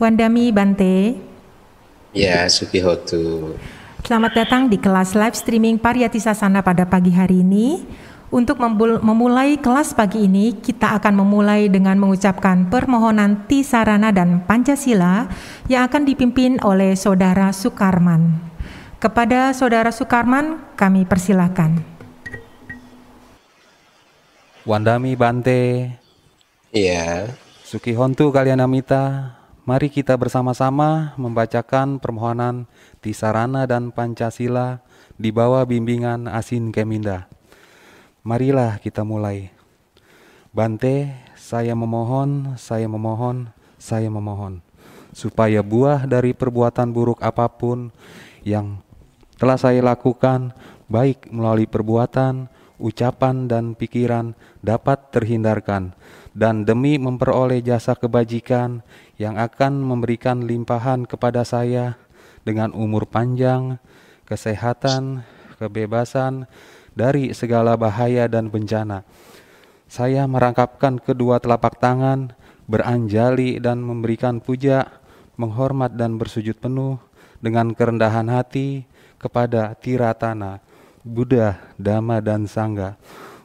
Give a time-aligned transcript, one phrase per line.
[0.00, 1.12] Wandami Bante.
[2.16, 3.52] Ya, Sukihotu.
[4.00, 7.84] Selamat datang di kelas live streaming Pariyati Sasana pada pagi hari ini.
[8.32, 8.56] Untuk
[9.04, 15.28] memulai kelas pagi ini, kita akan memulai dengan mengucapkan permohonan Tisarana dan Pancasila
[15.68, 18.40] yang akan dipimpin oleh Saudara Sukarman.
[19.04, 21.84] Kepada Saudara Sukarman, kami persilakan.
[24.64, 25.92] Wandami Bante.
[26.72, 27.36] Iya.
[27.68, 29.36] Sukihontu kalian amita.
[29.70, 32.66] Mari kita bersama-sama membacakan permohonan
[32.98, 34.82] Tisarana dan Pancasila
[35.14, 37.30] di bawah bimbingan Asin Keminda.
[38.26, 39.54] Marilah kita mulai.
[40.50, 44.58] Bante, saya memohon, saya memohon, saya memohon,
[45.14, 47.94] supaya buah dari perbuatan buruk apa pun
[48.42, 48.82] yang
[49.38, 50.50] telah saya lakukan,
[50.90, 52.50] baik melalui perbuatan,
[52.82, 54.34] ucapan, dan pikiran,
[54.66, 55.94] dapat terhindarkan,
[56.32, 58.86] dan demi memperoleh jasa kebajikan
[59.18, 61.98] yang akan memberikan limpahan kepada saya
[62.46, 63.82] dengan umur panjang,
[64.24, 65.26] kesehatan,
[65.58, 66.46] kebebasan,
[66.94, 69.06] dari segala bahaya dan bencana.
[69.90, 72.34] Saya merangkapkan kedua telapak tangan,
[72.70, 74.86] beranjali dan memberikan puja,
[75.34, 77.02] menghormat dan bersujud penuh
[77.42, 78.86] dengan kerendahan hati
[79.18, 80.62] kepada Tiratana,
[81.02, 82.94] Buddha, Dhamma dan Sangga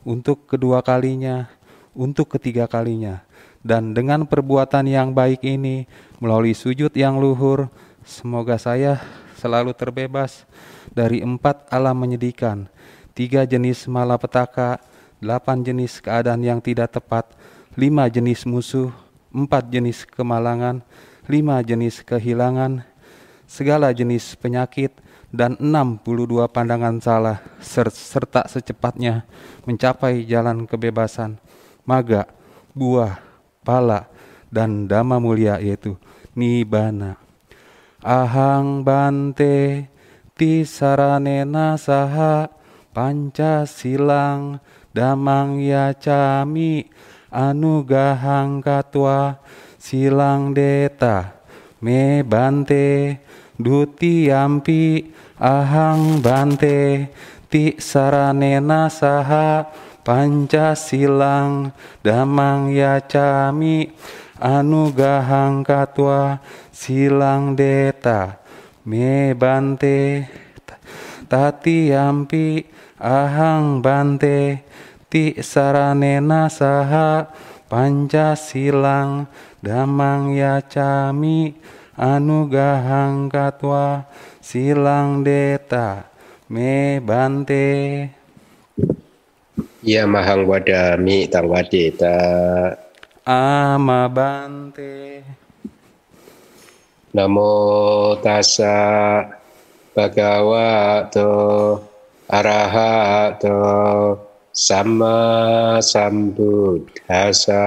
[0.06, 1.50] untuk kedua kalinya,
[1.96, 3.24] untuk ketiga kalinya.
[3.66, 5.90] Dan dengan perbuatan yang baik ini,
[6.22, 7.72] melalui sujud yang luhur,
[8.06, 9.02] semoga saya
[9.42, 10.46] selalu terbebas
[10.94, 12.70] dari empat alam menyedihkan,
[13.18, 14.78] tiga jenis malapetaka,
[15.18, 17.26] delapan jenis keadaan yang tidak tepat,
[17.74, 18.94] lima jenis musuh,
[19.34, 20.86] empat jenis kemalangan,
[21.26, 22.86] lima jenis kehilangan,
[23.50, 24.94] segala jenis penyakit,
[25.34, 29.28] dan enam puluh dua pandangan salah, serta secepatnya
[29.68, 31.42] mencapai jalan kebebasan,
[31.86, 32.28] maga,
[32.74, 33.22] buah,
[33.64, 34.10] pala,
[34.52, 35.96] dan dhamma mulia yaitu
[36.36, 37.16] nibana.
[38.04, 39.90] Ahang bante
[40.38, 42.52] tisaranena saha
[42.96, 44.64] Pancasilang
[44.96, 46.88] damang ya cami
[47.28, 49.44] anugahang katwa
[49.76, 51.44] silang deta
[51.84, 53.20] me bante
[53.60, 57.12] duti ampi ahang bante
[57.52, 59.68] ti saranena saha
[60.06, 61.74] Pancasilang
[62.06, 63.90] damang ya cami
[64.38, 66.38] anugahang katwa
[66.70, 68.38] silang deta
[68.86, 70.30] me bante
[71.26, 72.70] tati ampi
[73.02, 74.62] ahang bante
[75.10, 77.26] ti saranena saha
[77.66, 79.26] pancasilang
[79.58, 81.58] damang ya cami
[81.98, 84.06] anugahang katwa
[84.38, 86.06] silang deta
[86.46, 87.66] me bante
[89.86, 92.18] Ya mahang wadami tang wadeta
[93.26, 95.24] ama bante.
[97.16, 99.24] Namo tassa
[99.96, 101.32] bhagavato
[102.28, 103.56] arahato
[104.52, 105.18] sama
[105.80, 107.64] sambuddhasa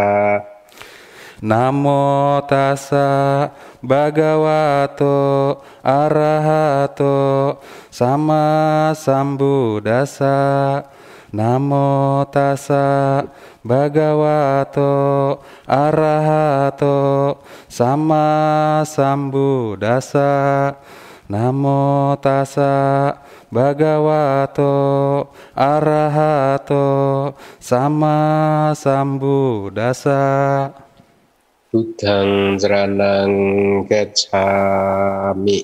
[1.41, 3.49] Namo tassa
[3.81, 5.17] bhagavato
[5.81, 7.57] arahato
[7.89, 8.45] sama
[8.93, 10.37] sambuddhasa
[11.29, 13.21] Namo tassa
[13.61, 15.37] bhagavato
[15.69, 17.37] arahato
[17.69, 20.73] sama sambuddhasa
[21.29, 23.13] Namo tassa
[23.53, 24.73] bhagavato
[25.53, 30.25] arahato sama sambuddhasa
[31.69, 35.61] Buddhang saranang gacchami.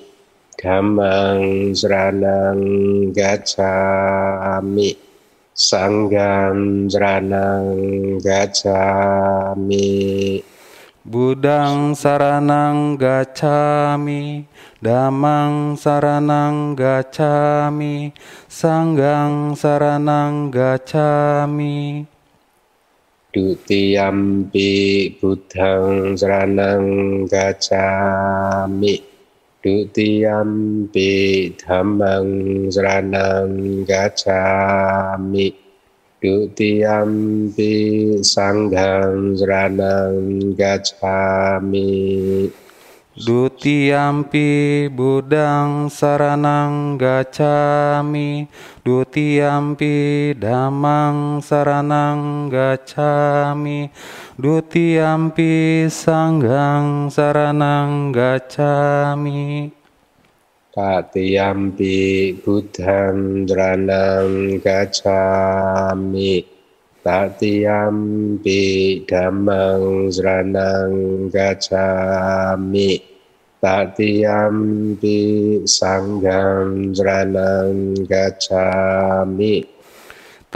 [0.53, 2.61] Dhammang saranang
[3.09, 5.04] gacchami
[5.55, 9.87] Sanghang saranang gacchami
[11.05, 14.49] Budang saranang gacami,
[14.81, 18.09] damang saranang gacami,
[18.49, 22.09] sanggang saranang gacami.
[23.29, 24.73] Dutiyampi
[25.21, 29.14] buddhang saranang gacami.
[29.65, 31.09] Dutiyampi
[31.57, 35.49] dhammang saranang gacami.
[36.21, 37.73] Dutiyampi
[38.21, 41.89] sanghang saranang gacami.
[43.15, 48.43] Dutiyampi budang saranang gacami.
[48.83, 53.87] Dutiyampi damang saranang gacami.
[54.35, 59.71] Dutiyampi sanggang saranang gacami.
[60.75, 61.95] Tatiyampi
[62.43, 66.54] buddhang saranang gacami.
[67.05, 68.63] Tatiyampi
[69.05, 72.97] dhammang saranang gacami.
[73.61, 75.19] Tatiyampi
[75.69, 77.93] sangham saranang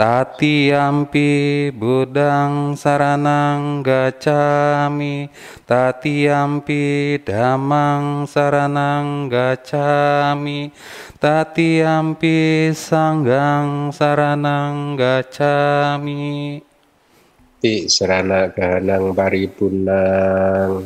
[0.00, 5.28] Tatiyampi budang saranang gacami.
[5.68, 10.72] Tatiyampi damang saranang gacami.
[11.20, 16.64] Tatiyampi sanggang saranang gacami.
[17.60, 20.80] Ti sarana ganang paripurnang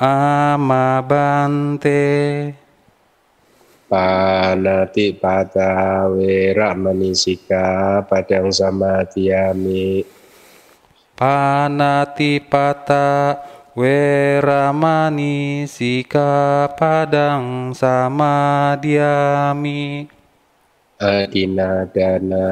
[0.00, 2.00] Amabante
[3.84, 10.00] Panati pada wera manisika padang samadhyami.
[11.12, 13.36] Panati pata
[13.76, 18.88] weramani sika padang samadhyami.
[20.96, 22.48] Adina dana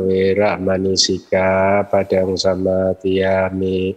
[0.00, 3.92] wera manisika padang samadhyami.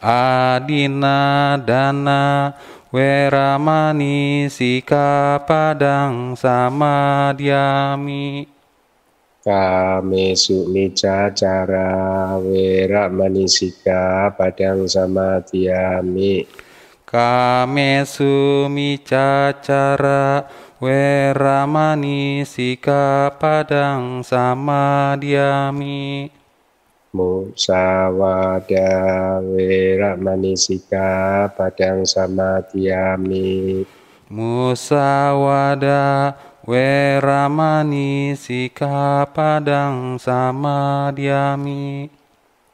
[0.00, 2.52] Adina dana
[2.94, 8.46] Weramani sika padang samadhyami
[9.42, 16.46] Kame sumita cara wera manisika padang samadhyami
[17.02, 20.46] Kame sumica cara
[20.78, 26.30] weramani sika padang samadhyami
[27.14, 28.90] musawada
[29.38, 33.86] wera manisika padang samadhyami
[34.26, 36.34] musawada
[36.66, 42.10] weramani sika padang samadhyami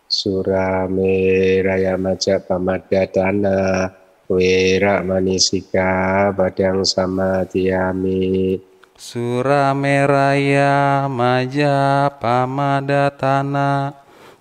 [0.09, 3.93] surame raya maja pamadatana
[4.25, 8.57] wera manisika padang samadhyami
[9.01, 13.97] Surameraya Maja Pamadatana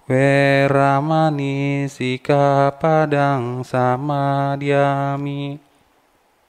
[0.09, 4.89] Weramani sika padang samadhyami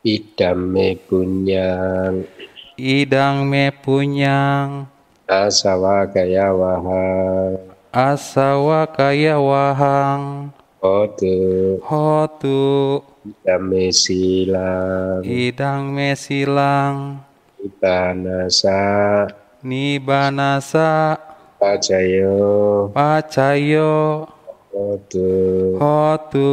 [0.00, 2.24] idame punyang.
[2.80, 4.88] Idang me punyang.
[5.28, 7.60] Asawa kaya wahang.
[7.92, 10.56] Asawa kaya wahang.
[10.80, 13.04] Otu Hotu.
[13.28, 15.20] Idame silang.
[15.20, 17.20] Idang me silang.
[17.60, 19.28] Ibanasa
[19.60, 21.20] Nibanasa
[21.60, 24.24] pacayo Pacayo
[24.72, 25.28] otu
[25.76, 26.52] Hotu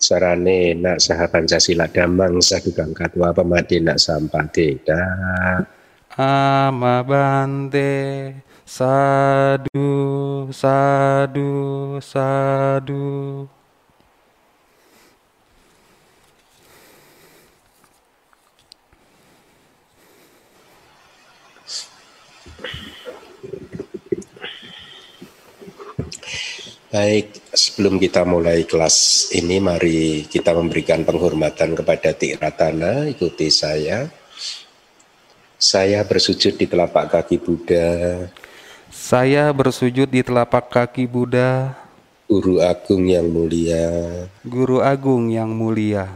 [0.00, 1.88] sarane nak saha Pancasila.
[1.88, 5.04] Damang sadukang katwa pemadi nak sampateda
[6.16, 7.92] Amabante
[8.64, 9.92] Sadu
[10.52, 11.52] Sadu
[12.00, 13.48] Sadu
[26.90, 33.06] Baik, sebelum kita mulai kelas ini, mari kita memberikan penghormatan kepada Tiratana.
[33.06, 34.10] Ikuti saya.
[35.54, 38.26] Saya bersujud di telapak kaki Buddha,
[38.90, 41.78] Saya bersujud di telapak kaki Buddha
[42.26, 43.86] Guru Agung yang mulia.
[44.42, 46.08] Guru Agung yang mulia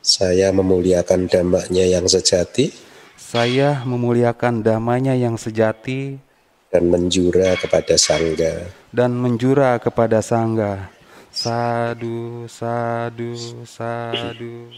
[0.00, 2.70] Saya memuliakan damaknya yang sejati
[3.18, 6.22] Saya memuliakan damanya yang sejati
[6.72, 8.72] dan menjura kepada Sangga.
[8.96, 10.88] dan menjura kepada Sangga
[11.32, 13.32] Sadu, sadu,
[13.64, 14.68] sadu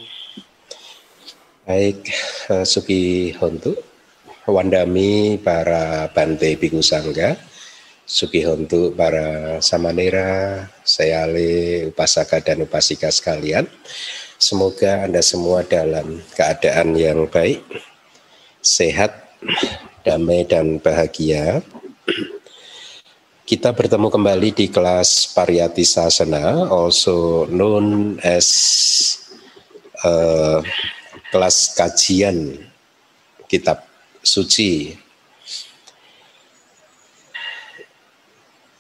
[1.64, 2.12] Baik,
[2.52, 3.72] eh, Suki Hontu,
[4.44, 7.40] Wandami para Bante Biku Sangga,
[8.04, 13.64] Suki Hontu para Samanera, Sayale, Upasaka dan Upasika sekalian.
[14.36, 17.64] Semoga Anda semua dalam keadaan yang baik,
[18.60, 19.24] sehat,
[20.04, 21.64] damai dan bahagia.
[23.48, 28.48] Kita bertemu kembali di kelas Pariyati Sasana, also known as
[30.04, 30.60] eh,
[31.32, 32.56] kelas kajian
[33.48, 33.84] kitab
[34.24, 34.96] suci.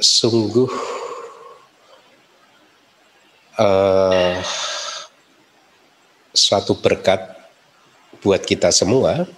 [0.00, 0.68] Sungguh
[3.60, 4.36] eh,
[6.34, 7.20] suatu berkat
[8.20, 9.28] buat kita semua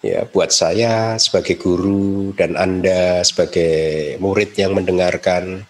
[0.00, 5.64] ya buat saya sebagai guru dan Anda sebagai murid yang mendengarkan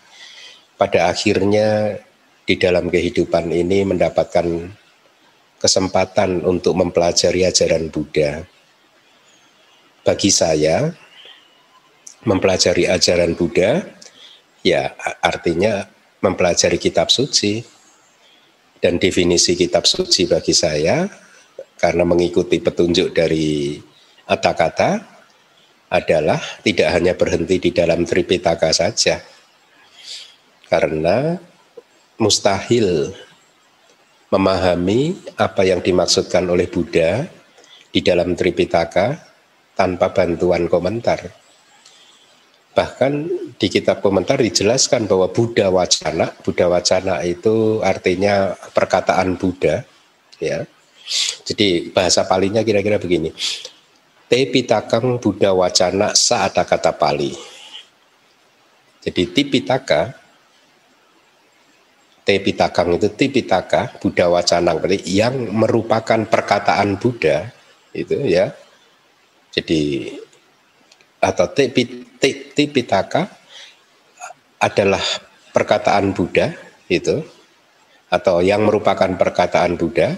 [0.78, 1.98] pada akhirnya
[2.46, 4.70] di dalam kehidupan ini mendapatkan
[5.60, 8.46] kesempatan untuk mempelajari ajaran Buddha.
[10.00, 10.88] Bagi saya
[12.24, 13.84] mempelajari ajaran Buddha
[14.64, 15.84] ya artinya
[16.24, 17.60] mempelajari kitab suci
[18.80, 21.04] dan definisi kitab suci bagi saya
[21.76, 23.76] karena mengikuti petunjuk dari
[24.30, 25.02] kata-kata
[25.90, 29.18] adalah tidak hanya berhenti di dalam Tripitaka saja.
[30.70, 31.34] Karena
[32.14, 33.10] mustahil
[34.30, 37.26] memahami apa yang dimaksudkan oleh Buddha
[37.90, 39.18] di dalam Tripitaka
[39.74, 41.26] tanpa bantuan komentar.
[42.70, 43.12] Bahkan
[43.58, 49.82] di kitab komentar dijelaskan bahwa Buddha wacana, Buddha wacana itu artinya perkataan Buddha,
[50.38, 50.62] ya.
[51.42, 53.34] Jadi bahasa palinya kira-kira begini.
[54.30, 57.34] Te pitakang Buddha wacana saat kata pali.
[59.02, 60.14] Jadi tipitaka
[62.22, 67.50] Te pitakang itu tipitaka Buddha wacana yang merupakan perkataan Buddha
[67.90, 68.54] itu ya.
[69.50, 70.14] Jadi
[71.20, 73.28] atau Tipitaka
[74.60, 75.04] adalah
[75.52, 76.54] perkataan Buddha
[76.88, 77.20] itu
[78.08, 80.16] atau yang merupakan perkataan Buddha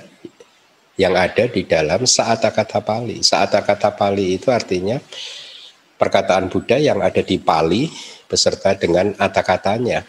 [1.01, 3.25] yang ada di dalam saat kata Pali.
[3.25, 5.01] Saat kata Pali itu artinya
[5.97, 7.89] perkataan Buddha yang ada di Pali
[8.29, 10.05] beserta dengan kata-katanya.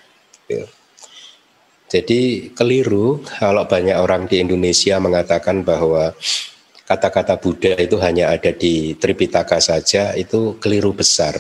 [1.88, 6.12] Jadi keliru kalau banyak orang di Indonesia mengatakan bahwa
[6.90, 11.38] kata-kata Buddha itu hanya ada di Tripitaka saja, itu keliru besar.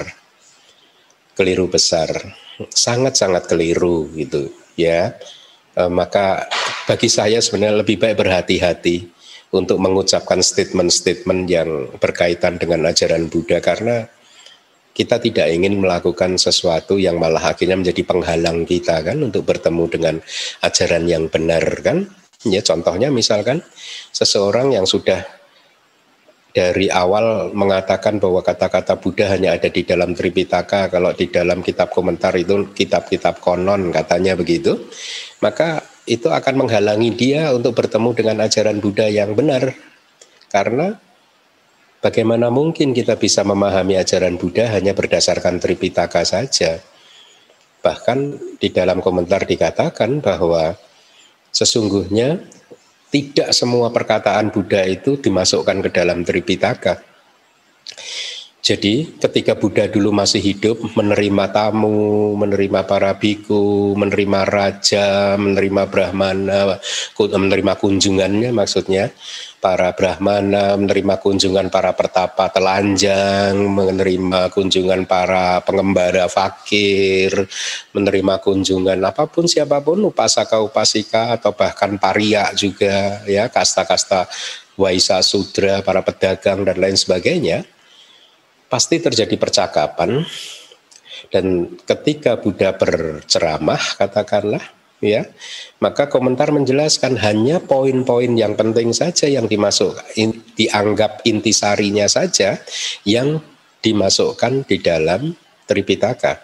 [1.33, 2.13] Keliru besar.
[2.69, 5.17] Sangat-sangat keliru gitu, ya.
[5.73, 6.45] E, maka
[6.85, 9.09] bagi saya sebenarnya lebih baik berhati-hati
[9.53, 11.69] untuk mengucapkan statement-statement yang
[12.01, 14.09] berkaitan dengan ajaran Buddha karena
[14.93, 20.15] kita tidak ingin melakukan sesuatu yang malah akhirnya menjadi penghalang kita kan untuk bertemu dengan
[20.61, 22.09] ajaran yang benar kan.
[22.45, 23.65] Ya contohnya misalkan
[24.13, 25.25] seseorang yang sudah
[26.53, 31.89] dari awal mengatakan bahwa kata-kata Buddha hanya ada di dalam Tripitaka, kalau di dalam kitab
[31.89, 34.77] komentar itu kitab-kitab konon katanya begitu,
[35.41, 39.75] maka itu akan menghalangi dia untuk bertemu dengan ajaran Buddha yang benar.
[40.51, 40.99] Karena
[42.03, 46.83] bagaimana mungkin kita bisa memahami ajaran Buddha hanya berdasarkan Tripitaka saja.
[47.83, 48.19] Bahkan
[48.59, 50.75] di dalam komentar dikatakan bahwa
[51.53, 52.41] Sesungguhnya
[53.13, 56.97] tidak semua perkataan Buddha itu dimasukkan ke dalam Tripitaka.
[58.63, 66.79] Jadi ketika Buddha dulu masih hidup menerima tamu, menerima para biku, menerima raja, menerima brahmana,
[67.19, 69.11] menerima kunjungannya maksudnya,
[69.59, 77.35] para brahmana, menerima kunjungan para pertapa telanjang, menerima kunjungan para pengembara fakir,
[77.91, 84.23] menerima kunjungan apa pun siapa pun upasaka upasika atau bahkan paria juga ya kasta-kasta
[84.79, 87.72] waisa sudra, para pedagang dan lain sebagainya.
[88.73, 90.25] Pasti terjadi percakapan
[91.29, 94.65] dan ketika Buddha berceramah katakanlah
[94.97, 95.29] ya
[95.77, 99.93] maka komentar menjelaskan hanya poin-poin yang penting saja yang dimasuk
[100.57, 102.57] dianggap intisarinya saja
[103.05, 103.45] yang
[103.83, 105.37] dimasukkan di dalam
[105.69, 106.39] Tripitaka.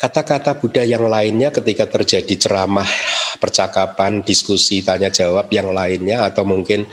[0.00, 2.88] Kata-kata Buddha yang lainnya ketika terjadi ceramah,
[3.36, 6.88] percakapan, diskusi, tanya jawab yang lainnya atau mungkin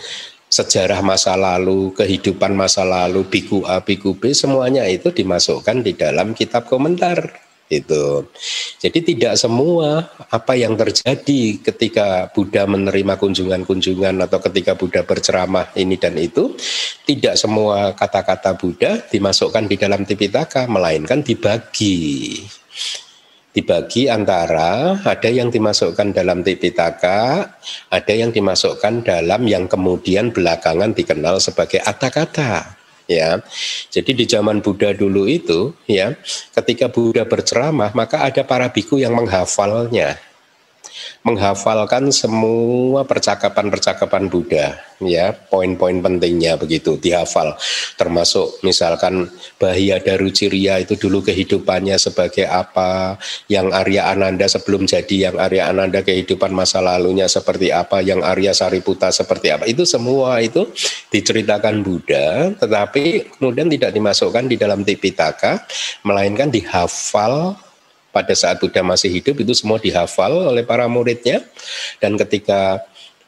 [0.57, 6.33] sejarah masa lalu, kehidupan masa lalu, biku A, biku B, semuanya itu dimasukkan di dalam
[6.33, 8.25] kitab komentar itu.
[8.79, 15.99] Jadi tidak semua apa yang terjadi ketika Buddha menerima kunjungan-kunjungan atau ketika Buddha berceramah ini
[15.99, 16.55] dan itu
[17.03, 22.39] tidak semua kata-kata Buddha dimasukkan di dalam Tipitaka melainkan dibagi.
[23.57, 27.49] Dibagi antara ada yang dimasukkan dalam Tipitaka,
[27.89, 32.77] ada yang dimasukkan dalam yang kemudian belakangan dikenal sebagai kata-kata
[33.09, 33.41] ya.
[33.89, 36.13] Jadi di zaman Buddha dulu itu ya,
[36.53, 40.21] ketika Buddha berceramah maka ada para biku yang menghafalnya
[41.27, 47.53] menghafalkan semua percakapan-percakapan Buddha ya poin-poin pentingnya begitu dihafal.
[47.99, 49.27] Termasuk misalkan
[49.59, 53.19] Bahia Daruciria itu dulu kehidupannya sebagai apa
[53.51, 58.55] yang Arya Ananda sebelum jadi yang Arya Ananda kehidupan masa lalunya seperti apa yang Arya
[58.55, 59.67] Sariputa seperti apa.
[59.67, 60.71] Itu semua itu
[61.11, 65.67] diceritakan Buddha tetapi kemudian tidak dimasukkan di dalam Tipitaka
[66.07, 67.66] melainkan dihafal
[68.17, 71.45] pada saat Buddha masih hidup itu semua dihafal oleh para muridnya
[72.01, 72.81] dan ketika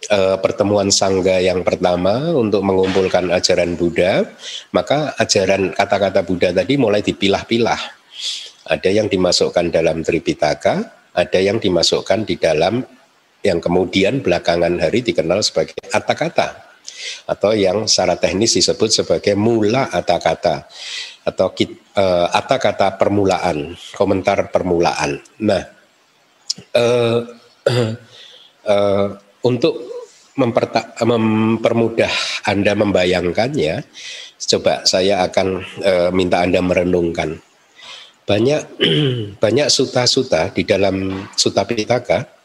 [0.09, 4.25] uh, pertemuan sangga yang pertama untuk mengumpulkan ajaran Buddha,
[4.73, 8.01] maka ajaran kata-kata Buddha tadi mulai dipilah-pilah.
[8.69, 10.75] Ada yang dimasukkan dalam Tripitaka,
[11.13, 12.81] ada yang dimasukkan di dalam
[13.45, 16.69] yang kemudian belakangan hari dikenal sebagai kata-kata
[17.29, 20.67] atau yang secara teknis disebut sebagai mula kata-kata
[21.29, 25.21] atau uh, kata permulaan, komentar permulaan.
[25.45, 25.63] Nah,
[26.73, 27.19] uh,
[28.65, 29.07] uh,
[29.49, 29.73] untuk
[30.39, 32.11] mempermudah
[32.47, 33.83] Anda membayangkannya,
[34.39, 35.47] coba saya akan
[35.83, 37.37] uh, minta Anda merenungkan.
[38.23, 38.61] Banyak
[39.43, 42.39] banyak suta-suta di dalam Suta Pitaka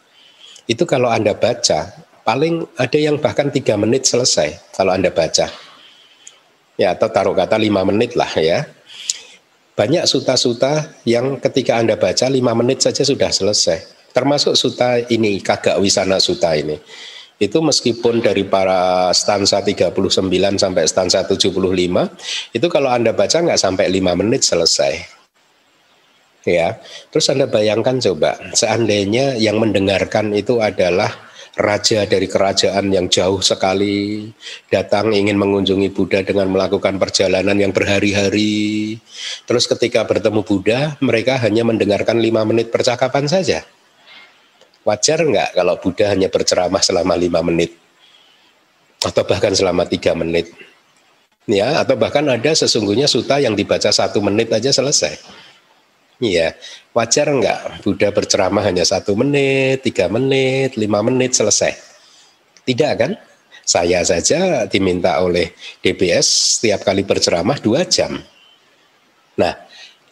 [0.65, 1.93] itu kalau Anda baca,
[2.25, 5.53] paling ada yang bahkan tiga menit selesai kalau Anda baca.
[6.75, 8.67] Ya, atau taruh kata lima menit lah ya.
[9.75, 14.11] Banyak suta-suta yang ketika Anda baca lima menit saja sudah selesai.
[14.15, 16.79] Termasuk suta ini, kagak wisana suta ini.
[17.43, 19.91] Itu meskipun dari para stansa 39
[20.55, 21.51] sampai stansa 75,
[22.55, 25.15] itu kalau Anda baca nggak sampai lima menit selesai
[26.47, 26.79] ya.
[27.11, 31.11] Terus Anda bayangkan coba, seandainya yang mendengarkan itu adalah
[31.55, 34.27] raja dari kerajaan yang jauh sekali
[34.67, 38.99] datang ingin mengunjungi Buddha dengan melakukan perjalanan yang berhari-hari.
[39.47, 43.63] Terus ketika bertemu Buddha, mereka hanya mendengarkan lima menit percakapan saja.
[44.85, 47.73] Wajar nggak kalau Buddha hanya berceramah selama lima menit?
[49.01, 50.51] Atau bahkan selama tiga menit?
[51.45, 55.21] Ya, atau bahkan ada sesungguhnya suta yang dibaca satu menit aja selesai.
[56.23, 56.55] Iya,
[56.95, 61.75] wajar enggak Buddha berceramah hanya satu menit, tiga menit, lima menit selesai?
[62.63, 63.19] Tidak kan?
[63.65, 65.51] Saya saja diminta oleh
[65.83, 68.21] DBS setiap kali berceramah dua jam.
[69.35, 69.59] Nah,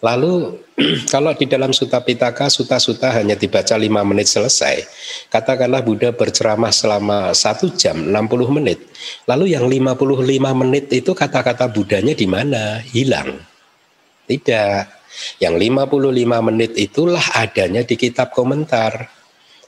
[0.03, 0.59] lalu
[1.13, 4.83] kalau di dalam Sutta Pitaka, Suta-Suta hanya dibaca lima menit selesai.
[5.31, 8.83] Katakanlah Buddha berceramah selama satu jam, 60 menit.
[9.31, 10.03] Lalu yang 55
[10.67, 12.81] menit itu kata-kata Buddhanya di mana?
[12.83, 13.37] Hilang.
[14.27, 15.02] Tidak
[15.39, 19.09] yang 55 menit itulah adanya di kitab komentar.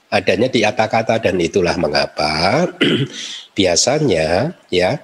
[0.09, 2.69] Adanya di kata-kata dan itulah mengapa
[3.57, 5.01] biasanya ya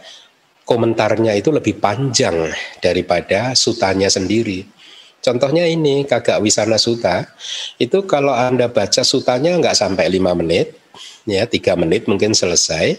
[0.63, 4.63] komentarnya itu lebih panjang daripada sutanya sendiri.
[5.21, 7.29] Contohnya ini kagak wisana suta
[7.77, 10.73] itu kalau anda baca sutanya nggak sampai lima menit
[11.29, 12.97] ya tiga menit mungkin selesai.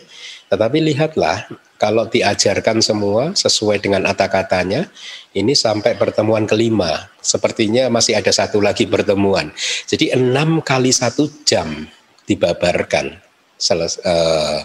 [0.52, 1.48] Tetapi lihatlah
[1.82, 4.86] kalau diajarkan semua sesuai dengan kata-katanya,
[5.34, 7.10] ini sampai pertemuan kelima.
[7.18, 9.50] Sepertinya masih ada satu lagi pertemuan.
[9.90, 11.90] Jadi enam kali satu jam
[12.30, 13.18] dibabarkan
[13.58, 14.62] seles, uh,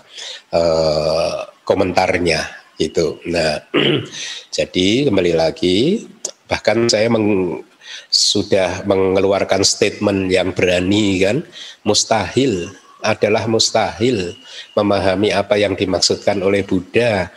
[0.54, 2.46] uh, komentarnya
[2.78, 3.18] itu.
[3.26, 3.66] Nah,
[4.62, 6.06] jadi kembali lagi,
[6.46, 7.66] bahkan saya meng,
[8.14, 11.42] sudah mengeluarkan statement yang berani kan,
[11.82, 14.34] mustahil adalah mustahil
[14.74, 17.30] memahami apa yang dimaksudkan oleh Buddha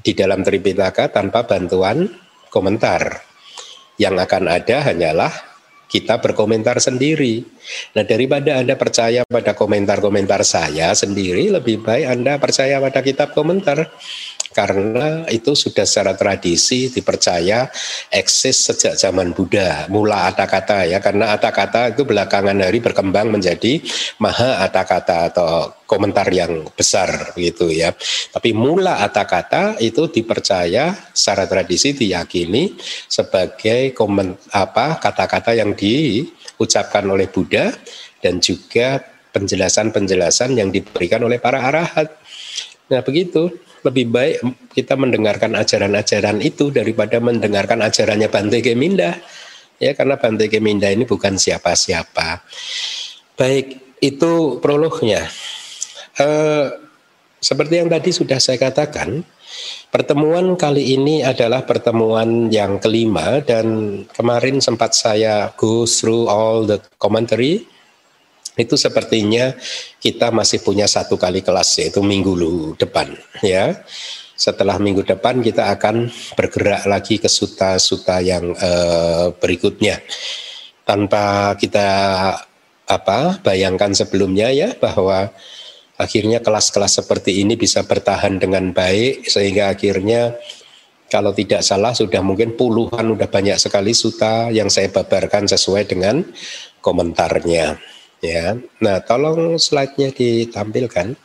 [0.00, 2.08] di dalam Tripitaka tanpa bantuan
[2.52, 3.24] komentar.
[4.00, 5.32] Yang akan ada hanyalah
[5.90, 7.42] kita berkomentar sendiri.
[7.98, 13.90] Nah, daripada Anda percaya pada komentar-komentar saya sendiri, lebih baik Anda percaya pada kitab komentar
[14.50, 17.70] karena itu sudah secara tradisi dipercaya
[18.10, 19.86] eksis sejak zaman Buddha.
[19.86, 23.78] Mula kata-kata ya karena kata-kata itu belakangan hari berkembang menjadi
[24.18, 27.94] maha kata-kata atau komentar yang besar begitu ya.
[28.34, 32.74] Tapi mula kata-kata itu dipercaya secara tradisi diyakini
[33.06, 37.70] sebagai komen apa kata-kata yang diucapkan oleh Buddha
[38.18, 38.98] dan juga
[39.30, 42.18] penjelasan-penjelasan yang diberikan oleh para arahat.
[42.90, 44.36] Nah begitu lebih baik
[44.76, 49.16] kita mendengarkan ajaran-ajaran itu daripada mendengarkan ajarannya Bante Keminda.
[49.80, 52.44] Ya, karena Bante Keminda ini bukan siapa-siapa.
[53.40, 55.24] Baik, itu prolognya.
[56.20, 56.66] Eh,
[57.40, 59.24] seperti yang tadi sudah saya katakan,
[59.88, 66.76] pertemuan kali ini adalah pertemuan yang kelima dan kemarin sempat saya go through all the
[67.00, 67.64] commentary
[68.58, 69.54] itu sepertinya
[70.02, 72.34] kita masih punya satu kali kelas yaitu minggu
[72.74, 73.78] depan ya
[74.40, 80.00] setelah minggu depan kita akan bergerak lagi ke suta-suta yang uh, berikutnya
[80.88, 81.88] tanpa kita
[82.88, 85.30] apa bayangkan sebelumnya ya bahwa
[86.00, 90.34] akhirnya kelas-kelas seperti ini bisa bertahan dengan baik sehingga akhirnya
[91.12, 96.22] kalau tidak salah sudah mungkin puluhan sudah banyak sekali suta yang saya babarkan sesuai dengan
[96.80, 97.76] komentarnya.
[98.20, 101.16] Ya, nah tolong slide-nya ditampilkan.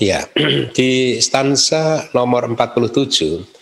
[0.00, 0.24] Ya,
[0.76, 3.54] di stansa nomor 47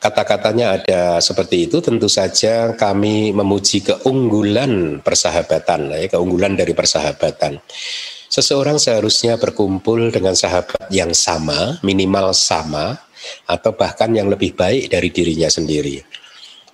[0.00, 7.60] kata-katanya ada seperti itu tentu saja kami memuji keunggulan persahabatan ya, keunggulan dari persahabatan.
[8.30, 12.96] Seseorang seharusnya berkumpul dengan sahabat yang sama, minimal sama
[13.44, 16.00] atau bahkan yang lebih baik dari dirinya sendiri.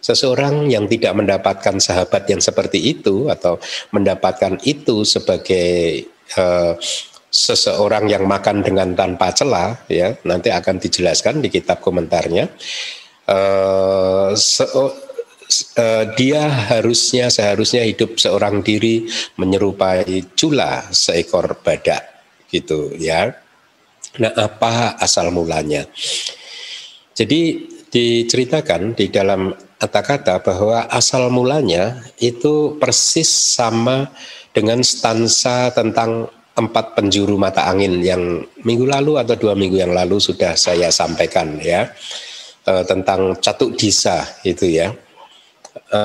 [0.06, 3.58] Seseorang yang tidak mendapatkan sahabat yang seperti itu atau
[3.90, 6.06] mendapatkan itu sebagai
[6.38, 6.78] uh,
[7.26, 12.46] seseorang yang makan dengan tanpa celah ya nanti akan dijelaskan di kitab komentarnya.
[13.26, 14.94] Uh, se uh,
[16.14, 19.10] dia harusnya seharusnya hidup seorang diri
[19.42, 22.06] menyerupai cula seekor badak
[22.46, 23.34] gitu ya.
[24.22, 25.82] Nah apa asal mulanya?
[27.10, 34.10] Jadi diceritakan di dalam kata-kata bahwa asal mulanya itu persis sama
[34.50, 40.18] dengan stansa tentang empat penjuru mata angin yang minggu lalu atau dua minggu yang lalu
[40.18, 41.86] sudah saya sampaikan ya.
[42.66, 44.90] E, tentang catuk disa itu ya.
[45.92, 46.00] E,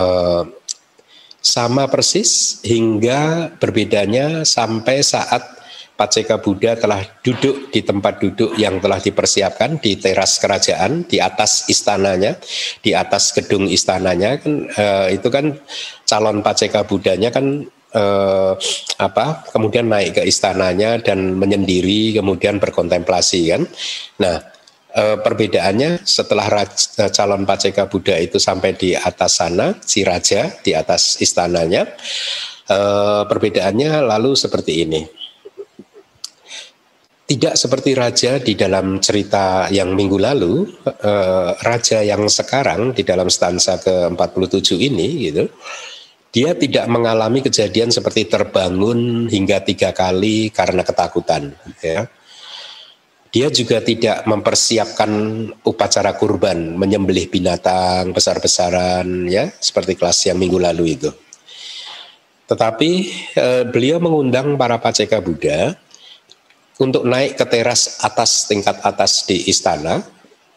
[1.41, 5.60] sama persis hingga berbedanya sampai saat
[6.01, 11.69] Paceka Buddha telah duduk di tempat duduk yang telah dipersiapkan di teras kerajaan di atas
[11.69, 12.41] istananya
[12.81, 14.41] di atas gedung istananya.
[14.41, 15.53] Kan e, itu kan
[16.09, 18.53] calon Paceka Buddhanya kan eh,
[18.99, 23.63] apa kemudian naik ke istananya dan menyendiri kemudian berkontemplasi kan?
[24.19, 24.35] Nah
[24.95, 30.51] eh, perbedaannya setelah raja, eh, calon paceka Buddha itu sampai di atas sana si raja
[30.63, 31.87] di atas istananya
[32.67, 35.20] eh, perbedaannya lalu seperti ini
[37.31, 43.31] tidak seperti raja di dalam cerita yang minggu lalu, eh, raja yang sekarang di dalam
[43.31, 45.47] stansa ke-47 ini gitu,
[46.27, 51.55] dia tidak mengalami kejadian seperti terbangun hingga tiga kali karena ketakutan.
[51.79, 52.11] Ya.
[53.31, 55.11] Dia juga tidak mempersiapkan
[55.63, 61.15] upacara kurban, menyembelih binatang besar-besaran, ya, seperti kelas yang minggu lalu itu.
[62.51, 62.91] Tetapi
[63.39, 65.79] eh, beliau mengundang para paceka Buddha
[66.81, 70.01] untuk naik ke teras atas tingkat atas di istana,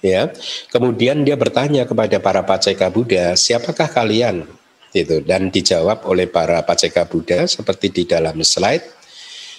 [0.01, 0.33] ya.
[0.73, 4.49] Kemudian dia bertanya kepada para paceka Buddha, siapakah kalian?
[4.95, 8.87] itu dan dijawab oleh para paceka Buddha seperti di dalam slide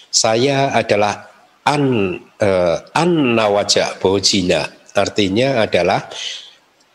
[0.08, 1.28] saya adalah
[1.68, 4.64] an uh, an nawaja bojina
[4.96, 6.08] artinya adalah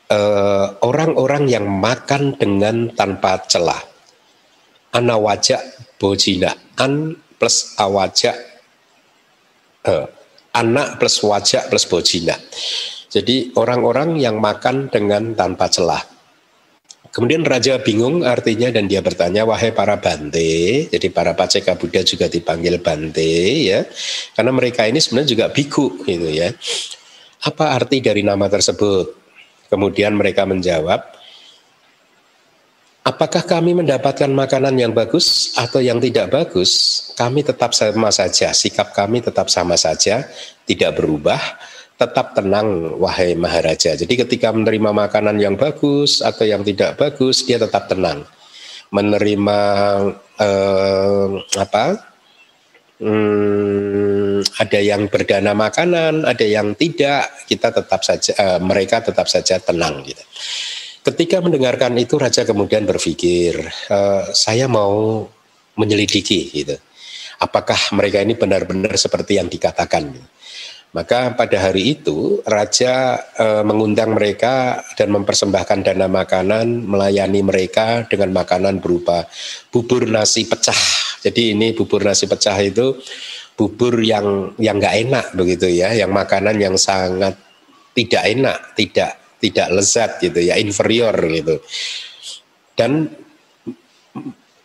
[0.09, 3.77] eh, orang-orang uh, yang makan dengan tanpa celah
[4.97, 5.61] anawaja
[6.01, 8.33] bojina an plus awaja
[9.87, 10.07] uh,
[10.57, 12.37] anak plus wajak plus bojina
[13.11, 16.03] jadi orang-orang yang makan dengan tanpa celah
[17.11, 22.31] Kemudian raja bingung artinya dan dia bertanya wahai para bante, jadi para paceka Buddha juga
[22.31, 23.83] dipanggil bante ya.
[24.31, 26.55] Karena mereka ini sebenarnya juga biku gitu ya.
[27.51, 29.19] Apa arti dari nama tersebut?
[29.67, 31.03] Kemudian mereka menjawab,
[33.05, 37.03] apakah kami mendapatkan makanan yang bagus atau yang tidak bagus?
[37.17, 40.25] Kami tetap sama saja, sikap kami tetap sama saja,
[40.65, 41.41] tidak berubah
[42.01, 43.93] tetap tenang wahai Maharaja.
[43.93, 48.25] Jadi ketika menerima makanan yang bagus atau yang tidak bagus dia tetap tenang.
[48.89, 49.59] Menerima
[50.41, 51.29] eh,
[51.61, 51.87] apa?
[53.01, 59.61] Hmm, ada yang berdana makanan, ada yang tidak, kita tetap saja eh, mereka tetap saja
[59.61, 60.25] tenang gitu.
[61.01, 65.25] Ketika mendengarkan itu raja kemudian berpikir, eh, saya mau
[65.81, 66.77] menyelidiki gitu.
[67.41, 70.13] Apakah mereka ini benar-benar seperti yang dikatakan?
[70.91, 78.35] Maka pada hari itu raja e, mengundang mereka dan mempersembahkan dana makanan melayani mereka dengan
[78.35, 79.23] makanan berupa
[79.71, 80.75] bubur nasi pecah.
[81.23, 82.99] Jadi ini bubur nasi pecah itu
[83.55, 87.39] bubur yang yang nggak enak begitu ya, yang makanan yang sangat
[87.95, 91.59] tidak enak, tidak tidak lezat gitu ya, inferior gitu.
[92.77, 93.09] Dan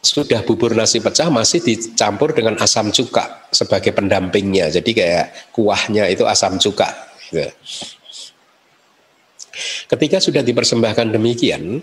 [0.06, 4.70] sudah bubur nasi pecah masih dicampur dengan asam cuka sebagai pendampingnya.
[4.70, 6.94] Jadi kayak kuahnya itu asam cuka.
[7.34, 7.50] Gitu.
[9.90, 11.82] Ketika sudah dipersembahkan demikian,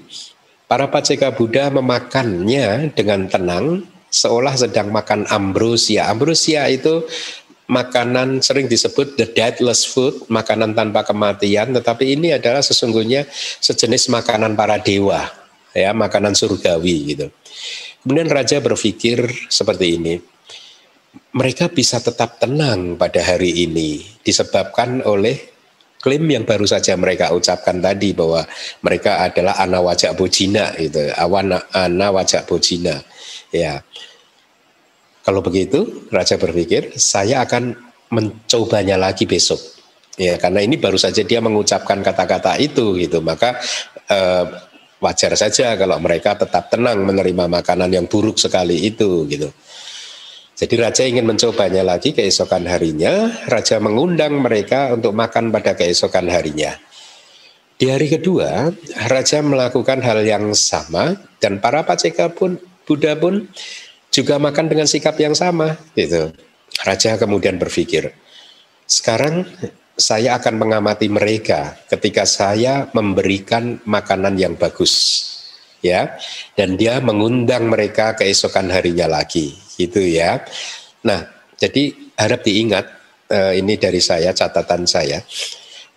[0.71, 6.13] para paceka Buddha memakannya dengan tenang seolah sedang makan ambrosia.
[6.13, 7.09] Ambrosia itu
[7.73, 13.25] makanan sering disebut the deathless food, makanan tanpa kematian, tetapi ini adalah sesungguhnya
[13.65, 15.25] sejenis makanan para dewa,
[15.73, 17.27] ya, makanan surgawi gitu.
[18.05, 20.15] Kemudian raja berpikir seperti ini.
[21.33, 25.53] Mereka bisa tetap tenang pada hari ini disebabkan oleh
[26.01, 28.45] klaim yang baru saja mereka ucapkan tadi bahwa
[28.85, 33.01] mereka adalah anak wajak bojina itu, awan anak wajak bojina.
[33.53, 33.81] Ya.
[35.23, 37.79] Kalau begitu, raja berpikir saya akan
[38.11, 39.59] mencobanya lagi besok.
[40.19, 43.23] Ya, karena ini baru saja dia mengucapkan kata-kata itu gitu.
[43.25, 43.57] Maka
[44.11, 44.45] eh,
[45.03, 49.51] wajar saja kalau mereka tetap tenang menerima makanan yang buruk sekali itu gitu.
[50.53, 56.77] Jadi raja ingin mencobanya lagi keesokan harinya, raja mengundang mereka untuk makan pada keesokan harinya.
[57.75, 58.71] Di hari kedua,
[59.11, 63.51] raja melakukan hal yang sama dan para paceka pun Buddha pun
[64.13, 66.31] juga makan dengan sikap yang sama gitu.
[66.85, 68.13] Raja kemudian berpikir,
[68.89, 69.45] sekarang
[69.97, 75.21] saya akan mengamati mereka ketika saya memberikan makanan yang bagus
[75.85, 76.17] ya
[76.57, 80.41] dan dia mengundang mereka keesokan harinya lagi gitu ya.
[81.05, 81.29] Nah
[81.61, 82.87] jadi harap diingat
[83.29, 85.21] eh, ini dari saya catatan saya.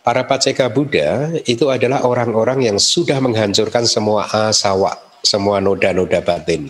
[0.06, 4.94] Para paceka Buddha itu adalah orang-orang yang sudah menghancurkan semua asawa
[5.26, 6.70] semua noda-noda batin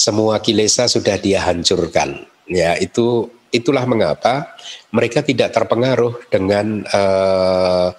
[0.00, 2.24] semua kilesa sudah dia hancurkan.
[2.48, 4.56] Ya, itu itulah mengapa
[4.88, 7.92] mereka tidak terpengaruh dengan uh,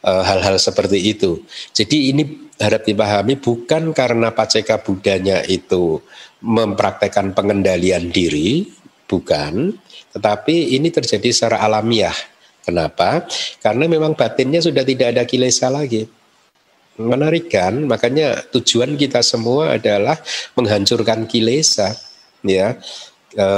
[0.00, 1.44] uh, hal-hal seperti itu.
[1.76, 6.00] Jadi ini harap dipahami bukan karena Paceka Budanya itu
[6.40, 8.66] mempraktekkan pengendalian diri,
[9.06, 9.76] bukan,
[10.16, 12.16] tetapi ini terjadi secara alamiah.
[12.62, 13.26] Kenapa?
[13.58, 16.06] Karena memang batinnya sudah tidak ada kilesa lagi
[17.06, 20.18] menarik kan makanya tujuan kita semua adalah
[20.54, 21.94] menghancurkan kilesa
[22.44, 22.78] ya.
[23.32, 23.48] E,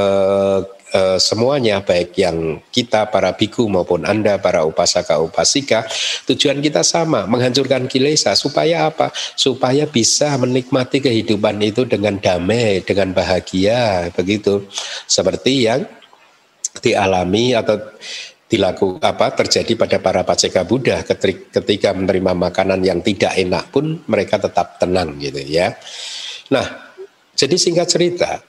[0.95, 5.83] e, semuanya baik yang kita para biku maupun anda para upasaka upasika
[6.31, 8.39] tujuan kita sama menghancurkan kilesa.
[8.39, 9.11] Supaya apa?
[9.35, 14.65] Supaya bisa menikmati kehidupan itu dengan damai dengan bahagia begitu.
[15.11, 15.83] Seperti yang
[16.83, 17.79] dialami atau
[18.45, 24.37] dilakukan apa terjadi pada para paceka Buddha ketika menerima makanan yang tidak enak pun mereka
[24.37, 25.73] tetap tenang gitu ya.
[26.53, 26.93] Nah,
[27.35, 28.45] jadi singkat cerita,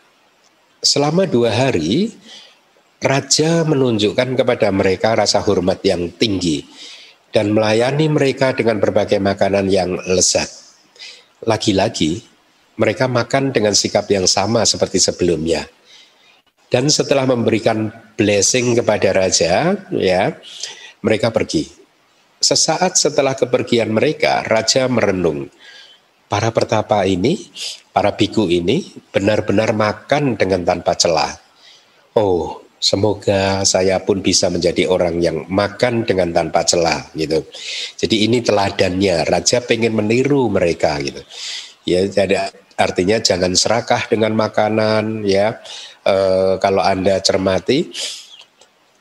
[0.83, 2.11] selama dua hari
[2.99, 6.67] raja menunjukkan kepada mereka rasa hormat yang tinggi
[7.31, 10.47] dan melayani mereka dengan berbagai makanan yang lezat.
[11.43, 12.23] Lagi-lagi
[12.75, 15.67] mereka makan dengan sikap yang sama seperti sebelumnya
[16.69, 20.33] dan setelah memberikan blessing kepada raja, ya,
[21.05, 21.69] mereka pergi.
[22.41, 25.49] Sesaat setelah kepergian mereka, raja merenung.
[26.25, 27.37] Para pertapa ini,
[27.93, 28.81] para biku ini
[29.13, 31.37] benar-benar makan dengan tanpa celah.
[32.17, 37.45] Oh, semoga saya pun bisa menjadi orang yang makan dengan tanpa celah gitu.
[37.97, 41.21] Jadi ini teladannya, raja pengen meniru mereka gitu.
[41.85, 45.61] Ya, jadi artinya jangan serakah dengan makanan ya
[46.05, 46.15] e,
[46.61, 47.89] kalau Anda cermati,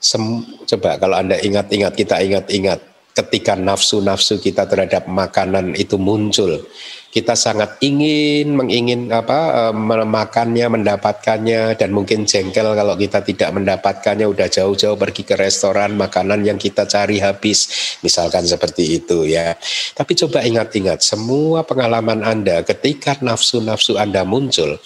[0.01, 0.23] sem,
[0.65, 2.81] coba kalau Anda ingat-ingat, kita ingat-ingat
[3.15, 6.67] ketika nafsu-nafsu kita terhadap makanan itu muncul,
[7.15, 14.27] kita sangat ingin mengingin apa eh, memakannya, mendapatkannya dan mungkin jengkel kalau kita tidak mendapatkannya
[14.27, 17.71] udah jauh-jauh pergi ke restoran makanan yang kita cari habis,
[18.03, 19.55] misalkan seperti itu ya.
[19.95, 24.83] Tapi coba ingat-ingat semua pengalaman Anda ketika nafsu-nafsu Anda muncul,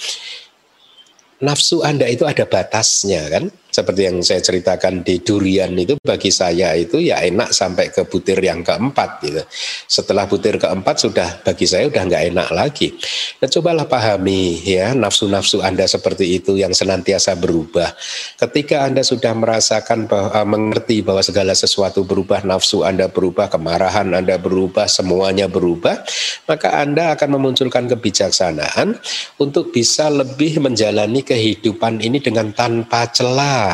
[1.38, 3.44] nafsu Anda itu ada batasnya kan
[3.78, 8.42] seperti yang saya ceritakan di durian itu bagi saya itu ya enak sampai ke butir
[8.42, 9.42] yang keempat gitu.
[9.86, 12.98] Setelah butir keempat sudah bagi saya udah nggak enak lagi.
[13.38, 17.94] Nah cobalah pahami ya nafsu-nafsu Anda seperti itu yang senantiasa berubah.
[18.34, 24.10] Ketika Anda sudah merasakan bahwa, eh, mengerti bahwa segala sesuatu berubah, nafsu Anda berubah, kemarahan
[24.10, 26.02] Anda berubah, semuanya berubah,
[26.50, 28.98] maka Anda akan memunculkan kebijaksanaan
[29.38, 33.67] untuk bisa lebih menjalani kehidupan ini dengan tanpa celah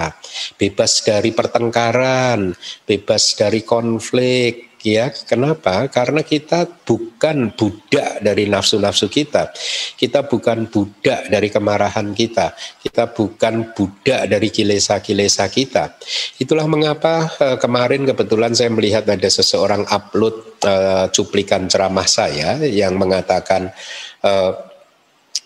[0.57, 2.55] bebas dari pertengkaran,
[2.87, 5.09] bebas dari konflik, ya.
[5.11, 5.89] Kenapa?
[5.89, 9.51] Karena kita bukan budak dari nafsu-nafsu kita.
[9.97, 12.53] Kita bukan budak dari kemarahan kita.
[12.79, 15.97] Kita bukan budak dari kilesa-kilesa kita.
[16.37, 22.99] Itulah mengapa eh, kemarin kebetulan saya melihat ada seseorang upload uh, cuplikan ceramah saya yang
[23.01, 23.73] mengatakan
[24.21, 24.53] uh,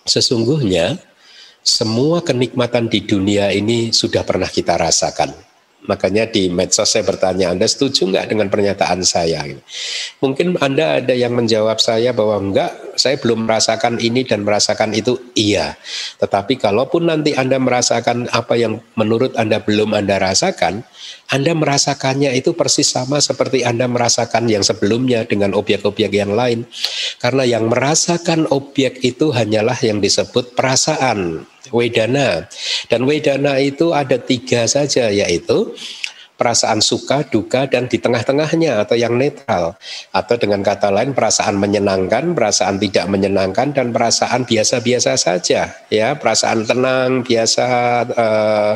[0.03, 0.99] sesungguhnya
[1.63, 5.35] semua kenikmatan di dunia ini sudah pernah kita rasakan.
[5.89, 9.47] Makanya di medsos saya bertanya, Anda setuju nggak dengan pernyataan saya?
[10.21, 15.17] Mungkin Anda ada yang menjawab saya bahwa enggak, saya belum merasakan ini dan merasakan itu,
[15.39, 15.79] iya.
[16.19, 20.83] Tetapi kalaupun nanti Anda merasakan apa yang menurut Anda belum Anda rasakan,
[21.31, 26.67] Anda merasakannya itu persis sama seperti Anda merasakan yang sebelumnya dengan objek-objek yang lain.
[27.23, 32.49] Karena yang merasakan objek itu hanyalah yang disebut perasaan wedana.
[32.89, 35.77] Dan wedana itu ada tiga saja yaitu
[36.39, 39.75] perasaan suka, duka, dan di tengah-tengahnya atau yang netral.
[40.15, 45.75] Atau dengan kata lain perasaan menyenangkan, perasaan tidak menyenangkan, dan perasaan biasa-biasa saja.
[45.91, 47.67] ya Perasaan tenang, biasa,
[48.15, 48.75] uh,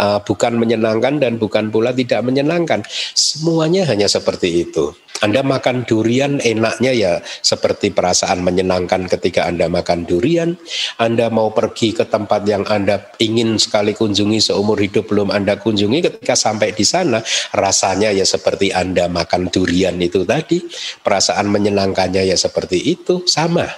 [0.00, 2.80] uh, bukan menyenangkan dan bukan pula tidak menyenangkan.
[3.12, 4.96] Semuanya hanya seperti itu.
[5.22, 10.58] Anda makan durian enaknya ya seperti perasaan menyenangkan ketika Anda makan durian.
[10.98, 16.02] Anda mau pergi ke tempat yang Anda ingin sekali kunjungi seumur hidup belum Anda kunjungi
[16.02, 17.22] ketika sampai di sana
[17.54, 20.66] rasanya ya seperti Anda makan durian itu tadi.
[21.06, 23.70] Perasaan menyenangkannya ya seperti itu sama.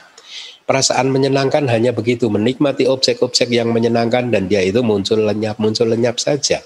[0.64, 6.16] Perasaan menyenangkan hanya begitu, menikmati objek-objek yang menyenangkan dan dia itu muncul lenyap, muncul lenyap
[6.16, 6.64] saja.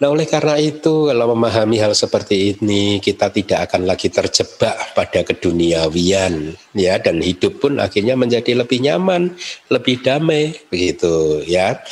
[0.00, 5.20] Nah, oleh karena itu, kalau memahami hal seperti ini, kita tidak akan lagi terjebak pada
[5.20, 9.36] keduniawian, ya, dan hidup pun akhirnya menjadi lebih nyaman,
[9.68, 11.84] lebih damai, begitu, ya.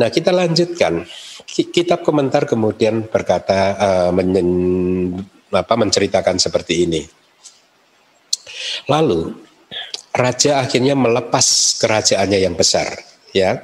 [0.00, 1.04] Nah, kita lanjutkan.
[1.44, 4.48] Kitab komentar kemudian berkata, uh, menyen,
[5.52, 7.04] apa, menceritakan seperti ini.
[8.88, 9.36] Lalu,
[10.16, 12.96] raja akhirnya melepas kerajaannya yang besar,
[13.36, 13.60] ya.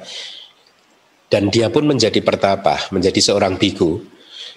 [1.33, 4.05] Dan dia pun menjadi pertapa, menjadi seorang biku.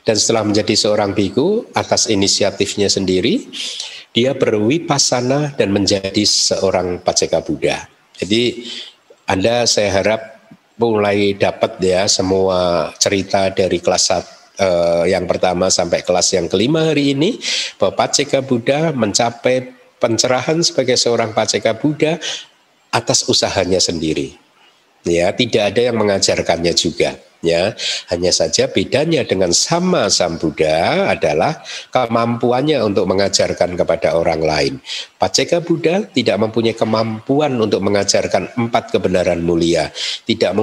[0.05, 3.49] Dan setelah menjadi seorang biku atas inisiatifnya sendiri,
[4.13, 7.89] dia berwipasana dan menjadi seorang paceka Buddha.
[8.21, 8.69] Jadi
[9.25, 10.21] Anda saya harap
[10.77, 17.17] mulai dapat ya semua cerita dari kelas uh, yang pertama sampai kelas yang kelima hari
[17.17, 17.41] ini
[17.81, 22.21] bahwa Paceka Buddha mencapai pencerahan sebagai seorang Paceka Buddha
[22.93, 24.46] atas usahanya sendiri.
[25.07, 27.15] Ya, tidak ada yang mengajarkannya juga.
[27.45, 27.79] Ya,
[28.11, 31.63] hanya saja bedanya dengan sama Sam Buddha adalah
[31.95, 34.75] kemampuannya untuk mengajarkan kepada orang lain.
[35.15, 39.95] Paceka Buddha tidak mempunyai kemampuan untuk mengajarkan empat kebenaran mulia,
[40.27, 40.59] tidak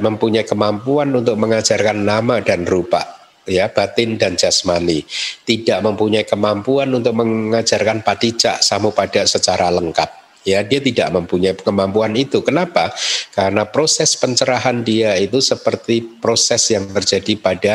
[0.00, 3.02] mempunyai kemampuan untuk mengajarkan nama dan rupa,
[3.44, 5.02] ya batin dan jasmani
[5.42, 12.42] tidak mempunyai kemampuan untuk mengajarkan patijak samupada secara lengkap ya dia tidak mempunyai kemampuan itu.
[12.42, 12.90] Kenapa?
[13.34, 17.74] Karena proses pencerahan dia itu seperti proses yang terjadi pada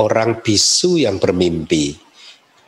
[0.00, 1.96] orang bisu yang bermimpi.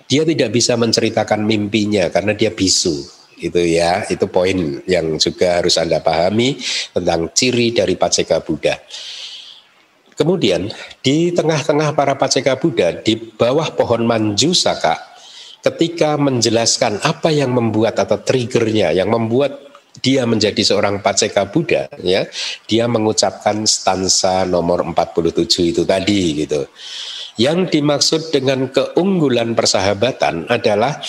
[0.05, 3.25] Dia tidak bisa menceritakan mimpinya karena dia bisu.
[3.35, 6.61] Itu ya, itu poin yang juga harus Anda pahami
[6.95, 8.79] tentang ciri dari Paceka Buddha.
[10.15, 10.71] Kemudian
[11.03, 15.14] di tengah-tengah para Paceka Buddha di bawah pohon Manjusaka
[15.65, 19.65] ketika menjelaskan apa yang membuat atau triggernya yang membuat
[20.05, 22.29] dia menjadi seorang paceka Buddha ya
[22.69, 26.69] dia mengucapkan stansa nomor 47 itu tadi gitu.
[27.35, 31.03] Yang dimaksud dengan keunggulan persahabatan adalah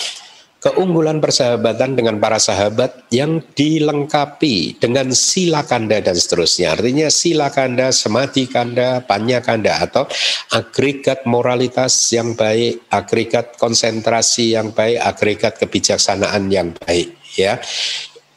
[0.66, 6.74] keunggulan persahabatan dengan para sahabat yang dilengkapi dengan sila kanda dan seterusnya.
[6.74, 10.10] Artinya sila kanda, semati kanda, panya kanda atau
[10.50, 17.62] agregat moralitas yang baik, agregat konsentrasi yang baik, agregat kebijaksanaan yang baik ya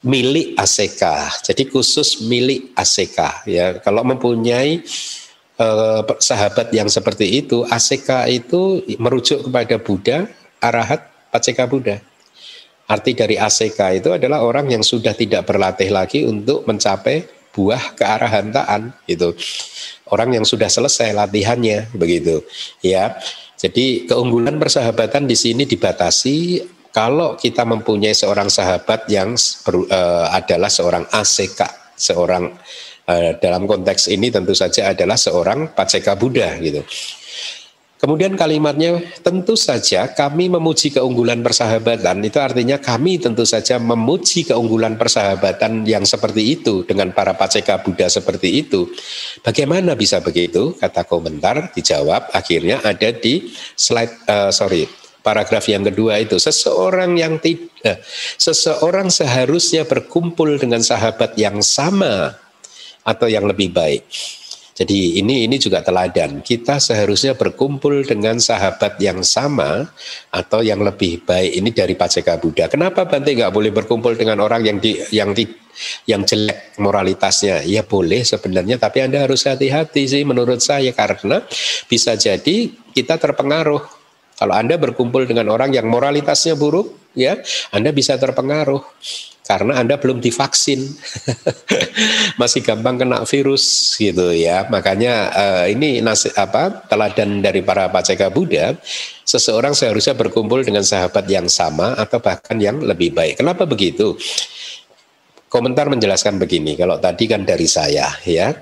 [0.06, 1.04] milik ACK.
[1.50, 3.82] Jadi khusus milik ACK ya.
[3.82, 4.86] Kalau mempunyai
[5.58, 10.30] eh, sahabat yang seperti itu, ACK itu merujuk kepada Buddha,
[10.62, 12.09] Arahat, Paceka Buddha.
[12.90, 17.22] Arti dari ACK itu adalah orang yang sudah tidak berlatih lagi untuk mencapai
[17.54, 19.30] buah kearahantaan itu.
[20.10, 22.42] Orang yang sudah selesai latihannya begitu.
[22.82, 23.14] Ya.
[23.60, 31.06] Jadi keunggulan persahabatan di sini dibatasi kalau kita mempunyai seorang sahabat yang uh, adalah seorang
[31.14, 32.50] ACK, seorang
[33.06, 36.82] uh, dalam konteks ini tentu saja adalah seorang Paceka Buddha gitu.
[38.00, 44.96] Kemudian kalimatnya tentu saja kami memuji keunggulan persahabatan itu artinya kami tentu saja memuji keunggulan
[44.96, 48.88] persahabatan yang seperti itu dengan para paceka Buddha seperti itu.
[49.44, 50.80] Bagaimana bisa begitu?
[50.80, 54.88] Kata komentar dijawab akhirnya ada di slide uh, sorry
[55.20, 58.00] paragraf yang kedua itu seseorang yang tidak
[58.40, 62.32] seseorang seharusnya berkumpul dengan sahabat yang sama
[63.04, 64.08] atau yang lebih baik.
[64.80, 66.40] Jadi ini ini juga teladan.
[66.40, 69.92] Kita seharusnya berkumpul dengan sahabat yang sama
[70.32, 71.52] atau yang lebih baik.
[71.60, 72.72] Ini dari Paceka Buddha.
[72.72, 75.44] Kenapa Bante nggak boleh berkumpul dengan orang yang di, yang di,
[76.08, 77.68] yang jelek moralitasnya?
[77.68, 81.44] Ya boleh sebenarnya, tapi Anda harus hati-hati sih menurut saya karena
[81.92, 83.84] bisa jadi kita terpengaruh.
[84.40, 87.36] Kalau Anda berkumpul dengan orang yang moralitasnya buruk, ya
[87.76, 88.80] Anda bisa terpengaruh
[89.50, 90.86] karena Anda belum divaksin.
[92.42, 94.70] Masih gampang kena virus gitu ya.
[94.70, 98.78] Makanya uh, ini nasi, apa teladan dari para paceka Buddha,
[99.26, 103.42] seseorang seharusnya berkumpul dengan sahabat yang sama atau bahkan yang lebih baik.
[103.42, 104.14] Kenapa begitu?
[105.50, 108.54] Komentar menjelaskan begini, kalau tadi kan dari saya ya.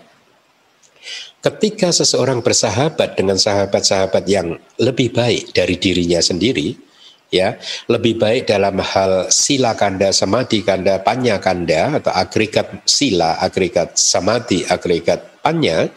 [1.43, 6.86] Ketika seseorang bersahabat dengan sahabat-sahabat yang lebih baik dari dirinya sendiri,
[7.33, 7.59] ya.
[7.87, 14.63] Lebih baik dalam hal sila kanda samadhi kanda panya kanda atau agregat sila agregat samadhi
[14.67, 15.87] agregat panya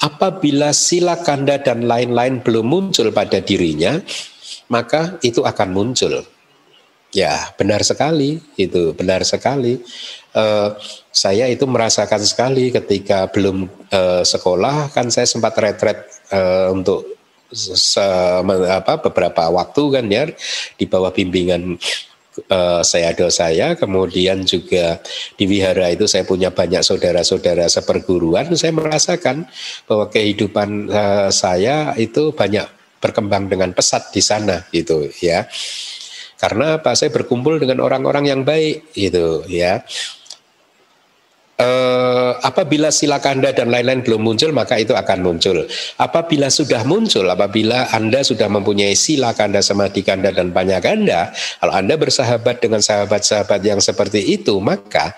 [0.00, 4.00] apabila sila kanda dan lain-lain belum muncul pada dirinya
[4.70, 6.24] maka itu akan muncul.
[7.10, 9.82] Ya benar sekali itu benar sekali.
[10.30, 10.78] Uh,
[11.10, 17.19] saya itu merasakan sekali ketika belum uh, sekolah kan saya sempat retret uh, untuk
[17.52, 18.02] se,
[18.70, 20.24] apa, beberapa waktu kan ya
[20.78, 21.76] di bawah bimbingan
[22.50, 23.74] uh, saya ada saya.
[23.74, 25.02] Kemudian juga
[25.34, 28.54] di wihara itu saya punya banyak saudara-saudara seperguruan.
[28.54, 29.46] Saya merasakan
[29.84, 32.66] bahwa kehidupan uh, saya itu banyak
[33.00, 35.48] berkembang dengan pesat di sana gitu ya.
[36.40, 36.96] Karena apa?
[36.96, 39.84] Saya berkumpul dengan orang-orang yang baik gitu ya
[41.60, 45.68] eh, apabila sila kanda dan lain-lain belum muncul maka itu akan muncul.
[46.00, 51.30] Apabila sudah muncul, apabila Anda sudah mempunyai sila kanda, samadhi kanda dan banyak kanda,
[51.60, 55.14] kalau Anda bersahabat dengan sahabat-sahabat yang seperti itu, maka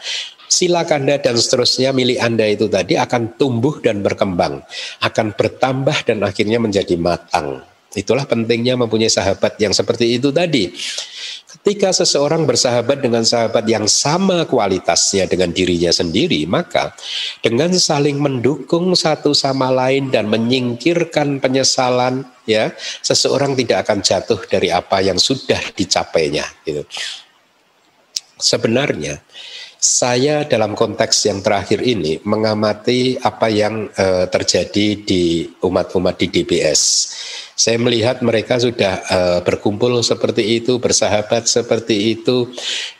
[0.53, 4.61] sila kanda dan seterusnya milik Anda itu tadi akan tumbuh dan berkembang,
[5.01, 7.71] akan bertambah dan akhirnya menjadi matang.
[7.93, 10.72] Itulah pentingnya mempunyai sahabat yang seperti itu tadi.
[11.53, 16.97] Ketika seseorang bersahabat dengan sahabat yang sama kualitasnya dengan dirinya sendiri, maka
[17.45, 22.72] dengan saling mendukung satu sama lain dan menyingkirkan penyesalan, ya,
[23.05, 26.49] seseorang tidak akan jatuh dari apa yang sudah dicapainya.
[26.64, 26.82] Gitu.
[28.40, 29.22] Sebenarnya
[29.83, 37.11] saya dalam konteks yang terakhir ini mengamati apa yang uh, terjadi di umat-umat di DBS.
[37.59, 42.47] Saya melihat mereka sudah uh, berkumpul seperti itu, bersahabat seperti itu,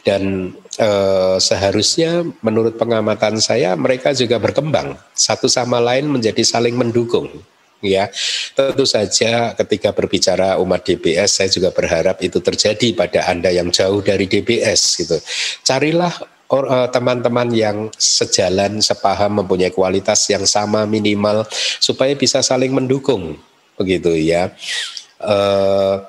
[0.03, 0.51] dan
[0.83, 7.31] uh, seharusnya menurut pengamatan saya mereka juga berkembang satu sama lain menjadi saling mendukung
[7.79, 8.11] ya.
[8.59, 14.01] Tentu saja ketika berbicara umat DBS saya juga berharap itu terjadi pada Anda yang jauh
[14.01, 15.19] dari DBS gitu.
[15.67, 21.49] Carilah Eh, teman-teman yang sejalan, sepaham, mempunyai kualitas yang sama minimal
[21.81, 23.41] supaya bisa saling mendukung,
[23.81, 24.53] begitu ya.
[25.17, 26.05] Uh,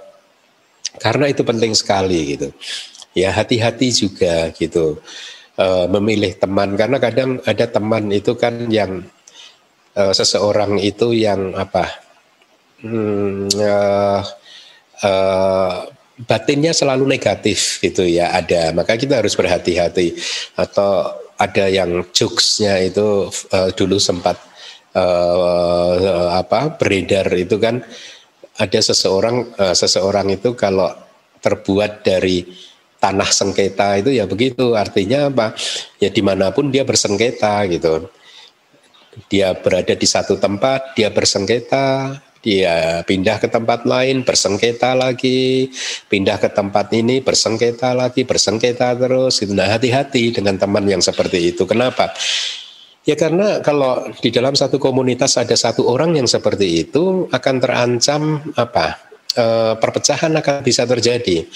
[0.99, 2.51] karena itu penting sekali gitu.
[3.15, 4.99] Ya hati-hati juga gitu
[5.55, 9.07] uh, memilih teman karena kadang ada teman itu kan yang
[9.95, 11.87] uh, seseorang itu yang apa?
[12.83, 14.19] Hmm, uh,
[15.07, 15.87] uh,
[16.17, 18.69] batinnya selalu negatif gitu ya ada.
[18.75, 20.13] Maka kita harus berhati-hati.
[20.57, 24.37] Atau ada yang jokesnya itu uh, dulu sempat
[24.93, 27.81] uh, apa beredar itu kan
[28.61, 30.93] ada seseorang uh, seseorang itu kalau
[31.41, 32.45] terbuat dari
[33.01, 34.77] tanah sengketa itu ya begitu.
[34.77, 35.57] Artinya apa?
[35.99, 38.07] Ya di mana pun dia bersengketa gitu.
[39.29, 45.71] Dia berada di satu tempat dia bersengketa dia pindah ke tempat lain bersengketa lagi,
[46.11, 49.39] pindah ke tempat ini bersengketa lagi, bersengketa terus.
[49.47, 51.63] Nah hati-hati dengan teman yang seperti itu.
[51.63, 52.11] Kenapa?
[53.07, 58.43] Ya karena kalau di dalam satu komunitas ada satu orang yang seperti itu akan terancam
[58.59, 58.99] apa?
[59.31, 59.45] E,
[59.79, 61.47] perpecahan akan bisa terjadi.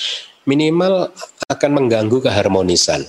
[0.47, 1.11] Minimal
[1.51, 3.03] akan mengganggu keharmonisan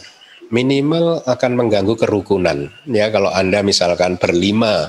[0.48, 4.88] minimal akan mengganggu kerukunan ya kalau anda misalkan berlima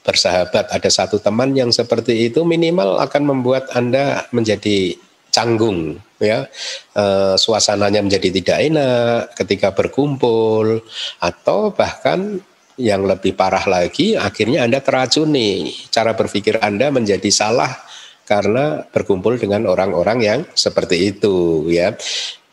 [0.00, 4.96] bersahabat, ada satu teman yang seperti itu minimal akan membuat Anda menjadi
[5.30, 6.48] canggung ya.
[6.92, 7.04] E,
[7.38, 10.82] suasananya menjadi tidak enak ketika berkumpul
[11.22, 12.42] atau bahkan
[12.80, 15.72] yang lebih parah lagi akhirnya Anda teracuni.
[15.92, 17.70] Cara berpikir Anda menjadi salah
[18.24, 21.94] karena berkumpul dengan orang-orang yang seperti itu ya.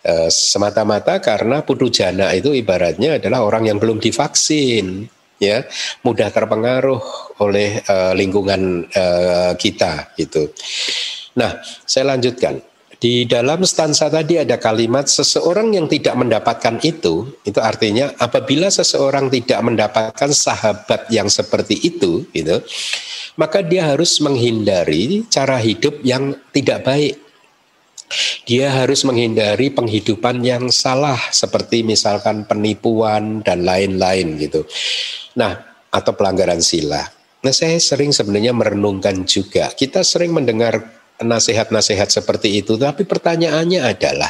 [0.03, 5.65] E, semata-mata karena putu jana itu ibaratnya adalah orang yang belum divaksin ya
[6.01, 7.01] mudah terpengaruh
[7.41, 10.49] oleh uh, lingkungan uh, kita gitu.
[11.37, 12.61] Nah, saya lanjutkan.
[12.97, 19.29] Di dalam stansa tadi ada kalimat seseorang yang tidak mendapatkan itu, itu artinya apabila seseorang
[19.29, 22.57] tidak mendapatkan sahabat yang seperti itu, gitu,
[23.37, 27.21] maka dia harus menghindari cara hidup yang tidak baik.
[28.47, 34.63] Dia harus menghindari penghidupan yang salah seperti misalkan penipuan dan lain-lain gitu.
[35.35, 35.59] Nah,
[35.91, 37.03] atau pelanggaran sila.
[37.43, 39.69] Nah, saya sering sebenarnya merenungkan juga.
[39.71, 44.29] Kita sering mendengar nasihat-nasihat seperti itu, tapi pertanyaannya adalah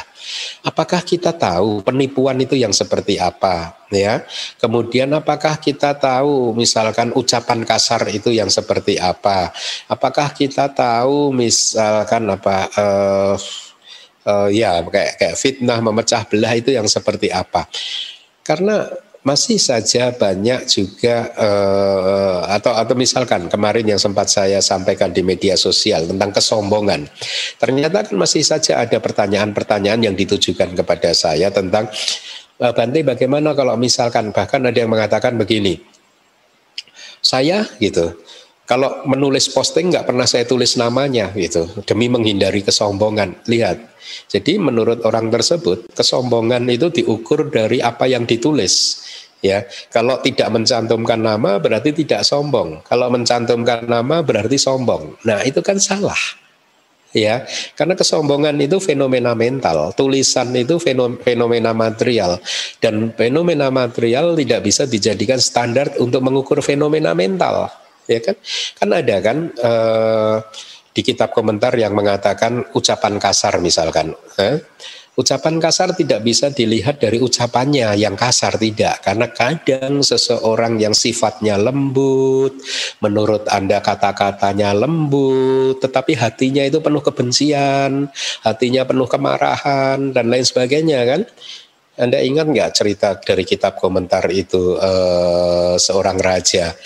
[0.64, 4.24] apakah kita tahu penipuan itu yang seperti apa, ya?
[4.56, 9.52] Kemudian apakah kita tahu misalkan ucapan kasar itu yang seperti apa?
[9.84, 13.36] Apakah kita tahu misalkan apa uh,
[14.28, 17.64] uh, ya kayak kayak fitnah memecah belah itu yang seperti apa?
[18.44, 18.84] Karena
[19.26, 25.58] masih saja banyak juga uh, atau atau misalkan kemarin yang sempat saya sampaikan di media
[25.58, 27.04] sosial tentang kesombongan.
[27.58, 31.90] Ternyata kan masih saja ada pertanyaan-pertanyaan yang ditujukan kepada saya tentang
[32.62, 35.82] uh, Bante bagaimana kalau misalkan bahkan ada yang mengatakan begini.
[37.18, 38.14] Saya gitu
[38.68, 43.40] kalau menulis posting nggak pernah saya tulis namanya gitu demi menghindari kesombongan.
[43.48, 43.80] Lihat.
[44.28, 49.04] Jadi menurut orang tersebut kesombongan itu diukur dari apa yang ditulis.
[49.40, 52.84] Ya, kalau tidak mencantumkan nama berarti tidak sombong.
[52.84, 55.16] Kalau mencantumkan nama berarti sombong.
[55.24, 56.18] Nah, itu kan salah.
[57.16, 60.76] Ya, karena kesombongan itu fenomena mental, tulisan itu
[61.24, 62.36] fenomena material
[62.84, 67.72] dan fenomena material tidak bisa dijadikan standar untuk mengukur fenomena mental
[68.08, 68.36] ya kan?
[68.74, 70.36] Kan ada kan uh,
[70.96, 74.58] di kitab komentar yang mengatakan ucapan kasar misalkan, eh?
[75.18, 81.58] Ucapan kasar tidak bisa dilihat dari ucapannya yang kasar tidak karena kadang seseorang yang sifatnya
[81.58, 82.54] lembut
[83.02, 88.06] menurut Anda kata-katanya lembut tetapi hatinya itu penuh kebencian,
[88.46, 91.26] hatinya penuh kemarahan dan lain sebagainya kan?
[91.98, 96.78] Anda ingat nggak cerita dari kitab komentar itu uh, seorang raja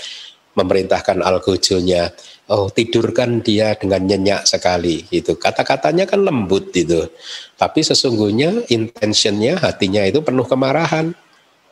[0.54, 2.12] memerintahkan algojonya.
[2.52, 7.08] Oh tidurkan dia dengan nyenyak sekali itu kata-katanya kan lembut itu
[7.56, 11.16] tapi sesungguhnya intentionnya hatinya itu penuh kemarahan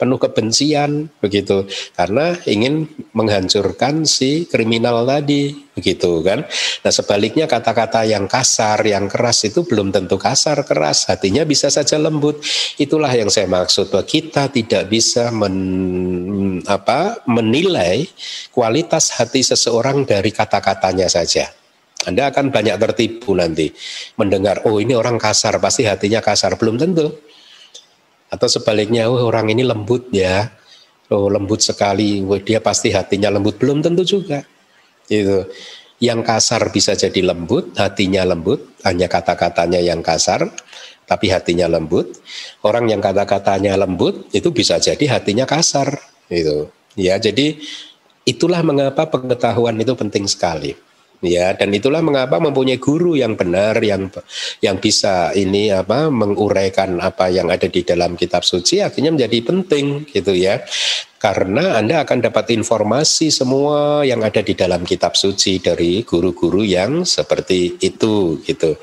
[0.00, 1.68] penuh kebencian begitu.
[1.92, 6.48] Karena ingin menghancurkan si kriminal tadi begitu kan?
[6.80, 11.04] Nah sebaliknya kata-kata yang kasar yang keras itu belum tentu kasar keras.
[11.12, 12.40] Hatinya bisa saja lembut.
[12.80, 18.08] Itulah yang saya maksud bahwa kita tidak bisa men, apa menilai
[18.48, 21.52] kualitas hati seseorang dari kata-katanya saja.
[22.08, 23.68] Anda akan banyak tertipu nanti
[24.16, 26.56] mendengar oh ini orang kasar pasti hatinya kasar.
[26.56, 27.12] Belum tentu
[28.30, 30.48] atau sebaliknya, oh orang ini lembut ya,
[31.10, 33.58] oh lembut sekali, oh, dia pasti hatinya lembut.
[33.58, 34.46] Belum tentu juga.
[35.10, 35.50] Itu
[35.98, 40.46] yang kasar bisa jadi lembut, hatinya lembut, hanya kata-katanya yang kasar,
[41.04, 42.22] tapi hatinya lembut.
[42.62, 45.98] Orang yang kata-katanya lembut itu bisa jadi hatinya kasar.
[46.30, 47.18] Itu ya.
[47.18, 47.58] Jadi
[48.22, 50.78] itulah mengapa pengetahuan itu penting sekali
[51.20, 54.08] ya dan itulah mengapa mempunyai guru yang benar yang
[54.64, 60.08] yang bisa ini apa menguraikan apa yang ada di dalam kitab suci akhirnya menjadi penting
[60.08, 60.64] gitu ya
[61.20, 67.04] karena Anda akan dapat informasi semua yang ada di dalam kitab suci dari guru-guru yang
[67.04, 68.80] seperti itu gitu.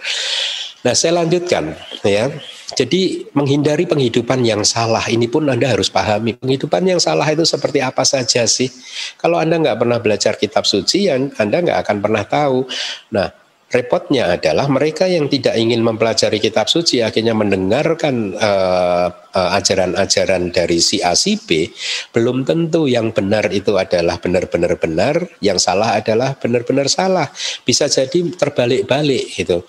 [0.85, 1.73] Nah, saya lanjutkan
[2.05, 2.29] ya.
[2.76, 6.36] Jadi menghindari penghidupan yang salah ini pun Anda harus pahami.
[6.36, 8.68] Penghidupan yang salah itu seperti apa saja sih?
[9.15, 12.68] Kalau Anda nggak pernah belajar kitab suci, yang Anda nggak akan pernah tahu.
[13.15, 13.32] Nah,
[13.68, 21.03] repotnya adalah mereka yang tidak ingin mempelajari kitab suci akhirnya mendengarkan uh, ajaran-ajaran dari si
[21.03, 21.68] A si B
[22.15, 27.28] belum tentu yang benar itu adalah benar-benar benar yang salah adalah benar-benar salah
[27.68, 29.68] bisa jadi terbalik-balik gitu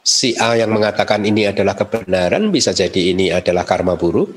[0.00, 4.36] si A yang mengatakan ini adalah kebenaran bisa jadi ini adalah karma buruk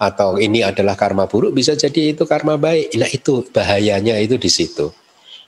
[0.00, 2.92] atau ini adalah karma buruk bisa jadi itu karma baik.
[2.98, 4.90] Nah itu bahayanya itu di situ.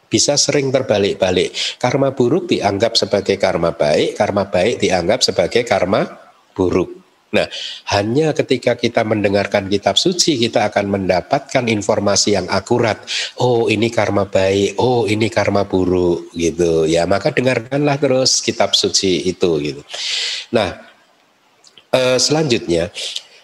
[0.08, 1.80] Bisa sering terbalik-balik.
[1.82, 6.06] Karma buruk dianggap sebagai karma baik, karma baik dianggap sebagai karma
[6.54, 7.03] buruk.
[7.34, 7.50] Nah,
[7.90, 13.02] hanya ketika kita mendengarkan kitab suci kita akan mendapatkan informasi yang akurat.
[13.42, 16.86] Oh, ini karma baik, oh ini karma buruk gitu.
[16.86, 19.82] Ya, maka dengarkanlah terus kitab suci itu gitu.
[20.54, 20.78] Nah,
[21.90, 22.94] eh, selanjutnya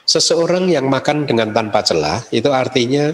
[0.06, 3.10] seseorang yang makan dengan tanpa celah itu artinya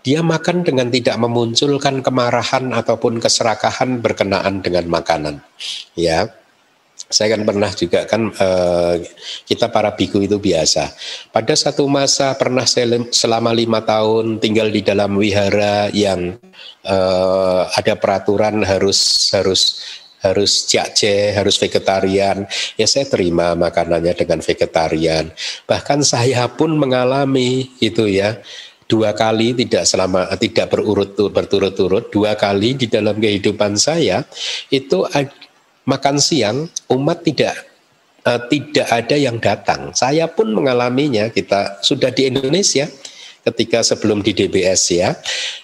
[0.00, 5.44] dia makan dengan tidak memunculkan kemarahan ataupun keserakahan berkenaan dengan makanan.
[5.94, 6.39] Ya
[7.08, 8.94] saya kan pernah juga kan uh,
[9.48, 10.92] kita para biku itu biasa.
[11.32, 16.36] Pada satu masa pernah selama lima tahun tinggal di dalam wihara yang
[16.84, 19.80] uh, ada peraturan harus harus
[20.20, 22.44] harus jakce, harus vegetarian.
[22.76, 25.32] Ya saya terima makanannya dengan vegetarian.
[25.64, 28.36] Bahkan saya pun mengalami itu ya
[28.90, 34.26] dua kali tidak selama tidak berurut berturut-turut dua kali di dalam kehidupan saya
[34.66, 35.06] itu
[35.90, 37.66] makan siang umat tidak
[38.26, 39.92] uh, tidak ada yang datang.
[39.96, 41.28] Saya pun mengalaminya.
[41.32, 42.88] Kita sudah di Indonesia
[43.40, 45.16] ketika sebelum di DBS ya,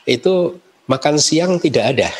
[0.08, 0.56] itu
[0.88, 2.10] makan siang tidak ada.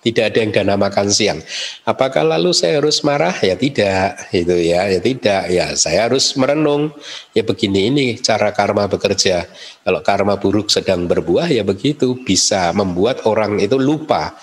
[0.00, 1.44] Tidak ada yang dana makan siang.
[1.84, 3.36] Apakah lalu saya harus marah?
[3.44, 5.42] Ya tidak, itu ya, ya tidak.
[5.52, 6.88] Ya saya harus merenung.
[7.36, 9.44] Ya begini ini cara karma bekerja.
[9.84, 14.40] Kalau karma buruk sedang berbuah ya begitu bisa membuat orang itu lupa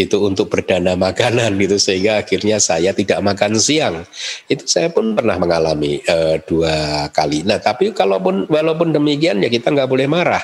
[0.00, 4.08] itu untuk berdana makanan gitu sehingga akhirnya saya tidak makan siang.
[4.48, 7.44] Itu saya pun pernah mengalami uh, dua kali.
[7.44, 10.42] Nah tapi kalaupun walaupun demikian ya kita nggak boleh marah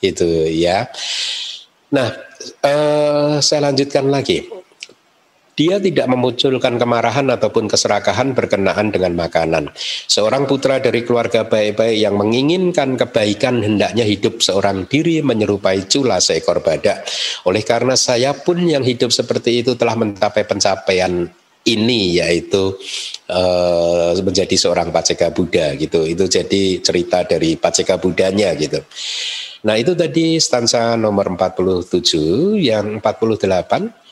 [0.00, 0.88] gitu ya.
[1.92, 2.08] Nah
[2.64, 4.63] uh, saya lanjutkan lagi
[5.54, 9.70] dia tidak memunculkan kemarahan ataupun keserakahan berkenaan dengan makanan.
[10.10, 16.58] Seorang putra dari keluarga baik-baik yang menginginkan kebaikan hendaknya hidup seorang diri menyerupai cula seekor
[16.58, 17.06] badak.
[17.46, 21.30] Oleh karena saya pun yang hidup seperti itu telah mencapai pencapaian
[21.64, 22.76] ini yaitu
[23.32, 26.04] uh, menjadi seorang paceka Buddha gitu.
[26.04, 28.84] Itu jadi cerita dari paceka Budanya gitu.
[29.64, 34.03] Nah, itu tadi stansa nomor 47 yang 48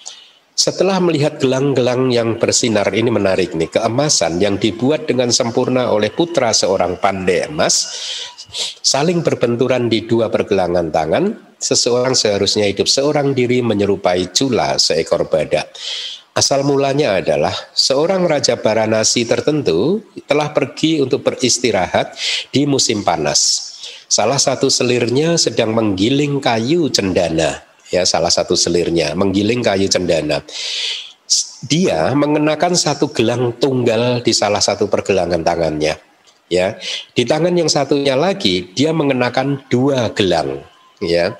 [0.63, 6.55] setelah melihat gelang-gelang yang bersinar ini menarik nih, keemasan yang dibuat dengan sempurna oleh putra
[6.55, 7.91] seorang pandai emas,
[8.79, 15.67] saling berbenturan di dua pergelangan tangan, seseorang seharusnya hidup seorang diri menyerupai cula seekor badak.
[16.31, 19.99] Asal mulanya adalah seorang raja Baranasi tertentu
[20.31, 22.15] telah pergi untuk beristirahat
[22.55, 23.75] di musim panas.
[24.07, 30.40] Salah satu selirnya sedang menggiling kayu cendana, ya salah satu selirnya menggiling kayu cendana.
[31.62, 35.95] Dia mengenakan satu gelang tunggal di salah satu pergelangan tangannya.
[36.51, 36.76] Ya,
[37.16, 40.61] di tangan yang satunya lagi dia mengenakan dua gelang.
[41.01, 41.38] Ya,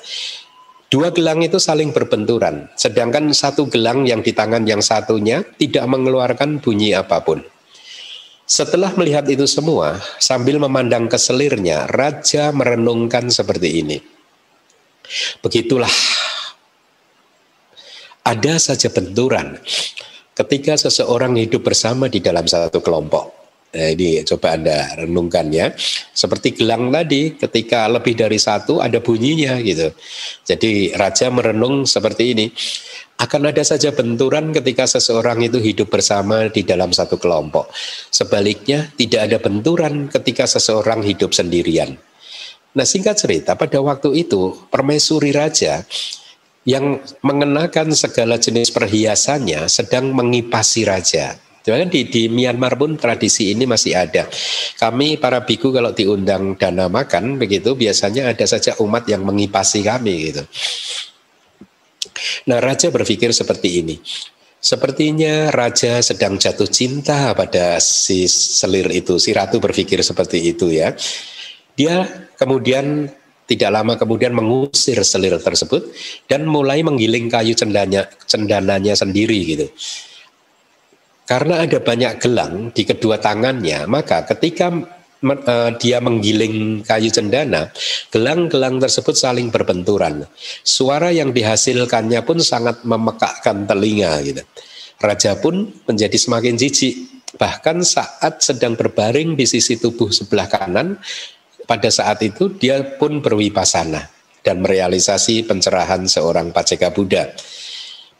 [0.92, 6.61] Dua gelang itu saling berbenturan, sedangkan satu gelang yang di tangan yang satunya tidak mengeluarkan
[6.61, 7.40] bunyi apa pun.
[8.44, 14.05] Setelah melihat itu semua, sambil memandang ke selirnya, raja merenungkan seperti ini.
[15.40, 15.88] Begitulah
[18.23, 19.59] ada saja benturan
[20.33, 23.43] ketika seseorang hidup bersama di dalam satu kelompok.
[23.73, 25.73] Nah, ini coba Anda renungkan ya.
[26.12, 29.97] Seperti gelang tadi, ketika lebih dari satu ada bunyinya gitu.
[30.45, 32.47] Jadi raja merenung seperti ini.
[33.16, 37.70] Akan ada saja benturan ketika seseorang itu hidup bersama di dalam satu kelompok.
[38.12, 41.97] Sebaliknya, tidak ada benturan ketika seseorang hidup sendirian.
[42.73, 45.85] Nah singkat cerita, pada waktu itu permaisuri raja
[46.62, 51.34] yang mengenakan segala jenis perhiasannya sedang mengipasi raja.
[51.62, 54.26] Cuman di, di Myanmar pun tradisi ini masih ada.
[54.82, 60.34] Kami para biku kalau diundang dana makan begitu biasanya ada saja umat yang mengipasi kami
[60.34, 60.42] gitu.
[62.50, 63.96] Nah raja berpikir seperti ini.
[64.62, 69.18] Sepertinya raja sedang jatuh cinta pada si selir itu.
[69.18, 70.94] Si ratu berpikir seperti itu ya.
[71.74, 72.06] Dia
[72.38, 73.10] kemudian
[73.53, 75.92] tidak lama kemudian mengusir selir tersebut
[76.24, 79.66] dan mulai menggiling kayu cendanya, cendananya sendiri gitu.
[81.28, 84.72] Karena ada banyak gelang di kedua tangannya, maka ketika
[85.22, 87.70] uh, dia menggiling kayu cendana,
[88.11, 90.26] gelang-gelang tersebut saling berbenturan.
[90.66, 94.42] Suara yang dihasilkannya pun sangat memekakkan telinga gitu.
[94.98, 97.11] Raja pun menjadi semakin jijik.
[97.32, 101.00] Bahkan saat sedang berbaring di sisi tubuh sebelah kanan,
[101.66, 104.10] pada saat itu dia pun berwipasana
[104.42, 107.30] dan merealisasi pencerahan seorang paceka Buddha.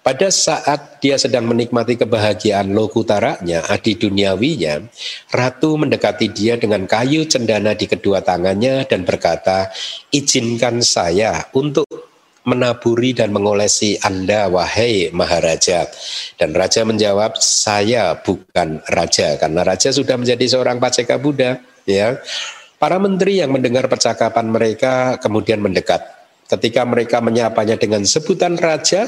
[0.03, 4.83] Pada saat dia sedang menikmati kebahagiaan lokutaranya, adi duniawinya,
[5.31, 9.71] ratu mendekati dia dengan kayu cendana di kedua tangannya dan berkata,
[10.11, 11.87] izinkan saya untuk
[12.43, 15.87] menaburi dan mengolesi Anda, wahai Maharaja.
[16.35, 21.63] Dan Raja menjawab, saya bukan Raja, karena Raja sudah menjadi seorang paceka Buddha.
[21.87, 22.19] Ya,
[22.83, 26.03] Para menteri yang mendengar percakapan mereka kemudian mendekat.
[26.51, 29.07] Ketika mereka menyapanya dengan sebutan raja,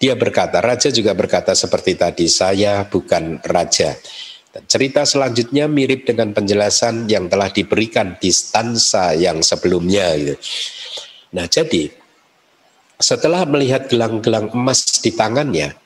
[0.00, 3.92] dia berkata, raja juga berkata seperti tadi, saya bukan raja.
[4.48, 10.16] Dan cerita selanjutnya mirip dengan penjelasan yang telah diberikan di stansa yang sebelumnya.
[10.16, 10.40] Gitu.
[11.36, 11.92] Nah jadi
[12.96, 15.76] setelah melihat gelang-gelang emas di tangannya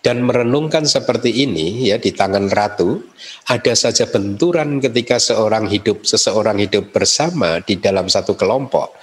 [0.00, 3.04] dan merenungkan seperti ini ya di tangan ratu,
[3.52, 8.96] ada saja benturan ketika seorang hidup seseorang hidup bersama di dalam satu kelompok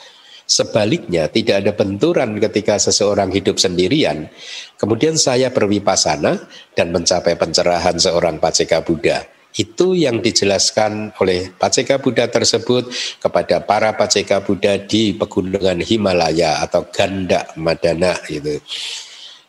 [0.47, 4.31] Sebaliknya, tidak ada benturan ketika seseorang hidup sendirian.
[4.79, 6.39] Kemudian saya berwipasana
[6.71, 9.27] dan mencapai pencerahan seorang Paceka Buddha.
[9.51, 12.87] Itu yang dijelaskan oleh Paceka Buddha tersebut
[13.19, 18.63] kepada para Paceka Buddha di pegunungan Himalaya atau Ganda Madana itu.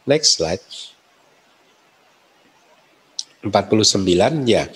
[0.03, 0.88] Next slide.
[3.47, 4.67] 49 ya.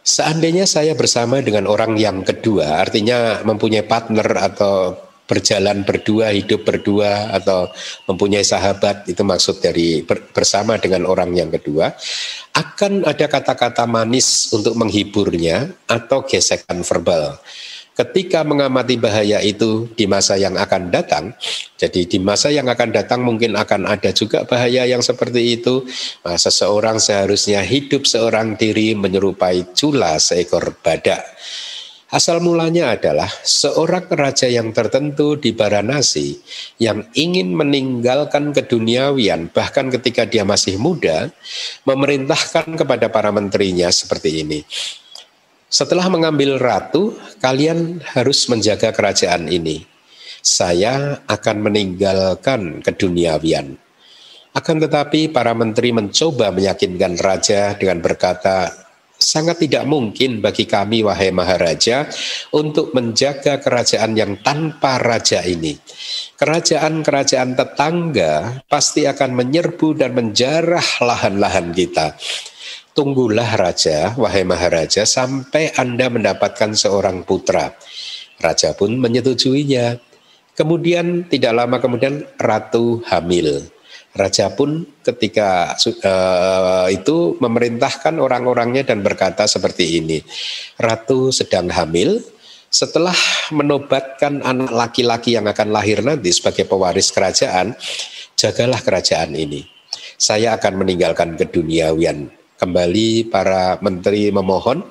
[0.00, 4.96] Seandainya saya bersama dengan orang yang kedua, artinya mempunyai partner atau
[5.30, 7.70] berjalan berdua, hidup berdua atau
[8.10, 10.02] mempunyai sahabat itu maksud dari
[10.34, 11.94] bersama dengan orang yang kedua
[12.50, 17.38] akan ada kata-kata manis untuk menghiburnya atau gesekan verbal.
[18.00, 21.36] Ketika mengamati bahaya itu di masa yang akan datang,
[21.76, 25.84] jadi di masa yang akan datang mungkin akan ada juga bahaya yang seperti itu.
[26.24, 31.20] Nah, seseorang seharusnya hidup seorang diri menyerupai cula seekor badak
[32.10, 36.42] Asal mulanya adalah seorang raja yang tertentu di Baranasi
[36.82, 41.30] yang ingin meninggalkan keduniawian bahkan ketika dia masih muda
[41.86, 44.66] memerintahkan kepada para menterinya seperti ini.
[45.70, 49.86] Setelah mengambil ratu, kalian harus menjaga kerajaan ini.
[50.42, 53.78] Saya akan meninggalkan keduniawian.
[54.50, 58.66] Akan tetapi para menteri mencoba meyakinkan raja dengan berkata,
[59.14, 62.10] sangat tidak mungkin bagi kami wahai maharaja
[62.50, 65.78] untuk menjaga kerajaan yang tanpa raja ini.
[66.34, 72.18] Kerajaan-kerajaan tetangga pasti akan menyerbu dan menjarah lahan-lahan kita.
[72.90, 77.70] Tunggulah raja, wahai maharaja, sampai Anda mendapatkan seorang putra.
[78.42, 80.00] Raja pun menyetujuinya.
[80.58, 83.62] Kemudian tidak lama kemudian ratu hamil.
[84.10, 90.18] Raja pun ketika uh, itu memerintahkan orang-orangnya dan berkata seperti ini,
[90.74, 92.18] Ratu sedang hamil,
[92.70, 93.14] setelah
[93.54, 97.78] menobatkan anak laki-laki yang akan lahir nanti sebagai pewaris kerajaan,
[98.34, 99.62] jagalah kerajaan ini.
[100.18, 102.39] Saya akan meninggalkan keduniawian.
[102.60, 104.84] Kembali para menteri memohon,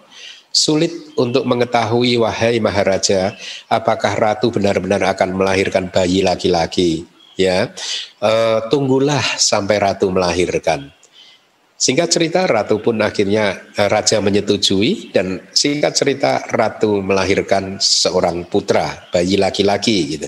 [0.50, 3.38] sulit untuk mengetahui wahai Maharaja,
[3.70, 7.06] apakah ratu benar-benar akan melahirkan bayi laki-laki?
[7.38, 7.72] Ya
[8.20, 10.92] uh, tunggulah sampai ratu melahirkan
[11.80, 19.08] singkat cerita ratu pun akhirnya uh, raja menyetujui dan singkat cerita ratu melahirkan seorang putra
[19.16, 20.28] bayi laki-laki gitu.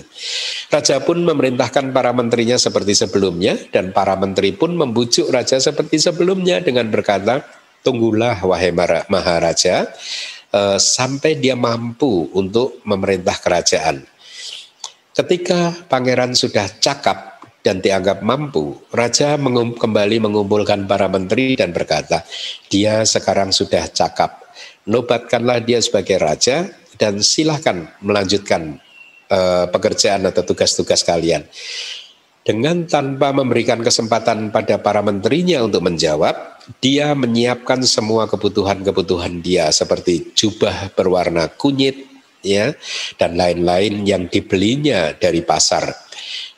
[0.72, 6.64] Raja pun memerintahkan para menterinya seperti sebelumnya dan para menteri pun membujuk raja seperti sebelumnya
[6.64, 7.44] dengan berkata
[7.84, 8.72] tunggulah wahai
[9.12, 9.92] maharaja
[10.56, 14.08] uh, sampai dia mampu untuk memerintah kerajaan.
[15.12, 17.31] Ketika pangeran sudah cakap
[17.62, 22.26] dan dianggap mampu, raja mengum, kembali mengumpulkan para menteri dan berkata,
[22.66, 24.42] "Dia sekarang sudah cakap.
[24.86, 26.66] Nobatkanlah dia sebagai raja
[26.98, 28.82] dan silahkan melanjutkan
[29.30, 31.46] uh, pekerjaan atau tugas-tugas kalian."
[32.42, 36.34] Dengan tanpa memberikan kesempatan pada para menterinya untuk menjawab,
[36.82, 42.10] dia menyiapkan semua kebutuhan-kebutuhan dia seperti jubah berwarna kunyit,
[42.42, 42.74] ya
[43.14, 45.94] dan lain-lain yang dibelinya dari pasar.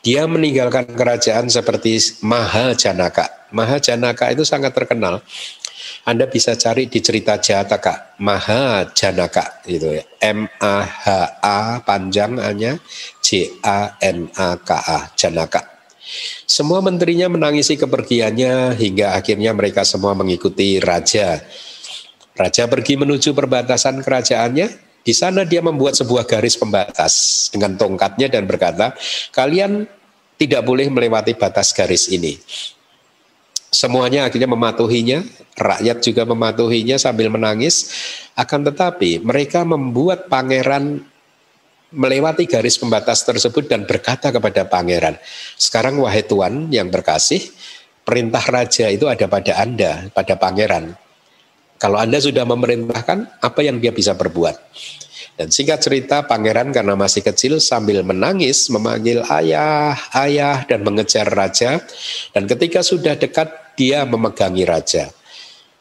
[0.04, 3.48] Dia meninggalkan kerajaan seperti Maha Janaka.
[3.56, 5.24] Maha Janaka itu sangat terkenal.
[6.04, 10.04] Anda bisa cari di cerita Jataka, Maha Janaka gitu ya.
[10.20, 11.04] M A H
[11.40, 12.76] A panjang hanya
[13.24, 15.64] J A N A K A Janaka.
[16.44, 21.40] Semua menterinya menangisi kepergiannya hingga akhirnya mereka semua mengikuti raja.
[22.36, 24.68] Raja pergi menuju perbatasan kerajaannya
[25.04, 28.96] di sana dia membuat sebuah garis pembatas dengan tongkatnya dan berkata,
[29.36, 29.84] kalian
[30.40, 32.40] tidak boleh melewati batas garis ini.
[33.68, 35.20] Semuanya akhirnya mematuhinya,
[35.58, 37.90] rakyat juga mematuhinya sambil menangis.
[38.32, 41.04] Akan tetapi mereka membuat pangeran
[41.94, 45.14] melewati garis pembatas tersebut dan berkata kepada pangeran,
[45.54, 47.38] sekarang wahai tuan yang berkasih,
[48.02, 51.03] perintah raja itu ada pada Anda, pada pangeran.
[51.78, 54.56] Kalau Anda sudah memerintahkan, apa yang dia bisa berbuat?
[55.34, 61.82] Dan singkat cerita, pangeran karena masih kecil sambil menangis memanggil ayah, ayah dan mengejar raja.
[62.30, 65.10] Dan ketika sudah dekat, dia memegangi raja.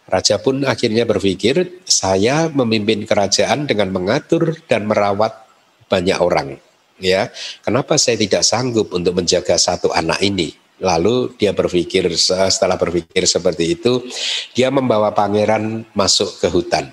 [0.10, 5.38] Raja pun akhirnya berpikir, saya memimpin kerajaan dengan mengatur dan merawat
[5.86, 6.58] banyak orang.
[6.98, 7.30] Ya,
[7.62, 10.63] kenapa saya tidak sanggup untuk menjaga satu anak ini?
[10.84, 14.04] Lalu dia berpikir setelah berpikir seperti itu,
[14.52, 16.92] dia membawa pangeran masuk ke hutan.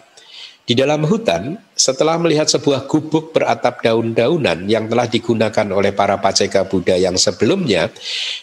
[0.71, 6.63] Di dalam hutan, setelah melihat sebuah gubuk beratap daun-daunan yang telah digunakan oleh para paceka
[6.63, 7.91] Buddha yang sebelumnya,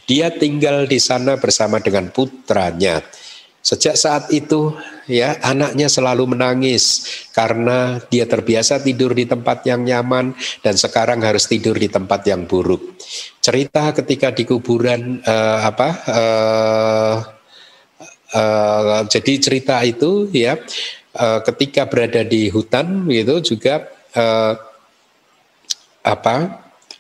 [0.03, 2.99] dia tinggal di sana bersama dengan putranya.
[3.67, 4.71] Sejak saat itu
[5.11, 7.03] ya anaknya selalu menangis
[7.35, 10.31] karena dia terbiasa tidur di tempat yang nyaman
[10.63, 12.95] dan sekarang harus tidur di tempat yang buruk.
[13.43, 17.15] Cerita ketika di kuburan uh, apa uh,
[18.39, 20.55] uh, jadi cerita itu ya
[21.19, 23.83] uh, ketika berada di hutan gitu juga
[24.15, 24.55] uh,
[26.07, 26.35] apa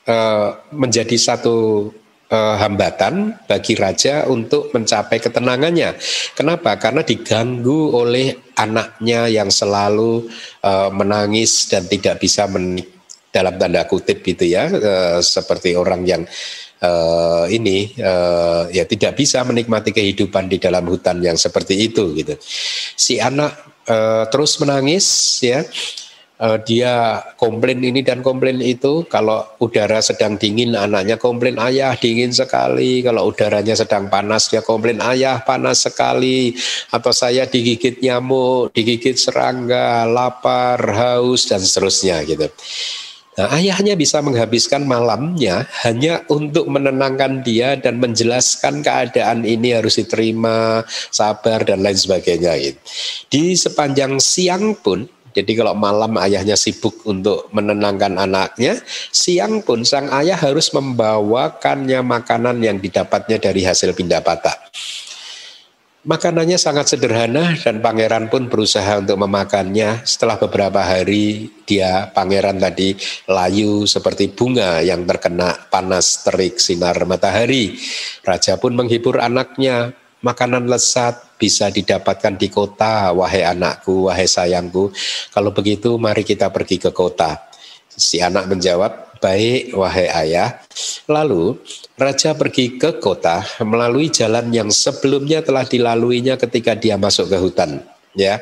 [0.03, 1.87] uh, menjadi satu
[2.31, 5.95] uh, hambatan bagi raja untuk mencapai ketenangannya.
[6.35, 6.75] Kenapa?
[6.79, 10.27] Karena diganggu oleh anaknya yang selalu
[10.63, 12.93] uh, menangis dan tidak bisa menik
[13.31, 16.23] dalam tanda kutip gitu ya, uh, seperti orang yang
[16.81, 22.33] uh, ini uh, ya tidak bisa menikmati kehidupan di dalam hutan yang seperti itu gitu.
[22.97, 25.05] Si anak uh, terus menangis
[25.43, 25.61] ya
[26.41, 29.05] uh, dia komplain ini dan komplain itu.
[29.09, 33.01] Kalau udara sedang dingin, anaknya komplain ayah dingin sekali.
[33.01, 36.53] Kalau udaranya sedang panas, dia komplain ayah panas sekali.
[36.93, 42.49] Atau saya digigit nyamuk, digigit serangga, lapar, haus dan seterusnya gitu.
[43.37, 50.81] Nah, ayahnya bisa menghabiskan malamnya hanya untuk menenangkan dia dan menjelaskan keadaan ini harus diterima,
[51.13, 52.57] sabar dan lain sebagainya.
[52.57, 52.81] Gitu.
[53.29, 55.05] Di sepanjang siang pun
[55.37, 58.81] jadi kalau malam ayahnya sibuk untuk menenangkan anaknya,
[59.13, 64.57] siang pun sang ayah harus membawakannya makanan yang didapatnya dari hasil pindah patah.
[66.09, 70.01] Makanannya sangat sederhana dan pangeran pun berusaha untuk memakannya.
[70.09, 72.97] Setelah beberapa hari dia pangeran tadi
[73.29, 77.77] layu seperti bunga yang terkena panas terik sinar matahari.
[78.25, 79.93] Raja pun menghibur anaknya
[80.27, 84.91] makanan lezat bisa didapatkan di kota, wahai anakku, wahai sayangku.
[85.31, 87.47] Kalau begitu, mari kita pergi ke kota.
[87.87, 90.61] Si anak menjawab, Baik, wahai ayah.
[91.09, 91.57] Lalu
[91.97, 97.81] raja pergi ke kota melalui jalan yang sebelumnya telah dilaluinya ketika dia masuk ke hutan.
[98.13, 98.41] Ya,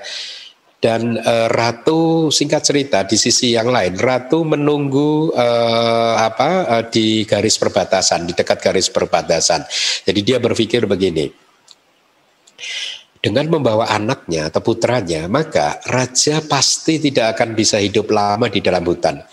[0.85, 7.25] dan uh, ratu singkat cerita di sisi yang lain ratu menunggu uh, apa uh, di
[7.25, 9.65] garis perbatasan di dekat garis perbatasan
[10.05, 11.44] jadi dia berpikir begini
[13.19, 18.85] dengan membawa anaknya atau putranya maka raja pasti tidak akan bisa hidup lama di dalam
[18.85, 19.23] hutan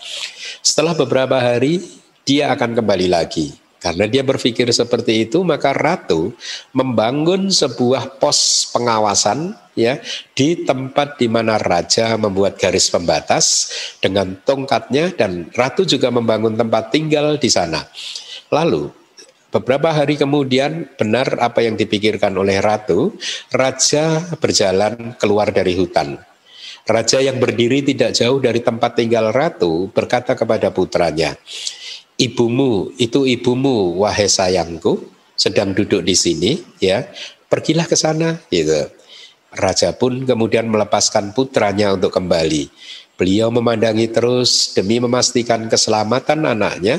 [0.65, 1.83] setelah beberapa hari
[2.23, 6.31] dia akan kembali lagi karena dia berpikir seperti itu, maka ratu
[6.71, 9.99] membangun sebuah pos pengawasan ya
[10.31, 13.67] di tempat di mana raja membuat garis pembatas
[13.99, 17.83] dengan tongkatnya dan ratu juga membangun tempat tinggal di sana.
[18.55, 18.87] Lalu
[19.53, 23.13] beberapa hari kemudian benar apa yang dipikirkan oleh ratu,
[23.53, 26.17] raja berjalan keluar dari hutan.
[26.83, 31.37] Raja yang berdiri tidak jauh dari tempat tinggal ratu berkata kepada putranya,
[32.17, 34.99] ibumu itu ibumu wahai sayangku
[35.37, 36.51] sedang duduk di sini
[36.81, 37.05] ya.
[37.47, 38.89] Pergilah ke sana gitu.
[39.53, 42.73] Raja pun kemudian melepaskan putranya untuk kembali.
[43.13, 46.97] Beliau memandangi terus demi memastikan keselamatan anaknya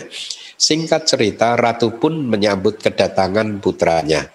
[0.55, 4.31] singkat cerita ratu pun menyambut kedatangan putranya.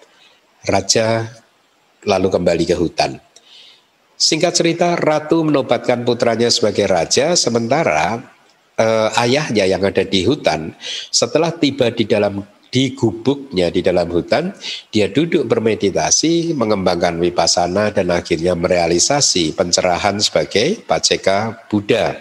[0.64, 1.24] Raja
[2.04, 3.20] lalu kembali ke hutan.
[4.20, 8.20] Singkat cerita, ratu menobatkan putranya sebagai raja, sementara
[8.76, 10.76] uh, ayahnya yang ada di hutan
[11.08, 14.54] setelah tiba di dalam di gubuknya di dalam hutan
[14.94, 22.14] dia duduk bermeditasi mengembangkan wipasana dan akhirnya merealisasi pencerahan sebagai paceka Buddha.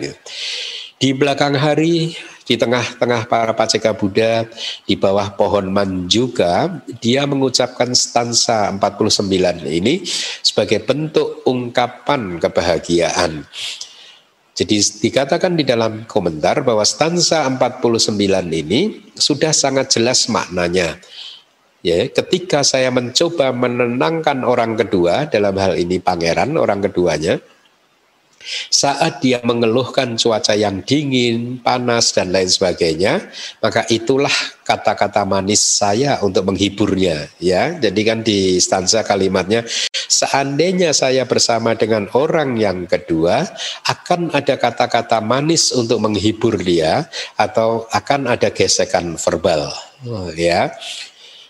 [0.99, 2.17] Di belakang hari
[2.49, 4.49] di tengah-tengah para paceka Buddha
[4.89, 9.29] di bawah pohon manjuga dia mengucapkan stansa 49
[9.69, 10.01] ini
[10.41, 13.45] sebagai bentuk ungkapan kebahagiaan
[14.59, 18.19] jadi dikatakan di dalam komentar bahwa stansa 49
[18.51, 20.99] ini sudah sangat jelas maknanya.
[21.79, 27.39] Ya, ketika saya mencoba menenangkan orang kedua dalam hal ini pangeran orang keduanya,
[28.71, 33.27] saat dia mengeluhkan cuaca yang dingin, panas dan lain sebagainya,
[33.59, 34.31] maka itulah
[34.63, 37.75] kata-kata manis saya untuk menghiburnya, ya.
[37.75, 39.67] Jadi kan di stanza kalimatnya,
[40.07, 43.43] seandainya saya bersama dengan orang yang kedua,
[43.85, 49.67] akan ada kata-kata manis untuk menghibur dia atau akan ada gesekan verbal,
[50.39, 50.71] ya.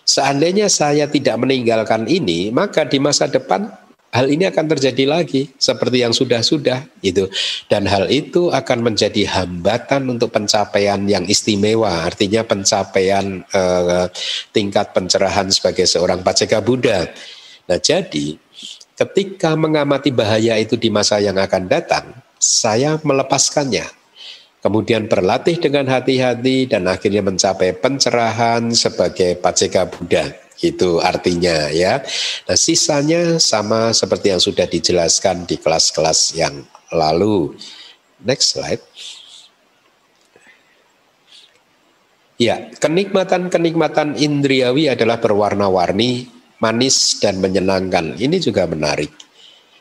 [0.02, 3.70] Seandainya saya tidak meninggalkan ini, maka di masa depan
[4.10, 7.30] hal ini akan terjadi lagi seperti yang sudah-sudah itu
[7.70, 14.06] dan hal itu akan menjadi hambatan untuk pencapaian yang istimewa artinya pencapaian eh,
[14.50, 17.06] tingkat pencerahan sebagai seorang paceka Buddha.
[17.70, 18.34] Nah, jadi
[18.98, 23.86] ketika mengamati bahaya itu di masa yang akan datang, saya melepaskannya.
[24.60, 30.39] Kemudian berlatih dengan hati-hati dan akhirnya mencapai pencerahan sebagai paceka Buddha.
[30.60, 32.04] Itu artinya ya.
[32.44, 37.56] Nah, sisanya sama seperti yang sudah dijelaskan di kelas-kelas yang lalu.
[38.20, 38.84] Next slide.
[42.40, 48.16] Ya, kenikmatan-kenikmatan indriawi adalah berwarna-warni, manis dan menyenangkan.
[48.16, 49.12] Ini juga menarik.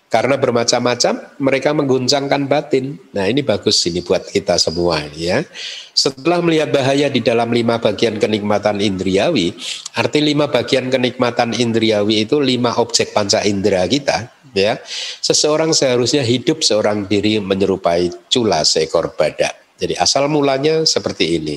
[0.10, 2.98] Karena bermacam-macam mereka mengguncangkan batin.
[3.14, 5.46] Nah ini bagus ini buat kita semua ya.
[5.94, 9.54] Setelah melihat bahaya di dalam lima bagian kenikmatan indriawi,
[9.94, 14.82] arti lima bagian kenikmatan indriawi itu lima objek panca indera kita ya.
[15.22, 19.78] Seseorang seharusnya hidup seorang diri menyerupai cula seekor badak.
[19.78, 21.56] Jadi asal mulanya seperti ini.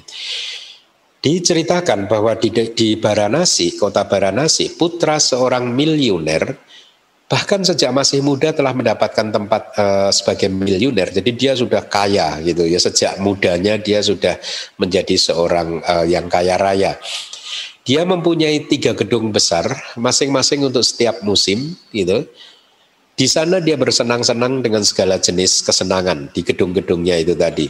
[1.23, 6.72] Diceritakan bahwa di, di Baranasi, kota Baranasi, putra seorang miliuner
[7.33, 11.09] bahkan sejak masih muda telah mendapatkan tempat uh, sebagai miliuner.
[11.09, 14.37] Jadi dia sudah kaya gitu ya sejak mudanya dia sudah
[14.77, 17.01] menjadi seorang uh, yang kaya raya.
[17.89, 19.65] Dia mempunyai tiga gedung besar,
[19.97, 22.29] masing-masing untuk setiap musim gitu.
[23.17, 27.67] Di sana dia bersenang-senang dengan segala jenis kesenangan di gedung-gedungnya itu tadi.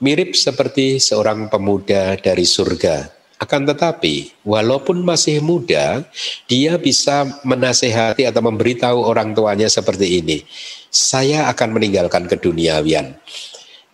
[0.00, 6.04] Mirip seperti seorang pemuda dari surga akan tetapi, walaupun masih muda,
[6.44, 10.44] dia bisa menasehati atau memberitahu orang tuanya seperti ini.
[10.92, 13.16] Saya akan meninggalkan keduniawian.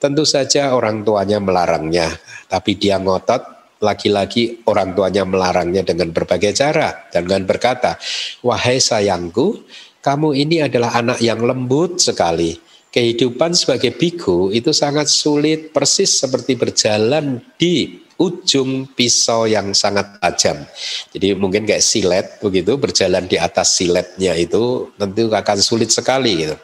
[0.02, 2.10] Tentu saja orang tuanya melarangnya,
[2.50, 8.02] tapi dia ngotot lagi-lagi orang tuanya melarangnya dengan berbagai cara dengan berkata,
[8.42, 9.62] "Wahai sayangku,
[10.02, 12.58] kamu ini adalah anak yang lembut sekali.
[12.90, 20.64] Kehidupan sebagai biku itu sangat sulit, persis seperti berjalan di ujung pisau yang sangat tajam.
[21.12, 26.56] Jadi mungkin kayak silet begitu berjalan di atas siletnya itu tentu akan sulit sekali gitu.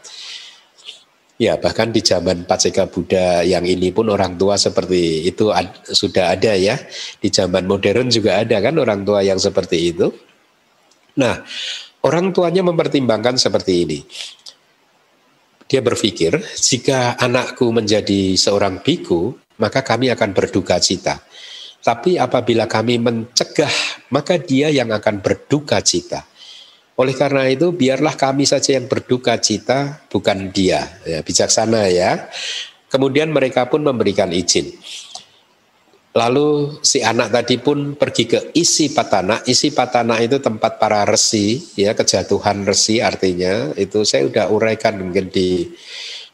[1.41, 6.31] Ya, bahkan di zaman Paceka Buddha yang ini pun orang tua seperti itu ad, sudah
[6.39, 6.79] ada ya.
[7.19, 10.15] Di zaman modern juga ada kan orang tua yang seperti itu.
[11.19, 11.43] Nah,
[12.07, 13.99] orang tuanya mempertimbangkan seperti ini.
[15.67, 21.21] Dia berpikir, jika anakku menjadi seorang biku, maka kami akan berduka cita.
[21.83, 23.73] Tapi apabila kami mencegah,
[24.15, 26.23] maka dia yang akan berduka cita.
[26.95, 30.87] Oleh karena itu biarlah kami saja yang berduka cita, bukan dia.
[31.03, 32.31] Ya, bijaksana ya.
[32.87, 34.71] Kemudian mereka pun memberikan izin.
[36.13, 39.41] Lalu si anak tadi pun pergi ke isi patana.
[39.49, 43.73] Isi patana itu tempat para resi, ya kejatuhan resi artinya.
[43.75, 45.73] Itu saya sudah uraikan mungkin di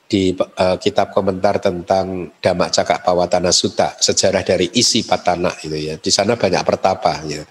[0.09, 5.95] di uh, kitab komentar tentang Damak Cakak Pawatana Sutta, sejarah dari isi patana itu ya.
[6.01, 7.45] Di sana banyak pertapa ya.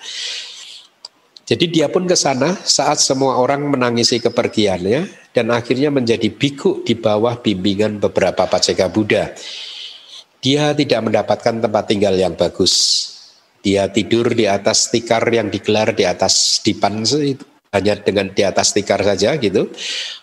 [1.48, 6.98] Jadi dia pun ke sana saat semua orang menangisi kepergiannya dan akhirnya menjadi biku di
[6.98, 9.32] bawah bimbingan beberapa paceka Buddha.
[10.44, 12.74] Dia tidak mendapatkan tempat tinggal yang bagus.
[13.64, 17.06] Dia tidur di atas tikar yang digelar di atas dipan
[17.74, 19.68] hanya dengan di atas tikar saja gitu.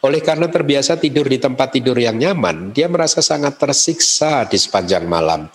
[0.04, 5.04] Oleh karena terbiasa tidur di tempat tidur yang nyaman, dia merasa sangat tersiksa di sepanjang
[5.04, 5.48] malam.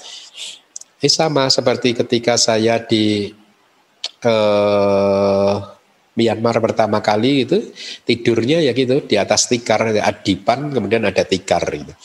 [1.00, 3.32] Ini sama seperti ketika saya di
[4.24, 5.56] eh,
[6.20, 7.72] Myanmar pertama kali itu
[8.04, 11.96] tidurnya ya gitu di atas tikar adipan kemudian ada tikar gitu.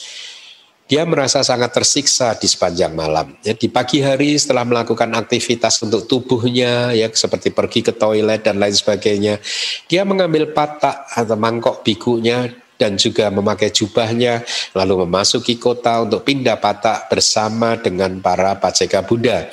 [0.84, 3.32] Dia merasa sangat tersiksa di sepanjang malam.
[3.40, 8.60] Ya, di pagi hari setelah melakukan aktivitas untuk tubuhnya, ya seperti pergi ke toilet dan
[8.60, 9.40] lain sebagainya,
[9.88, 14.44] dia mengambil patak atau mangkok bikunya dan juga memakai jubahnya,
[14.76, 19.48] lalu memasuki kota untuk pindah patak bersama dengan para paceka Buddha.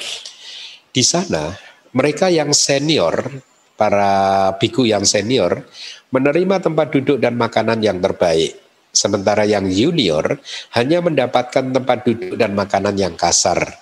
[0.92, 1.56] Di sana
[1.96, 3.40] mereka yang senior,
[3.80, 5.64] para biku yang senior,
[6.12, 8.71] menerima tempat duduk dan makanan yang terbaik.
[8.92, 10.40] Sementara yang junior
[10.76, 13.80] hanya mendapatkan tempat duduk dan makanan yang kasar.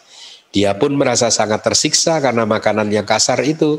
[0.49, 3.77] Dia pun merasa sangat tersiksa karena makanan yang kasar itu.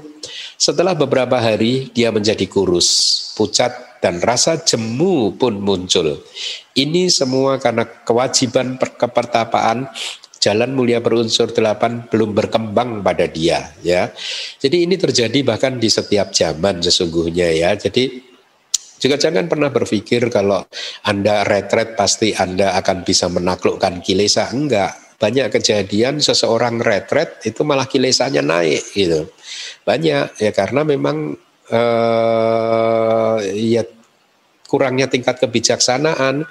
[0.55, 2.87] Setelah beberapa hari, dia menjadi kurus,
[3.35, 6.23] pucat, dan rasa jemu pun muncul.
[6.79, 9.91] Ini semua karena kewajiban kepertapaan
[10.41, 14.09] jalan mulia berunsur delapan belum berkembang pada dia ya.
[14.57, 17.77] Jadi ini terjadi bahkan di setiap zaman sesungguhnya ya.
[17.77, 18.30] Jadi
[19.01, 20.61] juga jangan pernah berpikir kalau
[21.09, 24.53] Anda retret pasti Anda akan bisa menaklukkan kilesa.
[24.53, 25.17] Enggak.
[25.21, 29.29] Banyak kejadian seseorang retret itu malah kilesanya naik gitu.
[29.85, 31.33] Banyak ya karena memang
[31.73, 33.85] eh, ya
[34.69, 36.47] kurangnya tingkat kebijaksanaan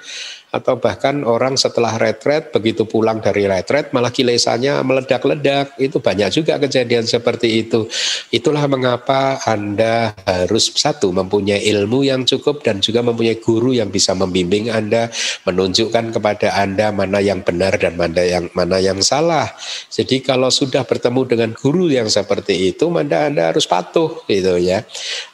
[0.50, 5.78] atau bahkan orang setelah retret begitu pulang dari retret malah kilesanya meledak-ledak.
[5.78, 7.86] Itu banyak juga kejadian seperti itu.
[8.34, 14.10] Itulah mengapa Anda harus satu mempunyai ilmu yang cukup dan juga mempunyai guru yang bisa
[14.18, 15.06] membimbing Anda
[15.46, 19.54] menunjukkan kepada Anda mana yang benar dan mana yang mana yang salah.
[19.86, 24.82] Jadi kalau sudah bertemu dengan guru yang seperti itu maka Anda harus patuh gitu ya.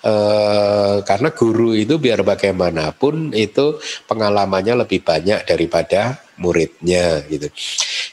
[0.05, 0.13] E,
[1.09, 7.47] karena guru itu biar bagaimanapun itu pengalamannya lebih banyak daripada muridnya gitu.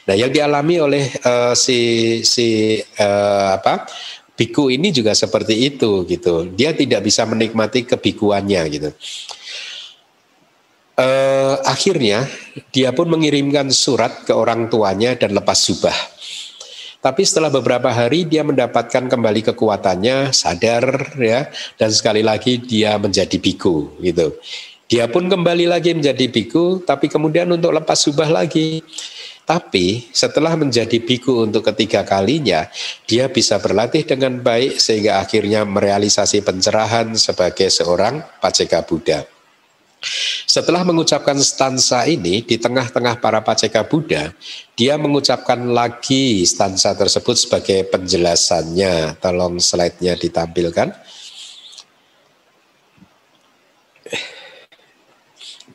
[0.06, 3.84] Nah, yang dialami oleh uh, si si uh, apa?
[4.34, 6.50] biku ini juga seperti itu gitu.
[6.50, 8.90] Dia tidak bisa menikmati kebikuannya gitu.
[10.94, 12.26] Uh, akhirnya
[12.70, 15.94] dia pun mengirimkan surat ke orang tuanya dan lepas jubah.
[17.02, 23.36] Tapi setelah beberapa hari dia mendapatkan kembali kekuatannya, sadar ya, dan sekali lagi dia menjadi
[23.36, 24.38] biku gitu.
[24.84, 28.84] Dia pun kembali lagi menjadi biku, tapi kemudian untuk lepas subah lagi.
[29.44, 32.64] Tapi setelah menjadi biku untuk ketiga kalinya,
[33.04, 39.24] dia bisa berlatih dengan baik sehingga akhirnya merealisasi pencerahan sebagai seorang paceka Buddha.
[40.44, 44.32] Setelah mengucapkan stansa ini di tengah-tengah para paceka Buddha,
[44.76, 49.20] dia mengucapkan lagi stansa tersebut sebagai penjelasannya.
[49.20, 50.92] Tolong slide-nya ditampilkan.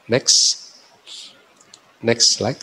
[0.10, 0.68] Next.
[2.01, 2.60] Next slide.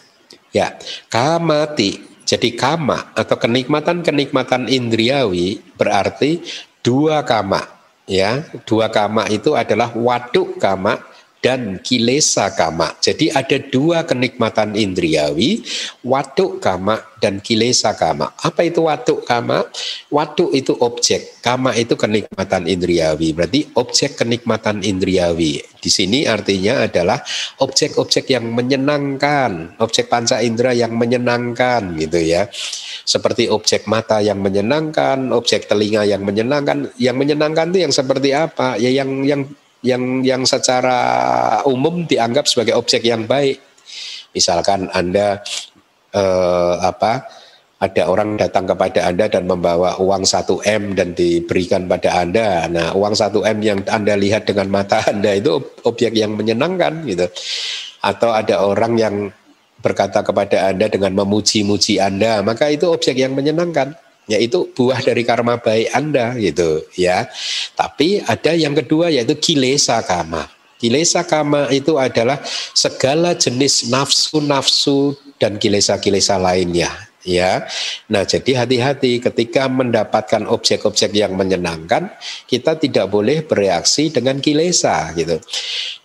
[0.51, 0.75] Ya,
[1.07, 2.03] kamati.
[2.27, 6.43] Jadi kama atau kenikmatan-kenikmatan indriawi berarti
[6.83, 7.63] dua kama.
[8.07, 10.99] Ya, dua kama itu adalah waduk kama
[11.45, 12.97] dan kilesa kama.
[12.99, 15.63] Jadi ada dua kenikmatan indriawi,
[16.03, 18.35] watuk kama dan kilesa kama.
[18.41, 19.63] Apa itu watuk kama?
[20.11, 23.31] Watuk itu objek, kama itu kenikmatan indriawi.
[23.31, 25.63] Berarti objek kenikmatan indriawi.
[25.77, 27.23] Di sini artinya adalah
[27.63, 32.51] objek-objek yang menyenangkan, objek panca indera yang menyenangkan gitu ya.
[33.07, 36.91] Seperti objek mata yang menyenangkan, objek telinga yang menyenangkan.
[36.99, 38.75] Yang menyenangkan itu yang seperti apa?
[38.83, 39.47] Ya yang yang
[39.87, 40.99] yang yang secara
[41.63, 43.63] umum dianggap sebagai objek yang baik.
[44.35, 45.41] Misalkan Anda
[46.11, 47.25] eh, apa
[47.77, 52.65] ada orang datang kepada Anda dan membawa uang 1M dan diberikan pada Anda.
[52.73, 57.29] Nah, uang 1M yang Anda lihat dengan mata Anda itu objek yang menyenangkan gitu.
[58.01, 59.15] Atau ada orang yang
[59.85, 63.93] berkata kepada Anda dengan memuji-muji Anda, maka itu objek yang menyenangkan
[64.27, 67.31] yaitu buah dari karma baik Anda gitu ya.
[67.79, 70.47] Tapi ada yang kedua yaitu kilesa kama.
[70.77, 72.43] Kilesa kama itu adalah
[72.77, 76.93] segala jenis nafsu-nafsu dan kilesa-kilesa lainnya
[77.27, 77.67] ya.
[78.13, 82.15] Nah, jadi hati-hati ketika mendapatkan objek-objek yang menyenangkan,
[82.47, 85.43] kita tidak boleh bereaksi dengan kilesa gitu.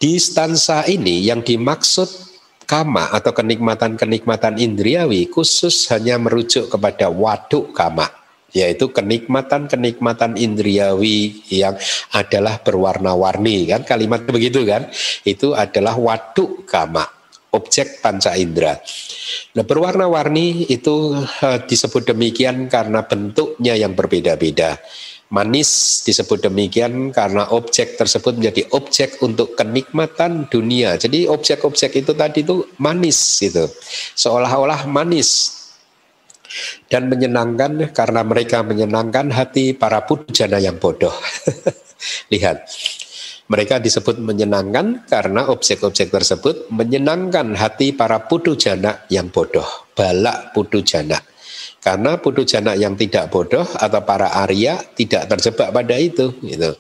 [0.02, 2.31] Di stansa ini yang dimaksud
[2.72, 8.08] kama atau kenikmatan-kenikmatan indriawi khusus hanya merujuk kepada waduk kama
[8.56, 11.76] yaitu kenikmatan-kenikmatan indriawi yang
[12.16, 14.88] adalah berwarna-warni kan kalimat begitu kan
[15.28, 17.04] itu adalah waduk kama
[17.52, 18.80] objek panca indera.
[19.56, 24.80] Nah, berwarna-warni itu uh, disebut demikian karena bentuknya yang berbeda-beda.
[25.32, 31.00] Manis disebut demikian karena objek tersebut menjadi objek untuk kenikmatan dunia.
[31.00, 33.64] Jadi objek-objek itu tadi itu manis itu.
[34.20, 35.62] Seolah-olah manis
[36.92, 41.16] dan menyenangkan karena mereka menyenangkan hati para pujana yang bodoh.
[42.34, 42.68] Lihat,
[43.48, 50.84] mereka disebut menyenangkan karena objek-objek tersebut menyenangkan hati para putu jana yang bodoh, balak putu
[50.84, 51.20] jana.
[51.82, 56.30] Karena putu jana yang tidak bodoh atau para Arya tidak terjebak pada itu.
[56.46, 56.78] Gitu.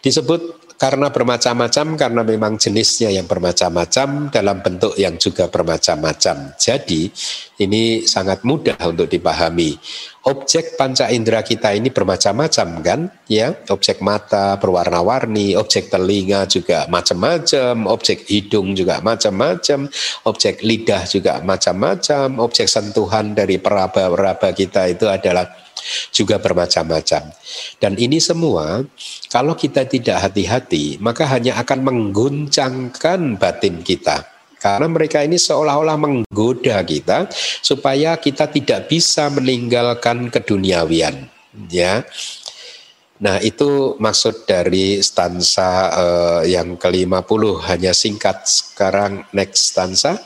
[0.00, 6.56] Disebut karena bermacam-macam karena memang jenisnya yang bermacam-macam dalam bentuk yang juga bermacam-macam.
[6.56, 7.12] Jadi
[7.60, 9.76] ini sangat mudah untuk dipahami.
[10.24, 13.52] Objek panca indera kita ini bermacam-macam kan, ya.
[13.68, 19.84] Objek mata berwarna-warni, objek telinga juga macam-macam, objek hidung juga macam-macam,
[20.24, 25.44] objek lidah juga macam-macam, objek sentuhan dari peraba-peraba kita itu adalah
[26.10, 27.32] juga bermacam-macam.
[27.80, 28.84] Dan ini semua
[29.32, 34.26] kalau kita tidak hati-hati maka hanya akan mengguncangkan batin kita.
[34.60, 37.32] Karena mereka ini seolah-olah menggoda kita
[37.64, 41.32] supaya kita tidak bisa meninggalkan keduniawian,
[41.72, 42.04] ya.
[43.20, 50.16] Nah, itu maksud dari stansa uh, yang ke-50 hanya singkat sekarang next stansa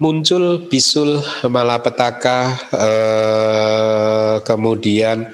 [0.00, 2.38] muncul bisul malapetaka
[2.72, 5.28] eh, kemudian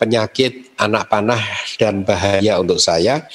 [0.00, 1.44] penyakit anak panah
[1.76, 3.28] dan bahaya untuk saya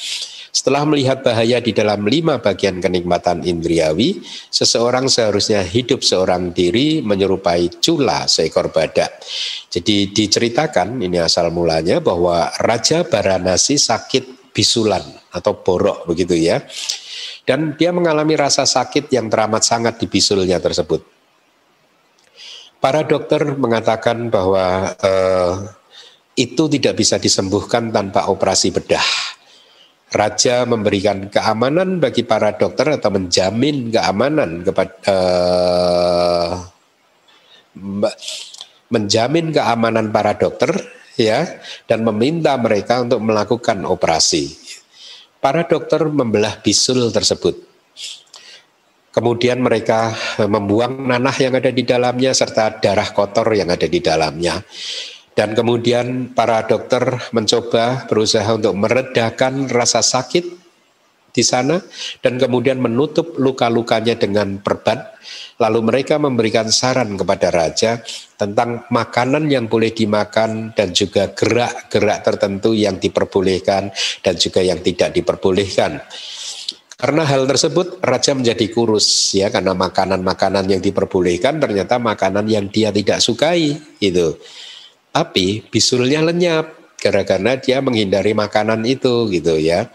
[0.58, 7.78] setelah melihat bahaya di dalam lima bagian kenikmatan indriawi, seseorang seharusnya hidup seorang diri menyerupai
[7.78, 9.22] cula seekor badak.
[9.70, 16.58] Jadi diceritakan, ini asal mulanya, bahwa Raja Baranasi sakit bisulan atau borok begitu ya
[17.48, 21.00] dan dia mengalami rasa sakit yang teramat sangat di bisulnya tersebut.
[22.84, 25.54] Para dokter mengatakan bahwa eh,
[26.38, 29.08] itu tidak bisa disembuhkan tanpa operasi bedah.
[30.08, 36.52] Raja memberikan keamanan bagi para dokter atau menjamin keamanan kepada eh,
[38.91, 40.72] menjamin keamanan para dokter
[41.18, 41.48] ya
[41.89, 44.66] dan meminta mereka untuk melakukan operasi.
[45.38, 47.55] Para dokter membelah bisul tersebut.
[49.13, 54.61] Kemudian mereka membuang nanah yang ada di dalamnya serta darah kotor yang ada di dalamnya.
[55.38, 57.01] Dan kemudian para dokter
[57.33, 60.66] mencoba berusaha untuk meredakan rasa sakit
[61.38, 61.77] di sana
[62.25, 65.05] dan kemudian menutup luka-lukanya dengan perban.
[65.61, 68.01] Lalu mereka memberikan saran kepada raja
[68.38, 73.93] tentang makanan yang boleh dimakan dan juga gerak-gerak tertentu yang diperbolehkan
[74.25, 76.01] dan juga yang tidak diperbolehkan.
[76.97, 82.89] Karena hal tersebut raja menjadi kurus ya karena makanan-makanan yang diperbolehkan ternyata makanan yang dia
[82.89, 84.34] tidak sukai itu.
[85.14, 89.93] Tapi bisulnya lenyap gara-gara dia menghindari makanan itu gitu ya.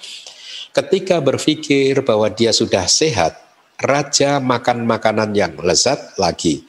[0.73, 3.37] Ketika berpikir bahwa dia sudah sehat,
[3.77, 6.65] raja makan makanan yang lezat lagi.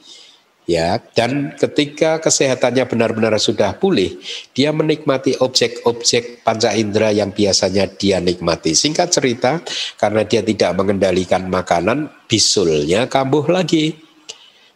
[0.64, 4.16] Ya, dan ketika kesehatannya benar-benar sudah pulih,
[4.56, 8.72] dia menikmati objek-objek panca indera yang biasanya dia nikmati.
[8.72, 9.60] Singkat cerita,
[10.00, 13.92] karena dia tidak mengendalikan makanan, bisulnya kambuh lagi.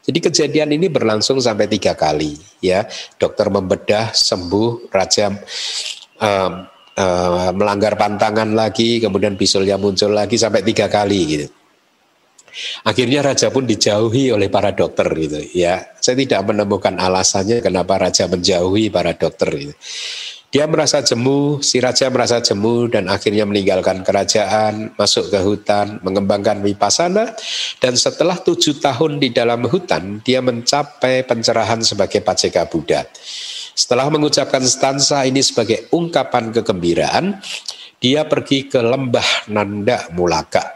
[0.04, 2.36] Jadi kejadian ini berlangsung sampai tiga kali.
[2.60, 2.84] Ya,
[3.16, 5.40] dokter membedah sembuh, raja
[6.20, 6.68] um,
[6.98, 11.46] uh, melanggar pantangan lagi, kemudian bisulnya muncul lagi sampai tiga kali gitu.
[12.82, 15.94] Akhirnya raja pun dijauhi oleh para dokter gitu ya.
[16.02, 19.74] Saya tidak menemukan alasannya kenapa raja menjauhi para dokter gitu.
[20.48, 26.64] Dia merasa jemu, si raja merasa jemu dan akhirnya meninggalkan kerajaan, masuk ke hutan, mengembangkan
[26.64, 27.36] wipasana
[27.84, 33.04] dan setelah tujuh tahun di dalam hutan, dia mencapai pencerahan sebagai paceka Buddha.
[33.78, 37.38] Setelah mengucapkan stansa ini sebagai ungkapan kegembiraan,
[38.02, 40.74] dia pergi ke lembah Nanda Mulaka.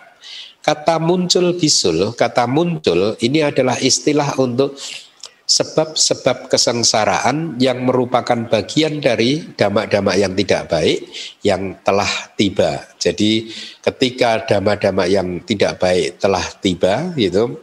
[0.63, 4.79] Kata muncul bisul, kata muncul ini adalah istilah untuk
[5.43, 10.99] sebab-sebab kesengsaraan yang merupakan bagian dari damak-damak yang tidak baik
[11.43, 12.09] yang telah
[12.39, 12.87] tiba.
[13.03, 13.51] Jadi
[13.83, 17.59] ketika damak-damak yang tidak baik telah tiba gitu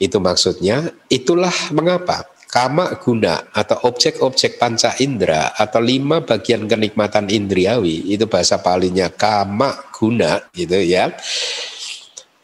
[0.00, 8.12] itu maksudnya itulah mengapa kama guna atau objek-objek panca indera atau lima bagian kenikmatan indriawi
[8.12, 11.16] itu bahasa palingnya kama guna gitu ya.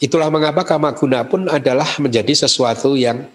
[0.01, 3.29] Itulah mengapa kama guna pun adalah menjadi sesuatu yang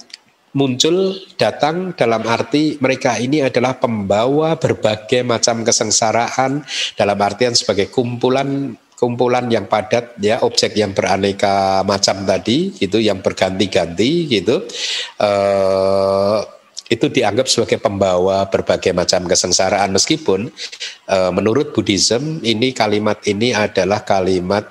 [0.57, 6.65] muncul datang dalam arti mereka ini adalah pembawa berbagai macam kesengsaraan
[6.97, 13.19] dalam artian sebagai kumpulan kumpulan yang padat ya objek yang beraneka macam tadi gitu yang
[13.19, 14.63] berganti-ganti gitu
[15.19, 16.62] uh,
[16.93, 19.89] itu dianggap sebagai pembawa berbagai macam kesengsaraan.
[19.89, 20.53] Meskipun
[21.09, 24.69] e, menurut Buddhism ini kalimat ini adalah kalimat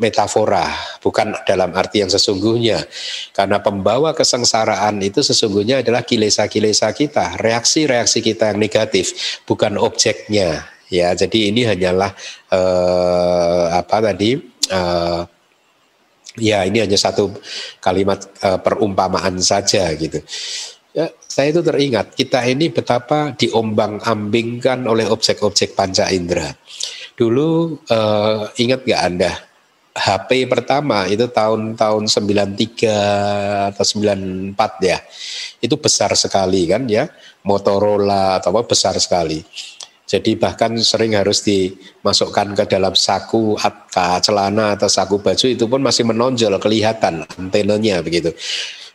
[0.00, 0.64] metafora
[1.04, 2.86] bukan dalam arti yang sesungguhnya.
[3.34, 10.70] Karena pembawa kesengsaraan itu sesungguhnya adalah kilesa-kilesa kita reaksi-reaksi kita yang negatif bukan objeknya.
[10.90, 12.14] Ya jadi ini hanyalah
[12.50, 12.60] e,
[13.74, 14.38] apa tadi
[14.70, 14.80] e,
[16.38, 17.34] ya ini hanya satu
[17.82, 20.22] kalimat e, perumpamaan saja gitu
[21.40, 26.52] saya itu teringat kita ini betapa diombang-ambingkan oleh objek-objek panca indera.
[27.16, 29.32] Dulu uh, ingat gak Anda
[29.96, 33.84] HP pertama itu tahun-tahun 93 atau
[34.52, 34.52] 94
[34.84, 35.00] ya.
[35.64, 37.08] Itu besar sekali kan ya.
[37.48, 39.40] Motorola atau apa besar sekali.
[40.04, 43.56] Jadi bahkan sering harus dimasukkan ke dalam saku
[44.20, 48.34] celana atau saku baju itu pun masih menonjol kelihatan antenanya begitu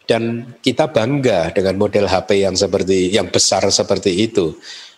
[0.05, 4.53] dan kita bangga dengan model HP yang seperti yang besar seperti itu.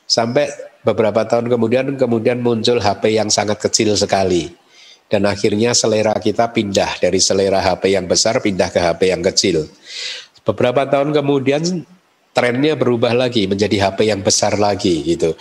[0.08, 0.48] Sampai
[0.84, 4.52] beberapa tahun kemudian kemudian muncul HP yang sangat kecil sekali.
[5.08, 9.64] Dan akhirnya selera kita pindah dari selera HP yang besar pindah ke HP yang kecil.
[10.44, 11.64] Beberapa tahun kemudian
[12.36, 15.34] trennya berubah lagi menjadi HP yang besar lagi gitu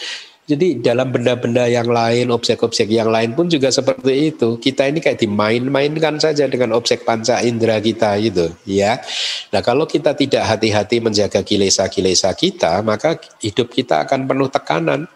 [0.46, 4.62] jadi dalam benda-benda yang lain, objek-objek yang lain pun juga seperti itu.
[4.62, 9.02] Kita ini kayak dimain-mainkan saja dengan objek panca indera kita gitu, ya.
[9.50, 15.10] Nah, kalau kita tidak hati-hati menjaga kilesa-kilesa kita, maka hidup kita akan penuh tekanan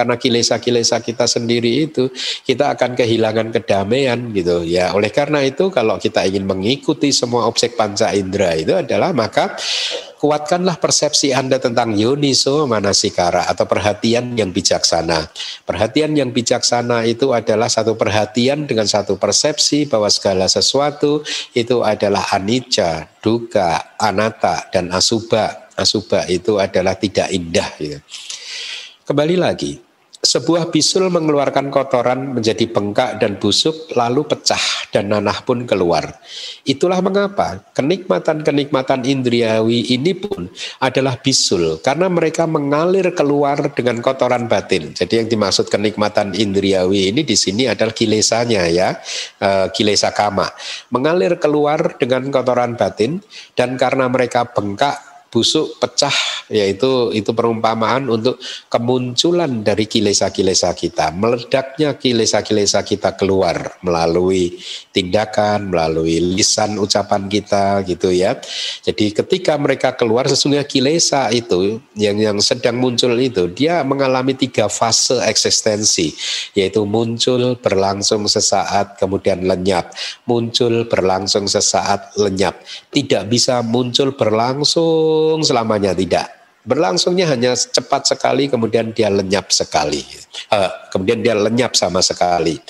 [0.00, 2.08] karena kilesa-kilesa kita sendiri itu
[2.48, 7.76] kita akan kehilangan kedamaian gitu ya oleh karena itu kalau kita ingin mengikuti semua objek
[7.76, 9.60] panca indera itu adalah maka
[10.20, 15.32] kuatkanlah persepsi Anda tentang yoniso manasikara atau perhatian yang bijaksana.
[15.64, 21.24] Perhatian yang bijaksana itu adalah satu perhatian dengan satu persepsi bahwa segala sesuatu
[21.56, 25.72] itu adalah anicca, duka, anatta dan asuba.
[25.80, 27.96] Asuba itu adalah tidak indah gitu.
[29.08, 29.80] Kembali lagi,
[30.20, 34.60] sebuah bisul mengeluarkan kotoran menjadi bengkak dan busuk lalu pecah
[34.92, 36.12] dan nanah pun keluar.
[36.68, 44.92] Itulah mengapa kenikmatan-kenikmatan indriawi ini pun adalah bisul karena mereka mengalir keluar dengan kotoran batin.
[44.92, 49.00] Jadi yang dimaksud kenikmatan indriawi ini di sini adalah kilesanya ya,
[49.40, 50.52] e, kilesa kama.
[50.92, 53.24] Mengalir keluar dengan kotoran batin
[53.56, 56.12] dan karena mereka bengkak busuk pecah
[56.50, 64.58] yaitu itu perumpamaan untuk kemunculan dari kilesa-kilesa kita meledaknya kilesa-kilesa kita keluar melalui
[64.90, 68.34] tindakan melalui lisan ucapan kita gitu ya.
[68.82, 74.66] Jadi ketika mereka keluar sesungguhnya kilesa itu yang yang sedang muncul itu dia mengalami tiga
[74.66, 76.10] fase eksistensi
[76.58, 79.94] yaitu muncul berlangsung sesaat kemudian lenyap.
[80.26, 82.58] Muncul berlangsung sesaat lenyap.
[82.90, 86.26] Tidak bisa muncul berlangsung berlangsung selamanya tidak.
[86.60, 90.04] Berlangsungnya hanya cepat sekali, kemudian dia lenyap sekali.
[90.52, 92.60] Uh, kemudian dia lenyap sama sekali.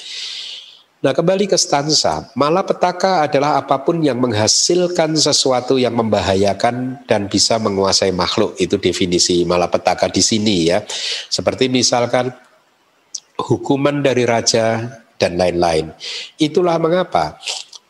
[1.01, 7.57] Nah kembali ke stansa, malapetaka adalah apa pun yang menghasilkan sesuatu yang membahayakan dan bisa
[7.57, 8.55] menguasai makhluk.
[8.61, 10.85] Itu definisi malapetaka di sini ya.
[11.33, 12.31] Seperti misalkan
[13.41, 14.87] hukuman dari raja
[15.17, 15.91] dan lain-lain.
[16.37, 17.41] Itulah mengapa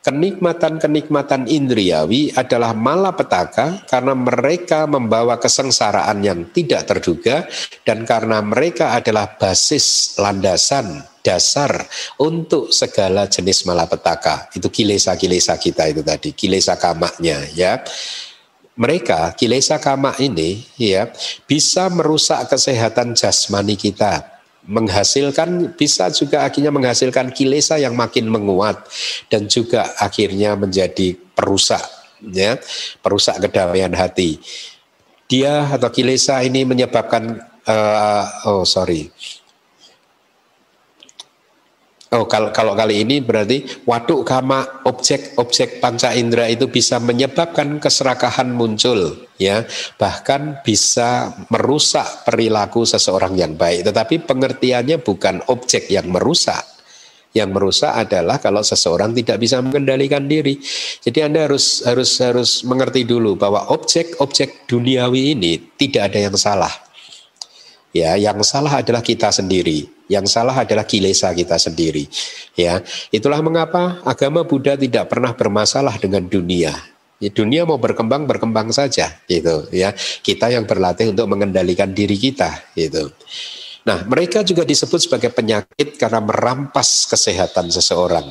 [0.01, 7.45] kenikmatan-kenikmatan indriawi adalah malapetaka karena mereka membawa kesengsaraan yang tidak terduga
[7.85, 11.85] dan karena mereka adalah basis landasan dasar
[12.17, 14.49] untuk segala jenis malapetaka.
[14.57, 17.85] Itu kilesa-kilesa kita itu tadi, kilesa kamaknya ya.
[18.81, 21.13] Mereka kilesa kamak ini ya
[21.45, 24.40] bisa merusak kesehatan jasmani kita
[24.71, 28.79] menghasilkan bisa juga akhirnya menghasilkan kilesa yang makin menguat
[29.27, 31.83] dan juga akhirnya menjadi perusak
[32.23, 32.55] ya
[33.03, 34.39] perusak kedamaian hati.
[35.27, 39.11] Dia atau kilesa ini menyebabkan uh, oh sorry
[42.11, 48.51] Oh, kalau, kalau kali ini berarti waduk kama objek-objek panca indera itu bisa menyebabkan keserakahan
[48.51, 49.63] muncul, ya,
[49.95, 53.87] bahkan bisa merusak perilaku seseorang yang baik.
[53.87, 56.67] Tetapi pengertiannya bukan objek yang merusak,
[57.31, 60.59] yang merusak adalah kalau seseorang tidak bisa mengendalikan diri.
[60.99, 66.90] Jadi Anda harus harus harus mengerti dulu bahwa objek-objek duniawi ini tidak ada yang salah.
[67.91, 69.91] Ya, yang salah adalah kita sendiri.
[70.07, 72.07] Yang salah adalah kilesa kita sendiri.
[72.55, 76.71] Ya, itulah mengapa agama Buddha tidak pernah bermasalah dengan dunia.
[77.19, 79.67] Ya, dunia mau berkembang berkembang saja, gitu.
[79.75, 79.91] Ya,
[80.23, 83.11] kita yang berlatih untuk mengendalikan diri kita, gitu.
[83.83, 88.31] Nah, mereka juga disebut sebagai penyakit karena merampas kesehatan seseorang.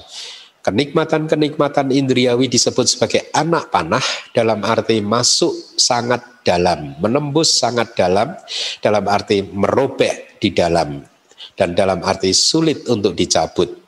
[0.69, 4.05] Kenikmatan-kenikmatan indriawi disebut sebagai anak panah
[4.37, 8.37] dalam arti masuk sangat dalam, menembus sangat dalam,
[8.77, 11.01] dalam arti merobek di dalam,
[11.57, 13.81] dan dalam arti sulit untuk dicabut.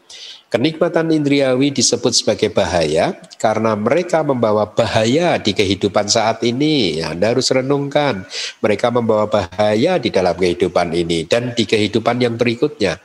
[0.49, 6.97] Kenikmatan indriawi disebut sebagai bahaya karena mereka membawa bahaya di kehidupan saat ini.
[6.97, 8.25] Anda harus renungkan,
[8.57, 12.97] mereka membawa bahaya di dalam kehidupan ini dan di kehidupan yang berikutnya.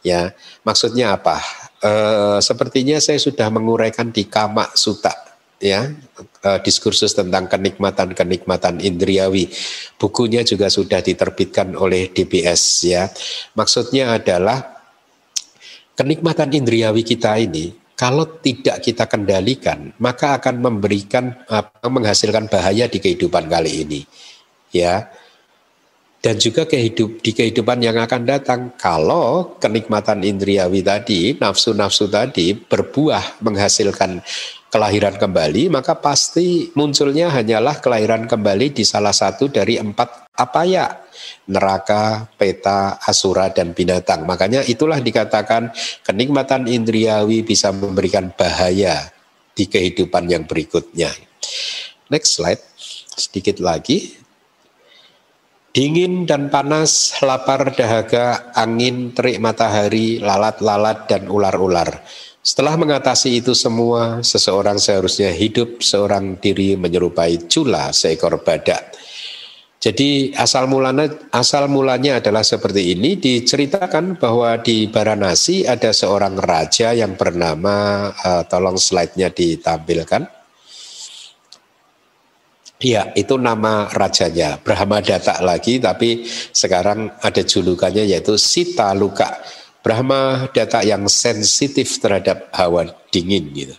[0.00, 0.32] Ya,
[0.64, 1.63] maksudnya apa?
[1.84, 1.92] E,
[2.40, 5.12] sepertinya saya sudah menguraikan di Kama Suta
[5.60, 9.52] ya e, diskursus tentang kenikmatan-kenikmatan indriawi.
[10.00, 13.12] Bukunya juga sudah diterbitkan oleh DBS ya.
[13.52, 14.80] Maksudnya adalah
[15.92, 22.96] kenikmatan indriawi kita ini kalau tidak kita kendalikan maka akan memberikan apa menghasilkan bahaya di
[22.96, 24.00] kehidupan kali ini.
[24.72, 25.12] Ya
[26.24, 33.44] dan juga kehidup di kehidupan yang akan datang kalau kenikmatan indriawi tadi nafsu-nafsu tadi berbuah
[33.44, 34.24] menghasilkan
[34.72, 40.88] kelahiran kembali maka pasti munculnya hanyalah kelahiran kembali di salah satu dari empat apa ya
[41.46, 44.24] neraka, peta, asura dan binatang.
[44.24, 45.70] Makanya itulah dikatakan
[46.02, 49.12] kenikmatan indriawi bisa memberikan bahaya
[49.52, 51.12] di kehidupan yang berikutnya.
[52.08, 52.64] Next slide
[53.14, 54.23] sedikit lagi
[55.74, 61.98] Dingin dan panas, lapar dahaga, angin, terik matahari, lalat-lalat, dan ular-ular.
[62.38, 68.94] Setelah mengatasi itu semua, seseorang seharusnya hidup seorang diri menyerupai cula seekor badak.
[69.82, 76.94] Jadi asal mulanya asal mulanya adalah seperti ini diceritakan bahwa di Baranasi ada seorang raja
[76.94, 80.33] yang bernama uh, tolong slide-nya ditampilkan
[82.82, 84.58] Iya, itu nama rajanya.
[84.58, 89.30] Brahma Datta lagi, tapi sekarang ada julukannya yaitu Sita Luka.
[89.78, 93.76] Brahma Datta yang sensitif terhadap hawa dingin gitu.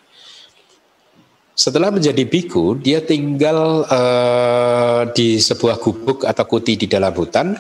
[1.56, 7.56] Setelah menjadi biku, dia tinggal uh, di sebuah gubuk atau kuti di dalam hutan.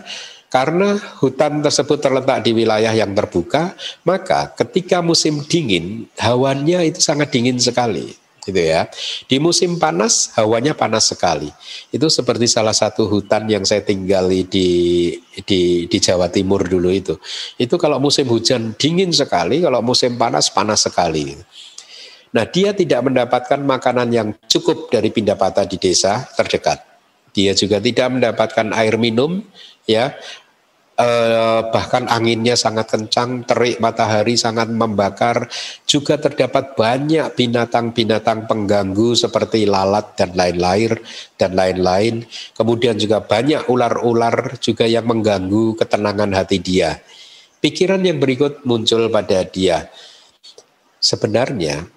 [0.52, 3.76] Karena hutan tersebut terletak di wilayah yang terbuka,
[4.08, 8.86] maka ketika musim dingin, hawanya itu sangat dingin sekali gitu ya.
[9.26, 11.50] Di musim panas hawanya panas sekali.
[11.90, 14.70] Itu seperti salah satu hutan yang saya tinggali di
[15.44, 17.18] di di Jawa Timur dulu itu.
[17.58, 21.34] Itu kalau musim hujan dingin sekali, kalau musim panas panas sekali.
[22.36, 26.84] Nah, dia tidak mendapatkan makanan yang cukup dari Pindapata di desa terdekat.
[27.32, 29.40] Dia juga tidak mendapatkan air minum
[29.88, 30.16] ya
[30.96, 35.48] eh, bahkan anginnya sangat kencang, terik matahari sangat membakar.
[35.88, 41.00] Juga terdapat banyak binatang-binatang pengganggu seperti lalat dan lain-lain
[41.40, 42.28] dan lain-lain.
[42.56, 47.00] Kemudian juga banyak ular-ular juga yang mengganggu ketenangan hati dia.
[47.64, 49.90] Pikiran yang berikut muncul pada dia.
[51.00, 51.95] Sebenarnya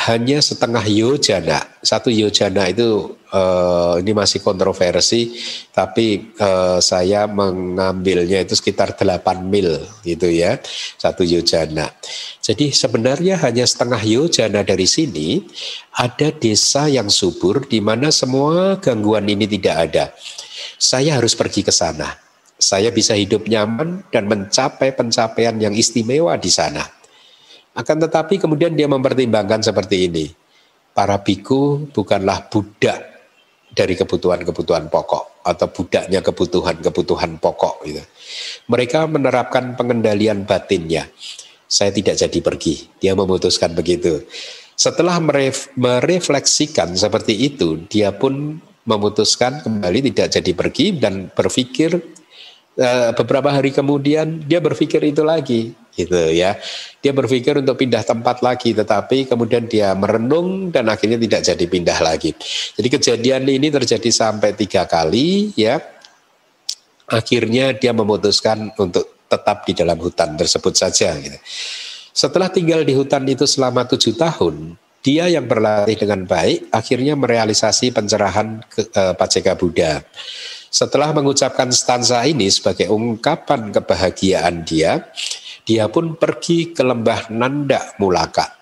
[0.00, 1.60] hanya setengah yojana.
[1.84, 5.36] Satu yojana itu uh, ini masih kontroversi,
[5.76, 10.56] tapi uh, saya mengambilnya itu sekitar 8 mil gitu ya,
[10.96, 11.92] satu yojana.
[12.40, 15.44] Jadi sebenarnya hanya setengah yojana dari sini
[15.92, 20.04] ada desa yang subur di mana semua gangguan ini tidak ada.
[20.80, 22.16] Saya harus pergi ke sana.
[22.56, 26.99] Saya bisa hidup nyaman dan mencapai pencapaian yang istimewa di sana.
[27.80, 30.28] Akan tetapi kemudian dia mempertimbangkan seperti ini.
[30.92, 33.00] Para biku bukanlah budak
[33.72, 37.88] dari kebutuhan-kebutuhan pokok atau budaknya kebutuhan-kebutuhan pokok.
[37.88, 38.04] Gitu.
[38.68, 41.08] Mereka menerapkan pengendalian batinnya.
[41.64, 42.84] Saya tidak jadi pergi.
[43.00, 44.28] Dia memutuskan begitu.
[44.76, 51.96] Setelah meref merefleksikan seperti itu, dia pun memutuskan kembali tidak jadi pergi dan berpikir
[52.80, 56.58] uh, beberapa hari kemudian dia berpikir itu lagi gitu ya.
[57.00, 61.98] Dia berpikir untuk pindah tempat lagi tetapi kemudian dia merenung dan akhirnya tidak jadi pindah
[62.00, 62.34] lagi.
[62.76, 65.80] Jadi kejadian ini terjadi sampai tiga kali ya.
[67.10, 71.38] Akhirnya dia memutuskan untuk tetap di dalam hutan tersebut saja gitu.
[72.10, 77.94] Setelah tinggal di hutan itu selama tujuh tahun, dia yang berlatih dengan baik akhirnya merealisasi
[77.94, 80.04] pencerahan ke, uh, Paceka Buddha.
[80.70, 85.02] Setelah mengucapkan stanza ini sebagai ungkapan kebahagiaan dia,
[85.70, 88.58] dia pun pergi ke lembah Nanda Mulaka.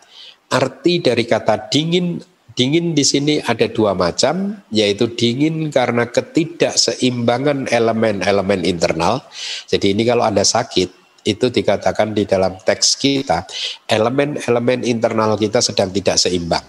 [0.53, 2.21] Arti dari kata dingin
[2.53, 9.25] dingin di sini ada dua macam, yaitu dingin karena ketidakseimbangan elemen-elemen internal.
[9.73, 13.49] Jadi ini kalau Anda sakit, itu dikatakan di dalam teks kita,
[13.89, 16.67] elemen-elemen internal kita sedang tidak seimbang.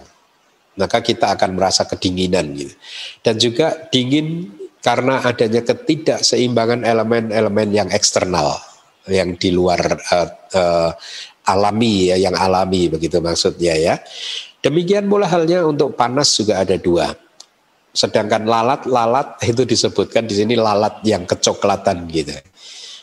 [0.80, 2.72] Maka kita akan merasa kedinginan gitu.
[3.20, 8.69] Dan juga dingin karena adanya ketidakseimbangan elemen-elemen yang eksternal
[9.08, 10.90] yang di luar uh, uh,
[11.48, 13.94] alami ya yang alami begitu maksudnya ya.
[14.60, 17.16] Demikian pula halnya untuk panas juga ada dua.
[17.90, 22.36] Sedangkan lalat lalat itu disebutkan di sini lalat yang kecoklatan gitu.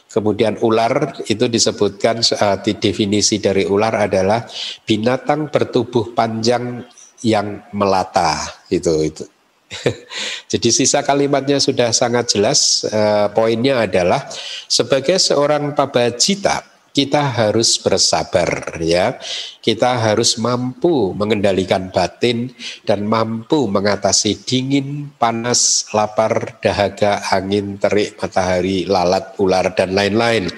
[0.07, 4.45] Kemudian ular itu disebutkan uh, di definisi dari ular adalah
[4.87, 6.81] binatang bertubuh panjang
[7.21, 8.37] yang melata
[8.69, 9.23] itu itu
[10.51, 12.87] Jadi sisa kalimatnya sudah sangat jelas.
[12.87, 13.01] E,
[13.35, 14.27] poinnya adalah
[14.67, 19.21] sebagai seorang pabajita kita harus bersabar ya.
[19.61, 22.49] Kita harus mampu mengendalikan batin
[22.87, 30.49] dan mampu mengatasi dingin, panas, lapar, dahaga, angin, terik, matahari, lalat, ular dan lain-lain.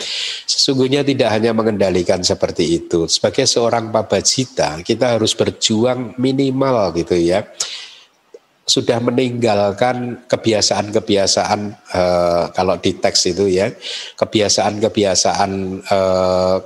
[0.48, 3.12] Sesungguhnya tidak hanya mengendalikan seperti itu.
[3.12, 7.44] Sebagai seorang pabajita kita harus berjuang minimal gitu ya
[8.70, 13.74] sudah meninggalkan kebiasaan-kebiasaan uh, kalau di teks itu ya
[14.14, 15.52] kebiasaan-kebiasaan
[15.90, 16.58] uh,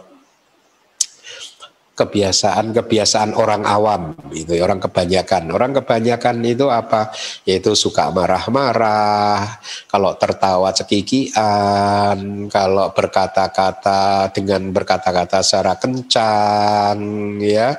[1.94, 5.54] kebiasaan-kebiasaan orang awam itu orang kebanyakan.
[5.54, 7.14] Orang kebanyakan itu apa?
[7.46, 16.98] Yaitu suka marah-marah kalau tertawa cekikian kalau berkata-kata dengan berkata-kata secara kencang
[17.46, 17.78] ya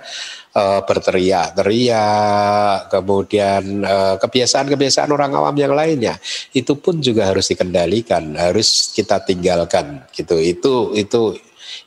[0.55, 6.15] uh, berteriak-teriak, kemudian kebiasaan kebiasaan-kebiasaan orang awam yang lainnya
[6.55, 10.39] itu pun juga harus dikendalikan, harus kita tinggalkan gitu.
[10.39, 11.35] Itu itu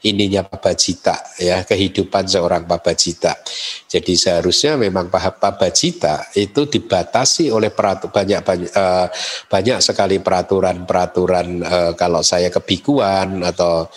[0.04, 3.40] ininya pabajita ya kehidupan seorang pabajita.
[3.88, 9.08] Jadi seharusnya memang pabajita itu dibatasi oleh peratu, banyak banyak, uh,
[9.48, 13.88] banyak sekali peraturan-peraturan uh, kalau saya kebikuan atau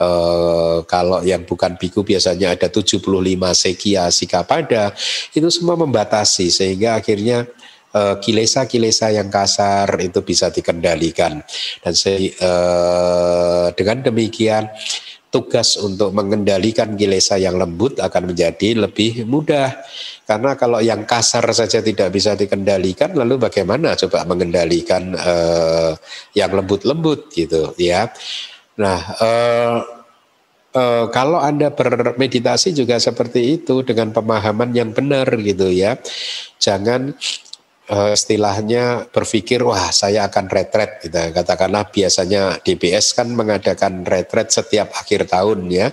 [0.00, 3.04] Uh, kalau yang bukan biku biasanya ada 75
[3.52, 4.96] sekia sikapada
[5.36, 7.44] itu semua membatasi sehingga akhirnya
[7.92, 11.44] uh, kilesa-kilesa yang kasar itu bisa dikendalikan.
[11.84, 14.72] Dan se, uh, dengan demikian
[15.28, 19.84] tugas untuk mengendalikan kilesa yang lembut akan menjadi lebih mudah.
[20.24, 25.12] Karena kalau yang kasar saja tidak bisa dikendalikan lalu bagaimana coba mengendalikan
[26.32, 28.08] yang lembut-lembut gitu ya
[28.80, 29.78] Nah, uh,
[30.72, 36.00] uh, kalau Anda bermeditasi juga seperti itu dengan pemahaman yang benar gitu ya.
[36.56, 37.12] Jangan
[37.90, 41.18] uh, istilahnya berpikir wah saya akan retret gitu.
[41.34, 45.90] Katakanlah biasanya DBS kan mengadakan retret setiap akhir tahun ya.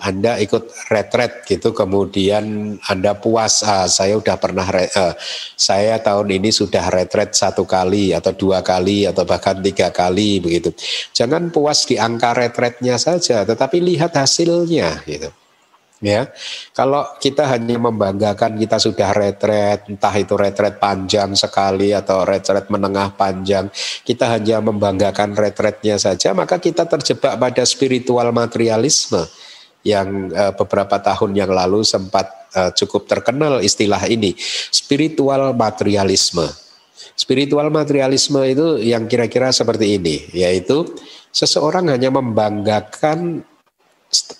[0.00, 1.76] Anda ikut retret gitu.
[1.76, 5.14] Kemudian Anda puas ah, saya udah pernah uh,
[5.54, 10.72] saya tahun ini sudah retret satu kali atau dua kali atau bahkan tiga kali begitu.
[11.12, 15.43] Jangan puas di angka retretnya saja tetapi lihat hasilnya gitu
[16.04, 16.28] ya.
[16.76, 23.16] Kalau kita hanya membanggakan kita sudah retret, entah itu retret panjang sekali atau retret menengah
[23.16, 23.72] panjang,
[24.04, 29.24] kita hanya membanggakan retretnya saja, maka kita terjebak pada spiritual materialisme
[29.84, 34.36] yang uh, beberapa tahun yang lalu sempat uh, cukup terkenal istilah ini,
[34.72, 36.44] spiritual materialisme.
[37.14, 40.88] Spiritual materialisme itu yang kira-kira seperti ini, yaitu
[41.30, 43.44] seseorang hanya membanggakan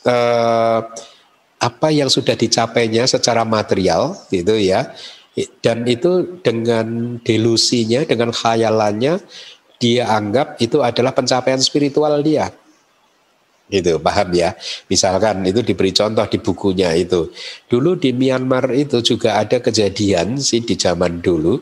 [0.07, 0.81] uh,
[1.65, 4.93] apa yang sudah dicapainya secara material gitu ya.
[5.65, 9.19] Dan itu dengan delusinya dengan khayalannya
[9.83, 12.53] dia anggap itu adalah pencapaian spiritual dia.
[13.67, 14.55] Gitu paham ya?
[14.93, 17.33] Misalkan itu diberi contoh di bukunya itu.
[17.67, 21.59] Dulu di Myanmar itu juga ada kejadian sih di zaman dulu.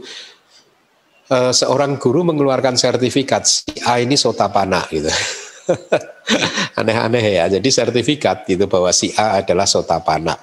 [1.33, 5.09] Uh, seorang guru mengeluarkan sertifikat si A ini sotapana gitu
[6.79, 7.45] Aneh-aneh ya.
[7.49, 10.39] Jadi sertifikat itu bahwa si A adalah sotapana.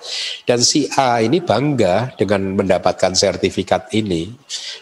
[0.46, 4.32] Dan si A ini bangga dengan mendapatkan sertifikat ini.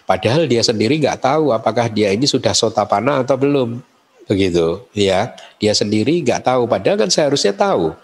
[0.06, 3.98] Padahal dia sendiri nggak tahu apakah dia ini sudah sotapana atau belum.
[4.28, 7.96] begitu ya dia sendiri nggak tahu padahal kan seharusnya tahu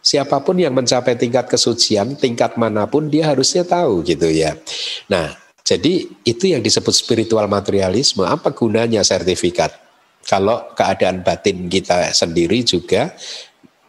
[0.00, 4.56] siapa pun yang mencapai tingkat kesucian tingkat mana pun dia harusnya tahu gitu ya
[5.04, 9.83] nah jadi itu yang disebut spiritual materialisme apa gunanya sertifikat
[10.24, 13.12] kalau keadaan batin kita sendiri juga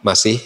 [0.04, 0.38] masih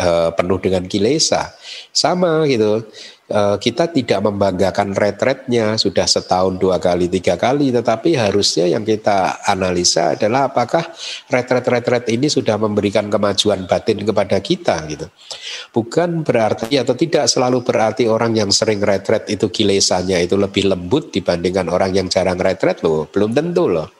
[0.00, 1.54] uh, penuh dengan kilesa.
[1.92, 2.84] Sama gitu.
[3.26, 9.42] Eh, kita tidak membanggakan retretnya sudah setahun dua kali tiga kali tetapi harusnya yang kita
[9.42, 10.86] analisa adalah apakah
[11.26, 15.10] retret-retret ini sudah memberikan kemajuan batin kepada kita gitu.
[15.74, 21.10] Bukan berarti atau tidak selalu berarti orang yang sering retret itu kilesanya itu lebih lembut
[21.10, 23.10] dibandingkan orang yang jarang retret loh.
[23.10, 23.90] Belum tentu loh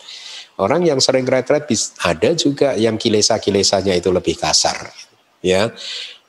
[0.60, 1.68] orang yang sering retret
[2.04, 4.92] ada juga yang kilesa-kilesanya itu lebih kasar
[5.44, 5.72] ya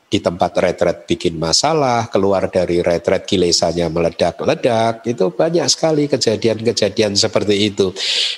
[0.07, 7.67] di tempat retret bikin masalah, keluar dari retret kilesanya meledak-ledak, itu banyak sekali kejadian-kejadian seperti
[7.67, 7.91] itu.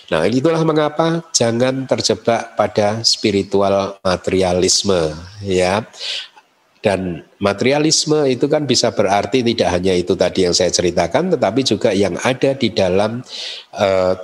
[0.10, 5.14] Nah itulah mengapa jangan terjebak pada spiritual materialisme
[5.45, 5.86] ya.
[6.80, 11.91] Dan materialisme itu kan bisa berarti tidak hanya itu tadi yang saya ceritakan, tetapi juga
[11.91, 13.20] yang ada di dalam
[13.76, 14.16] uh,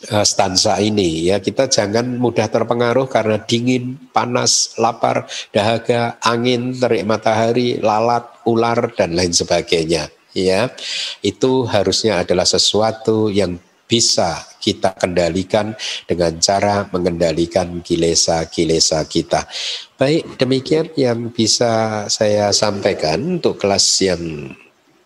[0.00, 7.76] stansa ini ya kita jangan mudah terpengaruh karena dingin, panas, lapar, dahaga, angin, terik matahari,
[7.80, 10.72] lalat, ular dan lain sebagainya ya.
[11.20, 13.60] Itu harusnya adalah sesuatu yang
[13.90, 15.74] bisa kita kendalikan
[16.06, 19.50] dengan cara mengendalikan kilesa-kilesa kita.
[19.98, 24.54] Baik, demikian yang bisa saya sampaikan untuk kelas yang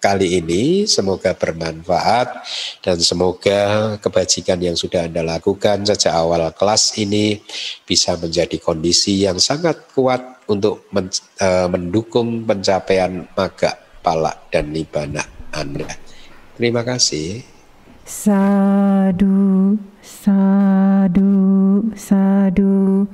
[0.04, 0.84] kali ini.
[0.84, 2.44] Semoga bermanfaat
[2.84, 7.40] dan semoga kebajikan yang sudah Anda lakukan sejak awal kelas ini
[7.88, 11.08] bisa menjadi kondisi yang sangat kuat untuk men,
[11.40, 15.24] uh, mendukung pencapaian maga, pala, dan nibana
[15.56, 15.88] Anda.
[16.60, 17.40] Terima kasih.
[18.04, 21.32] Sadu, sadu,
[21.96, 23.08] sadu.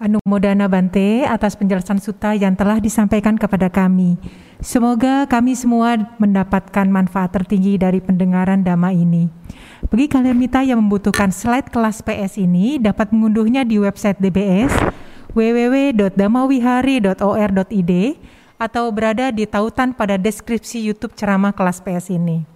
[0.00, 4.16] Anumodana Bante atas penjelasan suta yang telah disampaikan kepada kami.
[4.56, 9.28] Semoga kami semua mendapatkan manfaat tertinggi dari pendengaran dhamma ini.
[9.92, 14.72] Bagi kalian mita yang membutuhkan slide kelas PS ini dapat mengunduhnya di website DBS
[15.36, 17.92] www.damawihari.or.id
[18.56, 22.48] atau berada di tautan pada deskripsi YouTube ceramah kelas PS ini.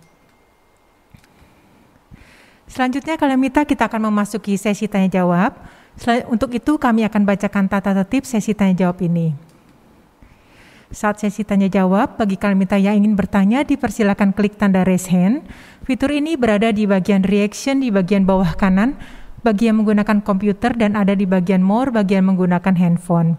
[2.73, 5.84] Selanjutnya kalian mita kita akan memasuki sesi tanya jawab.
[6.29, 9.33] Untuk itu kami akan bacakan tata tertib sesi tanya jawab ini.
[10.95, 15.43] Saat sesi tanya jawab, bagi kalian yang ingin bertanya, dipersilakan klik tanda raise hand.
[15.83, 18.95] Fitur ini berada di bagian reaction di bagian bawah kanan,
[19.43, 23.37] bagi yang menggunakan komputer dan ada di bagian more bagi yang menggunakan handphone.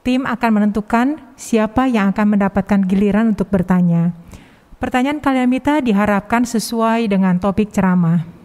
[0.00, 4.16] Tim akan menentukan siapa yang akan mendapatkan giliran untuk bertanya.
[4.80, 8.39] Pertanyaan kalian minta diharapkan sesuai dengan topik ceramah.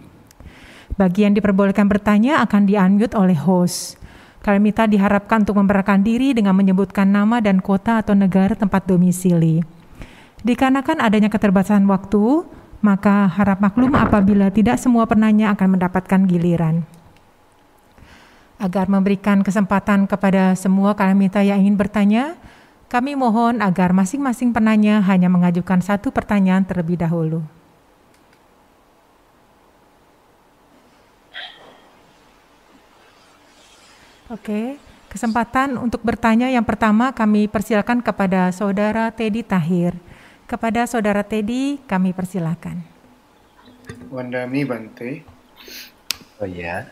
[0.95, 3.99] Bagi yang diperbolehkan bertanya akan di-unmute oleh host.
[4.39, 9.59] Kalimita diharapkan untuk memperkenalkan diri dengan menyebutkan nama dan kota atau negara tempat domisili.
[10.45, 12.47] Dikarenakan adanya keterbatasan waktu,
[12.79, 16.85] maka harap maklum apabila tidak semua penanya akan mendapatkan giliran.
[18.55, 22.39] Agar memberikan kesempatan kepada semua kalimita yang ingin bertanya,
[22.87, 27.43] kami mohon agar masing-masing penanya hanya mengajukan satu pertanyaan terlebih dahulu.
[34.25, 39.93] Oke, kesempatan untuk bertanya yang pertama kami persilakan kepada Saudara Teddy Tahir.
[40.49, 42.81] Kepada Saudara Teddy kami persilakan.
[44.09, 45.21] Wandami Bante.
[46.41, 46.89] Oh ya.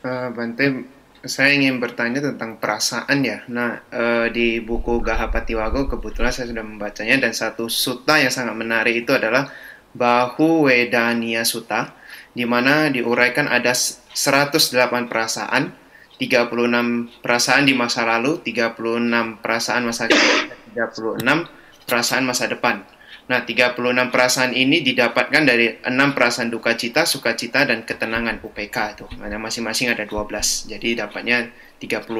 [0.00, 0.88] Uh, Bante,
[1.20, 3.44] saya ingin bertanya tentang perasaan ya.
[3.52, 9.04] Nah, uh, di buku Gahapatiwago kebetulan saya sudah membacanya dan satu sutta yang sangat menarik
[9.04, 9.52] itu adalah
[9.92, 11.92] Bahu Wedania Sutta
[12.32, 15.79] di mana diuraikan ada 108 perasaan
[16.20, 21.48] 36 perasaan di masa lalu, 36 perasaan masa kini, 36
[21.88, 22.84] perasaan masa depan.
[23.30, 29.06] Nah, 36 perasaan ini didapatkan dari 6 perasaan duka cita, sukacita, dan ketenangan UPK itu.
[29.22, 30.66] Mana masing-masing ada 12.
[30.66, 31.46] Jadi dapatnya
[31.78, 32.10] 36.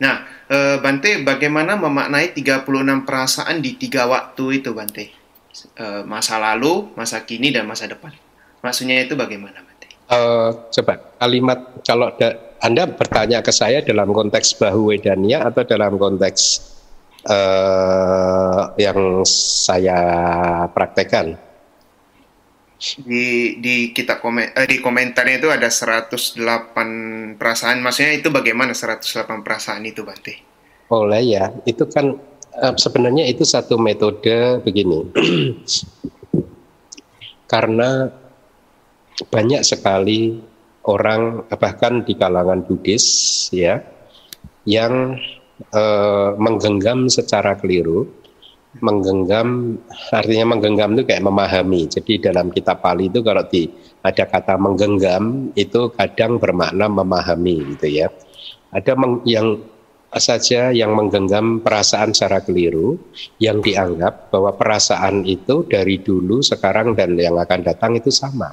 [0.00, 5.12] Nah, e, Bante, bagaimana memaknai 36 perasaan di tiga waktu itu, Bante?
[5.76, 8.16] E, masa lalu, masa kini, dan masa depan.
[8.64, 9.71] Maksudnya itu bagaimana, Bante?
[10.12, 15.96] Uh, coba kalimat kalau da, anda bertanya ke saya dalam konteks bahu wedania atau dalam
[15.96, 16.60] konteks
[17.24, 19.98] uh, yang saya
[20.68, 21.40] praktekkan?
[22.82, 27.80] Di di kita komen eh, di komentarnya itu ada 108 perasaan.
[27.80, 30.34] Maksudnya itu bagaimana 108 perasaan itu, Bante?
[30.92, 32.20] Oleh ya, itu kan
[32.60, 35.08] uh, sebenarnya itu satu metode begini.
[37.52, 38.08] Karena
[39.28, 40.40] banyak sekali
[40.88, 43.06] orang bahkan di kalangan Buddhis
[43.54, 43.82] ya
[44.66, 45.18] yang
[45.74, 48.08] uh, menggenggam secara keliru
[48.80, 49.76] menggenggam
[50.10, 53.68] artinya menggenggam itu kayak memahami jadi dalam kitab Pali itu kalau di
[54.00, 58.08] ada kata menggenggam itu kadang bermakna memahami gitu ya
[58.72, 59.60] ada meng, yang
[60.20, 63.00] saja yang menggenggam perasaan secara keliru
[63.40, 68.52] yang dianggap bahwa perasaan itu dari dulu, sekarang dan yang akan datang itu sama.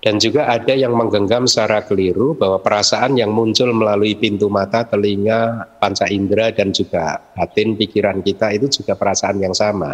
[0.00, 5.68] Dan juga ada yang menggenggam secara keliru bahwa perasaan yang muncul melalui pintu mata, telinga,
[5.76, 9.92] panca indera dan juga batin pikiran kita itu juga perasaan yang sama.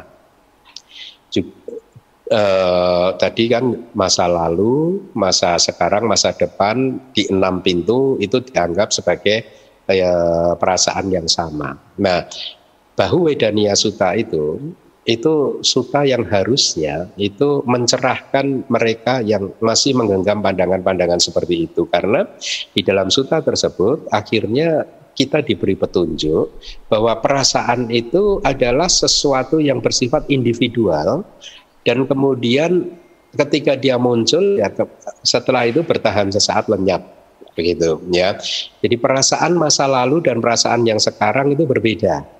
[2.26, 9.46] Eh, tadi kan masa lalu, masa sekarang, masa depan di enam pintu itu dianggap sebagai
[9.86, 11.78] eh, perasaan yang sama.
[12.02, 12.26] Nah,
[12.98, 14.58] bahu wedania suta itu
[15.06, 22.26] itu suta yang harusnya itu mencerahkan mereka yang masih menggenggam pandangan-pandangan seperti itu karena
[22.74, 24.82] di dalam suta tersebut akhirnya
[25.16, 26.58] kita diberi petunjuk
[26.90, 31.22] bahwa perasaan itu adalah sesuatu yang bersifat individual
[31.86, 32.90] dan kemudian
[33.32, 34.68] ketika dia muncul ya
[35.22, 37.14] setelah itu bertahan sesaat lenyap
[37.56, 38.36] begitu ya.
[38.84, 42.35] Jadi perasaan masa lalu dan perasaan yang sekarang itu berbeda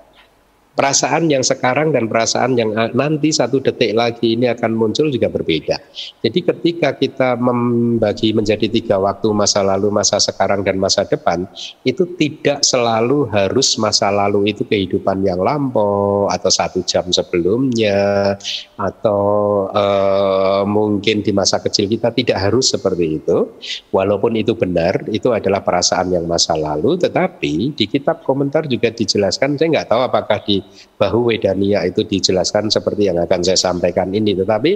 [0.77, 5.81] perasaan yang sekarang dan perasaan yang nanti satu detik lagi ini akan muncul juga berbeda.
[6.21, 11.49] Jadi ketika kita membagi menjadi tiga waktu masa lalu, masa sekarang dan masa depan,
[11.81, 18.37] itu tidak selalu harus masa lalu itu kehidupan yang lampau atau satu jam sebelumnya
[18.77, 19.25] atau
[19.73, 23.49] uh, mungkin di masa kecil kita tidak harus seperti itu.
[23.89, 29.57] Walaupun itu benar, itu adalah perasaan yang masa lalu, tetapi di kitab komentar juga dijelaskan.
[29.57, 30.66] Saya nggak tahu apakah di
[30.97, 34.33] bahu wedania itu dijelaskan seperti yang akan saya sampaikan ini.
[34.37, 34.71] Tetapi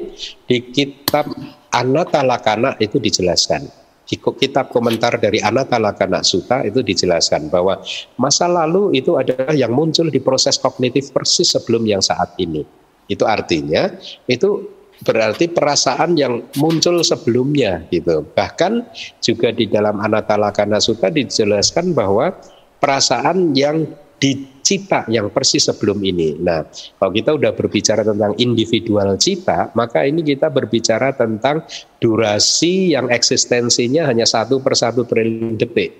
[0.45, 1.31] di kitab
[1.71, 3.67] Anatalakana itu dijelaskan.
[4.03, 7.79] Di kitab komentar dari Anatalakana Sutta itu dijelaskan bahwa
[8.19, 12.59] masa lalu itu adalah yang muncul di proses kognitif persis sebelum yang saat ini.
[13.07, 13.87] Itu artinya
[14.27, 14.67] itu
[15.01, 18.21] berarti perasaan yang muncul sebelumnya gitu.
[18.35, 18.85] Bahkan
[19.23, 22.35] juga di dalam Anatalakana Sutta dijelaskan bahwa
[22.81, 23.85] perasaan yang
[24.21, 26.37] dicita yang persis sebelum ini.
[26.37, 26.61] Nah,
[27.01, 31.65] kalau kita udah berbicara tentang individual cita, maka ini kita berbicara tentang
[31.97, 35.97] durasi yang eksistensinya hanya satu per satu triliun detik.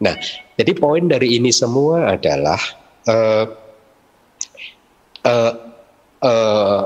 [0.00, 0.16] Nah,
[0.56, 2.56] jadi poin dari ini semua adalah
[3.04, 3.44] uh,
[5.28, 5.52] uh,
[6.24, 6.84] uh,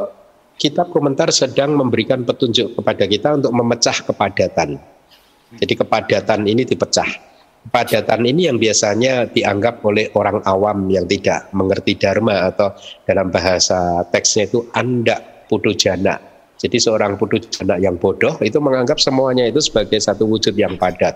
[0.59, 4.83] kitab komentar sedang memberikan petunjuk kepada kita untuk memecah kepadatan.
[5.63, 7.34] Jadi kepadatan ini dipecah
[7.65, 12.77] Padatan ini yang biasanya dianggap oleh orang awam yang tidak mengerti dharma atau
[13.09, 15.35] dalam bahasa teksnya itu anda
[15.79, 16.19] jana.
[16.55, 17.15] Jadi seorang
[17.51, 21.15] jana yang bodoh itu menganggap semuanya itu sebagai satu wujud yang padat.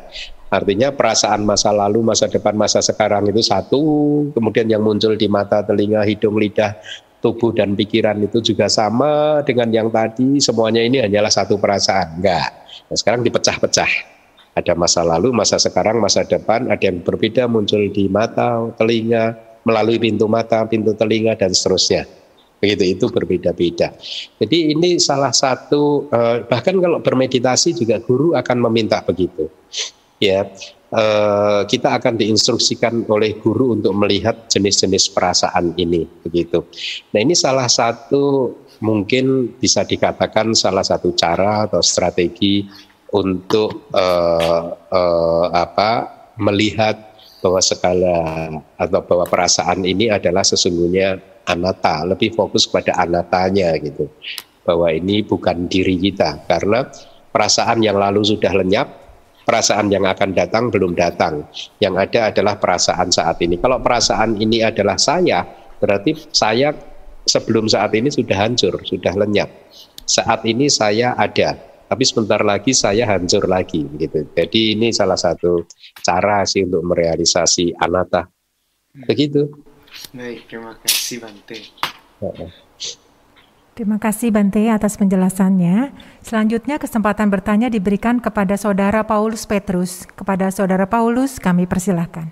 [0.48, 3.82] Artinya perasaan masa lalu, masa depan, masa sekarang itu satu,
[4.32, 6.76] kemudian yang muncul di mata, telinga, hidung, lidah,
[7.20, 12.22] tubuh dan pikiran itu juga sama dengan yang tadi, semuanya ini hanyalah satu perasaan.
[12.22, 12.48] Enggak.
[12.88, 14.17] Nah, sekarang dipecah-pecah
[14.58, 20.00] ada masa lalu, masa sekarang, masa depan, ada yang berbeda muncul di mata, telinga, melalui
[20.00, 22.08] pintu mata, pintu telinga dan seterusnya.
[22.58, 23.94] Begitu itu berbeda-beda.
[24.42, 29.46] Jadi ini salah satu eh, bahkan kalau bermeditasi juga guru akan meminta begitu.
[30.18, 30.42] Ya,
[30.90, 36.66] eh, kita akan diinstruksikan oleh guru untuk melihat jenis-jenis perasaan ini begitu.
[37.14, 38.50] Nah, ini salah satu
[38.82, 42.66] mungkin bisa dikatakan salah satu cara atau strategi
[43.12, 45.90] untuk uh, uh, apa
[46.36, 47.08] melihat
[47.38, 48.16] bahwa segala
[48.74, 51.18] atau bahwa perasaan ini adalah sesungguhnya
[51.48, 54.10] anata, lebih fokus pada anatanya gitu.
[54.66, 56.84] Bahwa ini bukan diri kita karena
[57.32, 58.88] perasaan yang lalu sudah lenyap,
[59.48, 61.48] perasaan yang akan datang belum datang.
[61.80, 63.56] Yang ada adalah perasaan saat ini.
[63.56, 65.46] Kalau perasaan ini adalah saya,
[65.80, 66.76] berarti saya
[67.24, 69.48] sebelum saat ini sudah hancur, sudah lenyap.
[70.04, 71.56] Saat ini saya ada,
[71.88, 74.28] tapi sebentar lagi saya hancur lagi gitu.
[74.36, 75.64] Jadi ini salah satu
[76.04, 78.28] cara sih untuk merealisasi anata.
[79.08, 79.48] Begitu.
[80.12, 81.58] Baik, terima kasih Bante.
[83.72, 85.96] Terima kasih Bante atas penjelasannya.
[86.20, 90.04] Selanjutnya kesempatan bertanya diberikan kepada Saudara Paulus Petrus.
[90.12, 92.28] Kepada Saudara Paulus kami persilahkan.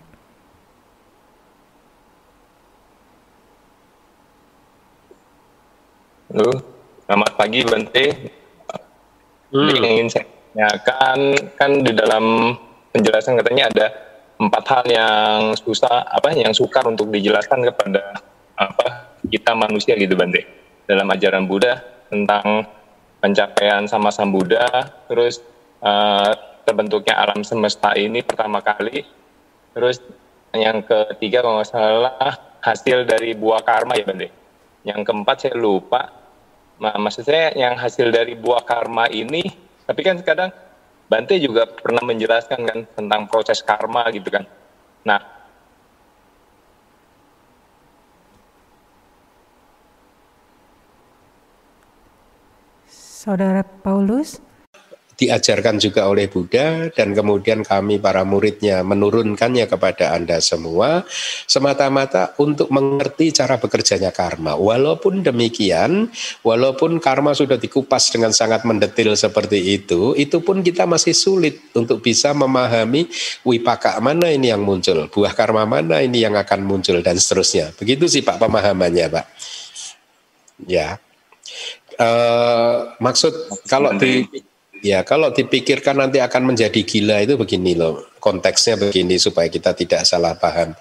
[6.29, 6.53] Halo,
[7.09, 8.36] selamat pagi Bante.
[9.55, 9.71] Hmm.
[9.71, 11.19] Yang ingin saya tanyakan
[11.55, 12.25] kan di dalam
[12.97, 13.87] penjelasan katanya ada
[14.37, 18.21] empat hal yang susah apa yang sukar untuk dijelaskan kepada
[18.57, 20.45] apa kita manusia gitu Bante
[20.89, 22.65] dalam ajaran Buddha tentang
[23.21, 24.65] pencapaian sama Sang Buddha
[25.09, 25.45] terus
[25.85, 26.33] uh,
[26.67, 29.07] terbentuknya alam semesta ini pertama kali.
[29.71, 30.03] Terus
[30.51, 34.29] yang ketiga kalau nggak salah hasil dari buah karma ya Bande.
[34.83, 36.26] Yang keempat saya lupa.
[36.77, 39.43] Nah, maksud saya yang hasil dari buah karma ini,
[39.89, 40.53] tapi kan kadang
[41.07, 44.43] Bante juga pernah menjelaskan kan tentang proses karma gitu kan.
[45.07, 45.23] Nah,
[52.91, 54.43] Saudara Paulus
[55.17, 61.09] diajarkan juga oleh Buddha dan kemudian kami para muridnya menurunkannya kepada Anda semua
[61.49, 64.61] semata-mata untuk mengerti cara bekerjanya karma.
[64.61, 66.13] Walaupun demikian,
[66.45, 72.05] walaupun karma sudah dikupas dengan sangat mendetil seperti itu, itu pun kita masih sulit untuk
[72.05, 73.09] bisa memahami
[73.49, 77.73] wipaka mana ini yang muncul, buah karma mana ini yang akan muncul dan seterusnya.
[77.81, 79.27] Begitu sih Pak pemahamannya, Pak.
[80.69, 81.01] Ya.
[81.97, 83.33] Uh, maksud
[83.65, 84.29] kalau di
[84.87, 88.07] Ya, kalau dipikirkan nanti akan menjadi gila itu begini loh.
[88.23, 90.79] Konteksnya begini supaya kita tidak salah paham.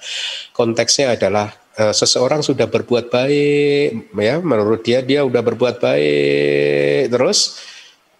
[0.53, 1.49] Konteksnya adalah
[1.81, 7.57] uh, seseorang sudah berbuat baik, ya, menurut dia dia sudah berbuat baik, terus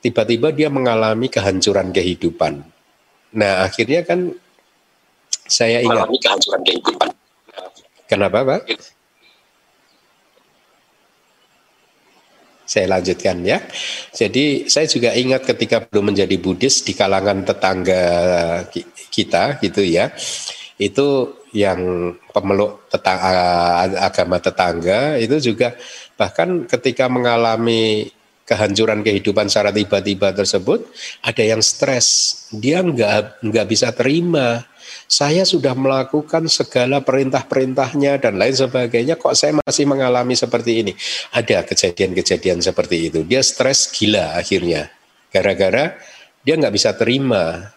[0.01, 2.65] tiba-tiba dia mengalami kehancuran kehidupan.
[3.37, 4.33] Nah, akhirnya kan
[5.45, 7.07] saya ingat mengalami kehancuran kehidupan.
[8.09, 8.61] Kenapa, Pak?
[12.65, 13.61] Saya lanjutkan ya.
[14.11, 18.03] Jadi saya juga ingat ketika belum menjadi Buddhis di kalangan tetangga
[19.13, 20.09] kita gitu ya.
[20.75, 23.31] Itu yang pemeluk tetangga,
[24.03, 25.71] agama tetangga itu juga
[26.19, 28.11] bahkan ketika mengalami
[28.43, 30.83] kehancuran kehidupan secara tiba-tiba tersebut
[31.23, 34.67] ada yang stres dia nggak nggak bisa terima
[35.05, 40.93] saya sudah melakukan segala perintah-perintahnya dan lain sebagainya, kok saya masih mengalami seperti ini?
[41.35, 43.19] Ada kejadian-kejadian seperti itu.
[43.27, 44.89] Dia stres gila akhirnya,
[45.29, 45.95] gara-gara
[46.45, 47.73] dia nggak bisa terima.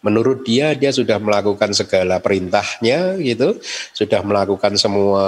[0.00, 3.60] Menurut dia, dia sudah melakukan segala perintahnya, gitu,
[3.92, 5.24] sudah melakukan semua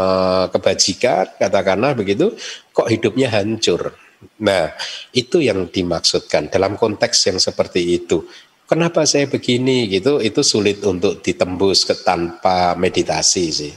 [0.49, 2.33] kebajikan, katakanlah begitu,
[2.73, 3.93] kok hidupnya hancur.
[4.41, 4.73] Nah,
[5.13, 8.25] itu yang dimaksudkan dalam konteks yang seperti itu
[8.73, 13.73] kenapa saya begini gitu itu sulit untuk ditembus ke tanpa meditasi sih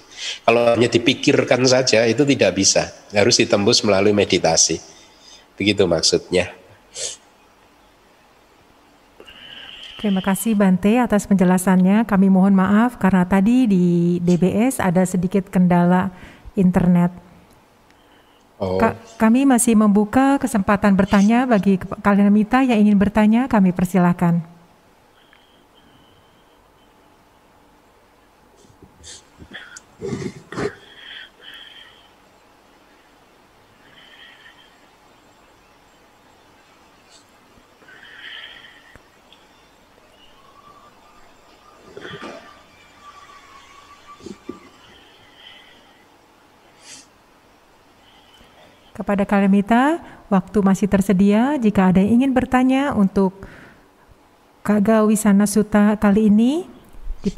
[0.48, 4.80] kalau hanya dipikirkan saja itu tidak bisa harus ditembus melalui meditasi
[5.60, 6.56] begitu maksudnya
[9.96, 12.06] Terima kasih Bante atas penjelasannya.
[12.06, 13.86] Kami mohon maaf karena tadi di
[14.22, 16.14] DBS ada sedikit kendala
[16.54, 17.10] internet.
[18.62, 18.78] Oh.
[18.78, 24.55] Ka kami masih membuka kesempatan bertanya bagi kalian Mita yang ingin bertanya, kami persilahkan.
[48.96, 50.00] Kepada Kalemita,
[50.32, 53.44] waktu masih tersedia jika ada yang ingin bertanya untuk
[54.64, 56.64] Kaga Wisana Suta kali ini,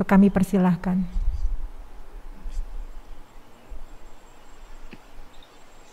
[0.06, 1.17] kami persilahkan.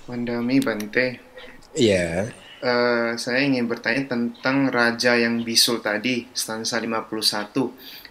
[0.05, 1.07] Wandami Bante.
[1.73, 2.29] Iya.
[2.65, 7.53] Uh, saya ingin bertanya tentang raja yang bisul tadi, stansa 51.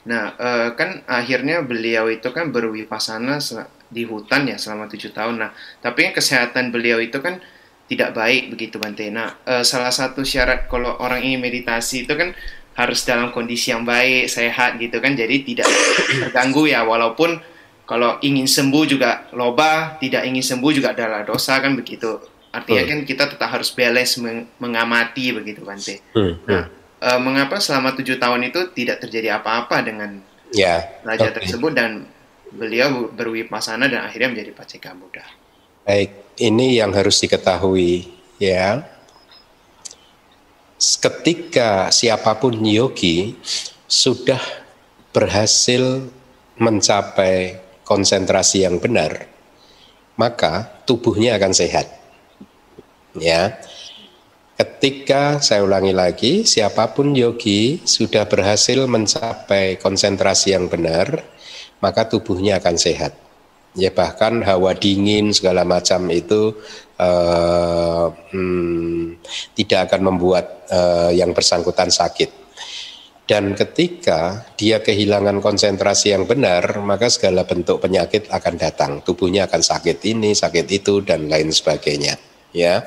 [0.06, 3.42] Nah, uh, kan akhirnya beliau itu kan berwipasana
[3.90, 5.42] di hutan ya selama tujuh tahun.
[5.42, 5.52] Nah,
[5.82, 7.42] tapi kan kesehatan beliau itu kan
[7.90, 9.10] tidak baik begitu Bante.
[9.10, 12.34] Nah, uh, salah satu syarat kalau orang ingin meditasi itu kan
[12.74, 15.14] harus dalam kondisi yang baik, sehat gitu kan.
[15.14, 15.70] Jadi tidak
[16.10, 17.53] terganggu ya walaupun
[17.84, 22.16] kalau ingin sembuh juga loba, tidak ingin sembuh juga adalah dosa kan begitu.
[22.54, 22.92] Artinya hmm.
[22.94, 26.00] kan kita tetap harus balance meng mengamati begitu Bante.
[26.16, 26.38] Hmm.
[26.48, 26.70] Nah,
[27.02, 30.22] uh, mengapa selama tujuh tahun itu tidak terjadi apa-apa dengan
[30.54, 31.44] ya, raja okay.
[31.44, 32.08] tersebut dan
[32.54, 35.26] beliau berwipasana dan akhirnya menjadi paceka Buddha.
[35.84, 38.08] Baik, ini yang harus diketahui
[38.38, 38.86] ya.
[40.78, 43.36] Ketika siapa pun yogi
[43.88, 44.40] sudah
[45.16, 46.06] berhasil
[46.60, 49.28] mencapai konsentrasi yang benar,
[50.16, 51.88] maka tubuhnya akan sehat.
[53.18, 53.62] Ya.
[54.54, 61.26] Ketika saya ulangi lagi, siapa pun yogi sudah berhasil mencapai konsentrasi yang benar,
[61.82, 63.18] maka tubuhnya akan sehat.
[63.74, 66.54] Ya bahkan hawa dingin segala macam itu
[67.02, 69.18] uh, hmm,
[69.58, 72.43] tidak akan membuat uh, yang bersangkutan sakit.
[73.24, 78.92] Dan ketika dia kehilangan konsentrasi yang benar, maka segala bentuk penyakit akan datang.
[79.00, 82.20] Tubuhnya akan sakit ini, sakit itu, dan lain sebagainya.
[82.52, 82.84] Ya,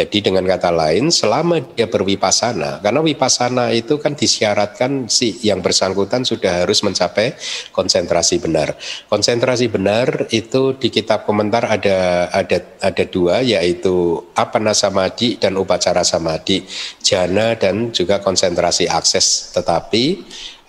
[0.00, 6.24] Jadi dengan kata lain, selama dia berwipasana, karena wipasana itu kan disyaratkan si yang bersangkutan
[6.24, 7.36] sudah harus mencapai
[7.68, 8.80] konsentrasi benar.
[9.12, 16.00] Konsentrasi benar itu di kitab komentar ada ada ada dua, yaitu apana samadhi dan upacara
[16.00, 16.64] samadhi,
[17.04, 19.52] jana dan juga konsentrasi akses.
[19.52, 20.04] Tetapi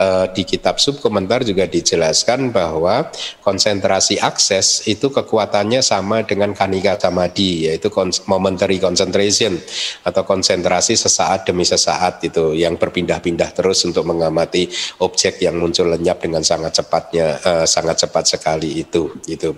[0.01, 3.13] uh, di kitab subkomentar juga dijelaskan bahwa
[3.45, 7.93] konsentrasi akses itu kekuatannya sama dengan kanika samadhi yaitu
[8.25, 9.53] momentary concentration
[10.01, 14.65] atau konsentrasi sesaat demi sesaat itu yang berpindah-pindah terus untuk mengamati
[15.05, 19.53] objek yang muncul lenyap dengan sangat cepatnya uh, sangat cepat sekali itu itu.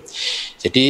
[0.60, 0.86] Jadi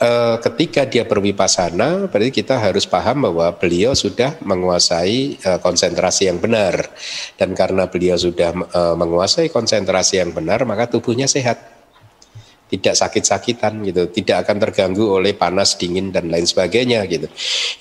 [0.00, 6.40] eh, ketika dia berwipasana berarti kita harus paham bahwa beliau sudah menguasai eh, konsentrasi yang
[6.40, 6.88] benar
[7.36, 11.80] dan karena beliau sudah eh, menguasai konsentrasi yang benar maka tubuhnya sehat
[12.70, 17.26] tidak sakit-sakitan gitu, tidak akan terganggu oleh panas, dingin dan lain sebagainya gitu.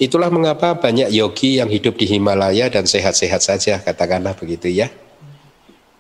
[0.02, 4.90] Itulah mengapa banyak yogi yang hidup di Himalaya dan sehat-sehat saja, katakanlah begitu ya.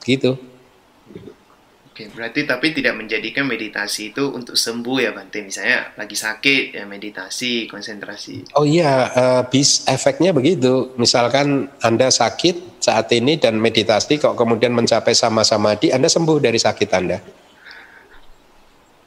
[0.01, 0.48] Gitu.
[1.99, 5.43] Oke, berarti tapi tidak menjadikan meditasi itu untuk sembuh ya Bante.
[5.43, 8.55] Misalnya lagi sakit ya meditasi, konsentrasi.
[8.55, 10.95] Oh iya, uh, bis efeknya begitu.
[10.95, 16.55] Misalkan Anda sakit saat ini dan meditasi kok kemudian mencapai sama-sama di Anda sembuh dari
[16.55, 17.19] sakit Anda.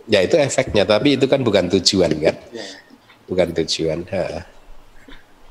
[0.05, 2.37] Ya itu efeknya, tapi itu kan bukan tujuan kan.
[2.53, 2.67] Ya.
[3.25, 4.05] Bukan tujuan.
[4.13, 4.45] Ha.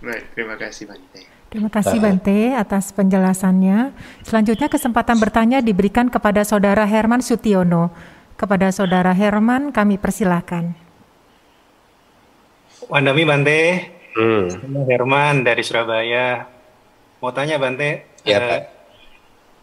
[0.06, 1.31] Baik, terima kasih Bante.
[1.52, 3.92] Terima kasih Bante atas penjelasannya.
[4.24, 7.92] Selanjutnya kesempatan bertanya diberikan kepada Saudara Herman Sutiono.
[8.40, 10.72] Kepada Saudara Herman kami persilahkan.
[12.88, 13.62] Wandami Bante,
[14.16, 14.48] hmm.
[14.88, 16.48] Herman dari Surabaya.
[17.20, 18.62] Mau tanya Bante, ya, eh,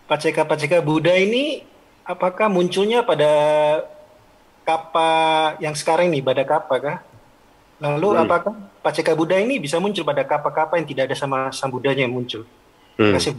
[0.04, 1.64] Paceka-paceka Buddha ini
[2.04, 3.32] apakah munculnya pada
[4.68, 6.98] kapa yang sekarang ini, pada kapa kah?
[7.78, 8.22] Lalu hmm.
[8.26, 12.14] apakah Paceka Buddha ini bisa muncul pada kapal-kapal yang tidak ada sama sang Buddhanya yang
[12.14, 12.42] muncul?
[12.98, 13.14] Hmm.
[13.14, 13.38] Kasih.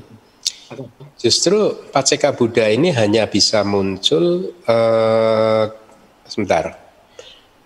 [1.19, 1.57] Justru
[1.91, 5.65] Paceka Buddha ini hanya bisa muncul uh,
[6.23, 6.77] sebentar.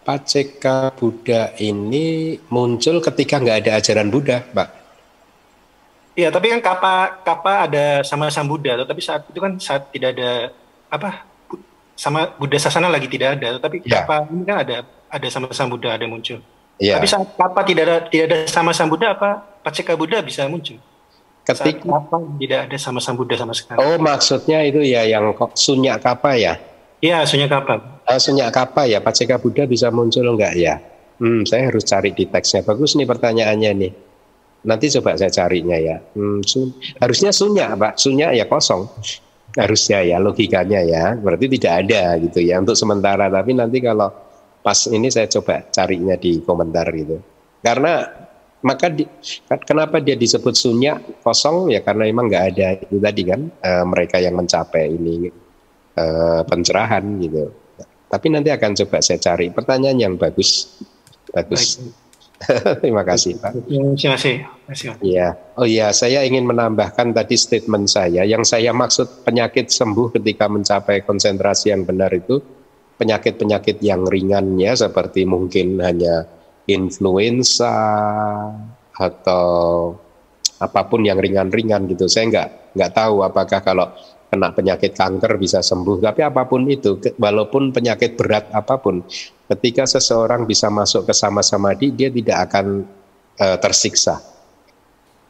[0.03, 4.69] Paceka Buddha ini muncul ketika nggak ada ajaran Buddha, Pak.
[6.13, 10.13] Iya, tapi kan kapa kapa ada sama sang Buddha, tapi saat itu kan saat tidak
[10.17, 10.53] ada
[10.89, 11.25] apa
[11.97, 14.05] sama Buddha sasana lagi tidak ada, tapi ya.
[14.05, 16.41] kapa ini kan ada ada sama sang Buddha ada muncul.
[16.81, 16.97] Ya.
[16.97, 20.81] Tapi saat apa tidak ada tidak ada sama sang Buddha apa Paceka Buddha bisa muncul?
[21.43, 23.77] Ketika apa tidak ada sama sang Buddha sama sekali.
[23.77, 26.55] Oh maksudnya itu ya yang sunyak kapa ya?
[27.03, 28.03] Iya sunyak kapa.
[28.07, 30.79] Uh, sunyak kapa ya Paceka Buddha bisa muncul enggak ya?
[31.19, 32.63] Hmm, saya harus cari di teksnya.
[32.63, 33.91] Bagus nih pertanyaannya nih.
[34.63, 35.99] Nanti coba saya carinya ya.
[36.15, 36.71] Hmm, sun,
[37.03, 37.93] harusnya sunyak pak.
[37.99, 38.87] Sunyak ya kosong.
[39.53, 41.13] Harusnya ya logikanya ya.
[41.19, 43.27] Berarti tidak ada gitu ya untuk sementara.
[43.27, 44.22] Tapi nanti kalau
[44.63, 47.19] pas ini saya coba carinya di komentar gitu.
[47.59, 48.07] Karena
[48.63, 49.03] maka di,
[49.67, 54.23] kenapa dia disebut sunyak kosong ya karena emang nggak ada itu tadi kan e, mereka
[54.23, 55.27] yang mencapai ini
[55.93, 56.05] e,
[56.47, 57.51] pencerahan gitu.
[58.07, 60.79] Tapi nanti akan coba saya cari pertanyaan yang bagus,
[61.35, 61.83] bagus.
[62.83, 63.51] Terima kasih Pak.
[63.67, 64.35] Terima kasih.
[64.99, 65.27] Iya.
[65.59, 68.23] Oh iya, saya ingin menambahkan tadi statement saya.
[68.27, 72.43] Yang saya maksud penyakit sembuh ketika mencapai konsentrasi yang benar itu
[73.03, 76.23] penyakit-penyakit yang ringannya seperti mungkin hanya
[76.71, 77.75] influenza
[78.95, 79.91] atau
[80.63, 82.07] apa pun yang ringan-ringan gitu.
[82.07, 82.47] Saya nggak
[82.79, 83.91] nggak tahu apakah kalau
[84.31, 85.99] kena penyakit kanker bisa sembuh.
[85.99, 89.05] Tapi apa pun itu, walaupun penyakit berat apa pun,
[89.51, 92.87] ketika seseorang bisa masuk ke sama-sama dia tidak akan
[93.37, 94.32] uh, tersiksa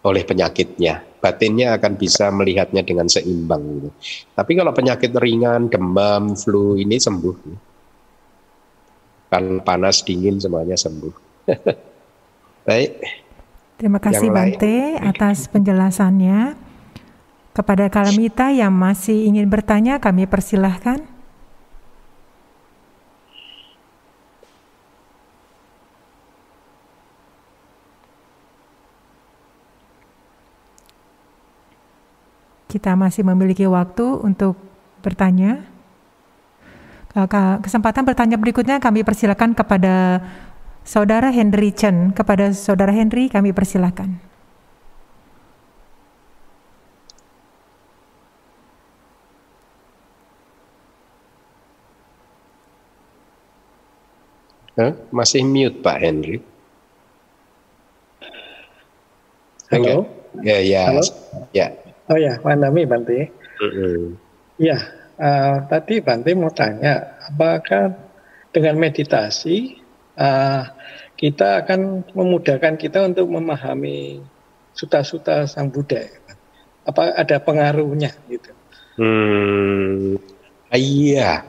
[0.03, 3.89] oleh penyakitnya batinnya akan bisa melihatnya dengan seimbang gitu.
[4.35, 7.35] Tapi kalau penyakit ringan, demam, flu ini sembuh.
[9.31, 11.15] Kan panas, dingin semuanya sembuh.
[12.67, 12.91] Baik.
[13.79, 16.59] Terima kasih Bante atas penjelasannya.
[17.53, 21.12] Kepada Kalamita yang masih ingin bertanya, kami persilahkan.
[32.73, 34.57] Kita masih memiliki waktu untuk
[35.05, 35.61] bertanya.
[37.61, 40.25] Kesempatan bertanya berikutnya kami persilakan kepada
[40.81, 42.17] Saudara Henry Chen.
[42.17, 44.17] Kepada Saudara Henry kami persilakan.
[54.73, 54.97] Huh?
[55.13, 56.41] Masih mute Pak Henry.
[59.69, 60.09] Halo.
[60.41, 60.89] Ya, ya.
[60.89, 61.05] Halo?
[61.53, 61.77] Ya.
[62.11, 63.31] Oh ya, Nami Bante.
[63.63, 64.03] Mm-hmm.
[64.59, 64.77] Ya,
[65.19, 67.95] uh, tadi Bante mau tanya, apakah
[68.53, 69.79] dengan meditasi
[70.19, 70.67] uh,
[71.15, 74.19] kita akan memudahkan kita untuk memahami
[74.75, 76.03] suta-suta Sang Buddha.
[76.83, 78.51] Apa ada pengaruhnya gitu?
[78.99, 80.19] Hmm,
[80.75, 81.47] iya,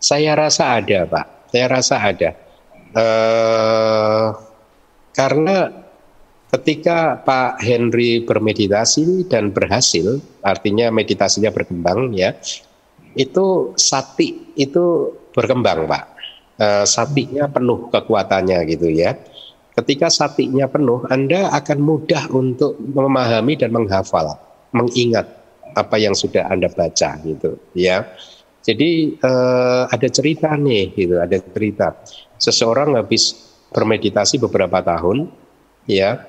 [0.00, 1.26] saya rasa ada, Pak.
[1.52, 2.30] Saya rasa ada.
[2.90, 4.34] Uh,
[5.12, 5.79] karena
[6.50, 12.34] ketika Pak Henry bermeditasi dan berhasil, artinya meditasinya berkembang ya,
[13.14, 16.04] itu sati itu berkembang, Pak.
[16.60, 19.16] Uh, satinya penuh kekuatannya gitu ya.
[19.72, 24.36] Ketika satinya penuh, Anda akan mudah untuk memahami dan menghafal,
[24.76, 25.24] mengingat
[25.72, 28.04] apa yang sudah Anda baca gitu ya.
[28.60, 31.96] Jadi uh, ada cerita nih gitu, ada cerita.
[32.36, 33.32] Seseorang habis
[33.72, 35.32] bermeditasi beberapa tahun
[35.88, 36.20] ya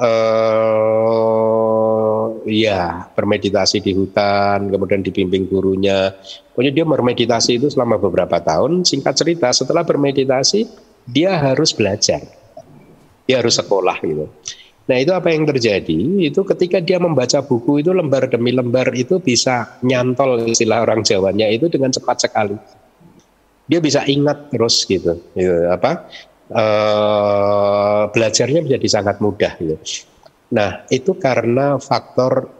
[0.00, 1.20] uh,
[2.48, 6.16] ya bermeditasi di hutan, kemudian dibimbing gurunya.
[6.56, 8.88] Pokoknya dia bermeditasi itu selama beberapa tahun.
[8.88, 10.66] Singkat cerita, setelah bermeditasi
[11.04, 12.24] dia harus belajar,
[13.28, 14.26] dia harus sekolah gitu.
[14.90, 16.26] Nah itu apa yang terjadi?
[16.26, 21.46] Itu ketika dia membaca buku itu lembar demi lembar itu bisa nyantol istilah orang Jawanya
[21.46, 22.58] itu dengan cepat sekali.
[23.70, 26.10] Dia bisa ingat terus gitu, gitu apa?
[26.50, 26.64] E,
[28.10, 29.78] belajarnya menjadi sangat mudah gitu.
[30.50, 32.50] Nah itu karena faktor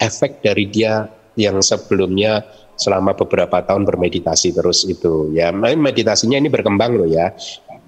[0.00, 1.04] efek dari dia
[1.36, 2.40] yang sebelumnya
[2.74, 7.30] selama beberapa tahun bermeditasi terus itu ya meditasinya ini berkembang loh ya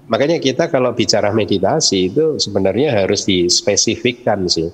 [0.07, 4.71] Makanya kita kalau bicara meditasi itu sebenarnya harus dispesifikkan sih.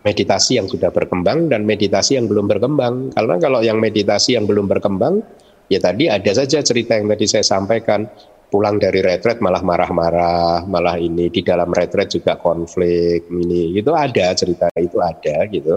[0.00, 3.12] Meditasi yang sudah berkembang dan meditasi yang belum berkembang.
[3.12, 5.20] Karena kalau yang meditasi yang belum berkembang,
[5.68, 8.08] ya tadi ada saja cerita yang tadi saya sampaikan.
[8.48, 14.32] Pulang dari retret malah marah-marah, malah ini di dalam retret juga konflik, ini itu ada
[14.32, 15.76] cerita itu ada gitu.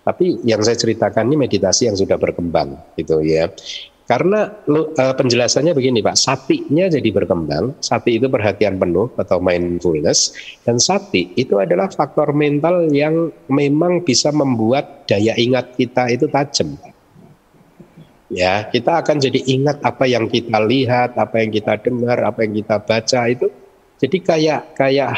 [0.00, 3.52] Tapi yang saya ceritakan ini meditasi yang sudah berkembang gitu ya.
[4.06, 10.30] Karena uh, penjelasannya begini Pak, satinya jadi berkembang, sati itu perhatian penuh atau mindfulness,
[10.62, 16.78] dan sati itu adalah faktor mental yang memang bisa membuat daya ingat kita itu tajam.
[18.26, 22.58] Ya, kita akan jadi ingat apa yang kita lihat, apa yang kita dengar, apa yang
[22.58, 23.46] kita baca itu.
[24.02, 25.10] Jadi kayak kayak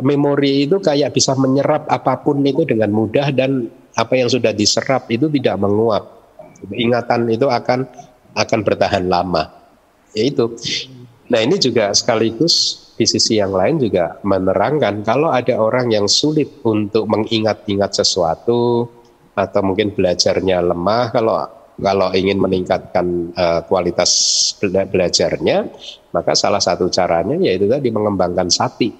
[0.00, 5.12] memori itu kayak bisa menyerap apa pun itu dengan mudah dan apa yang sudah diserap
[5.12, 6.04] itu tidak menguap.
[6.72, 7.84] Ingatan itu akan
[8.32, 9.52] akan bertahan lama.
[10.16, 10.56] Yaitu.
[11.28, 16.64] Nah ini juga sekaligus di sisi yang lain juga menerangkan kalau ada orang yang sulit
[16.64, 18.88] untuk mengingat-ingat sesuatu
[19.38, 24.10] atau mungkin belajarnya lemah kalau kalau ingin meningkatkan uh, kualitas
[24.62, 25.70] belajarnya
[26.10, 28.90] maka salah satu caranya yaitu tadi mengembangkan sati.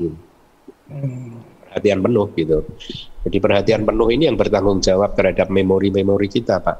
[1.69, 2.59] Perhatian penuh gitu.
[3.27, 6.77] Jadi perhatian penuh ini yang bertanggung jawab terhadap memori-memori kita pak.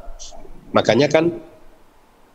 [0.73, 1.35] Makanya kan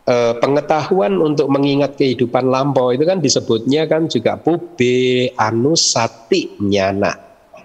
[0.06, 7.24] eh, pengetahuan untuk mengingat kehidupan lampau itu kan disebutnya kan juga pube anusati nyana.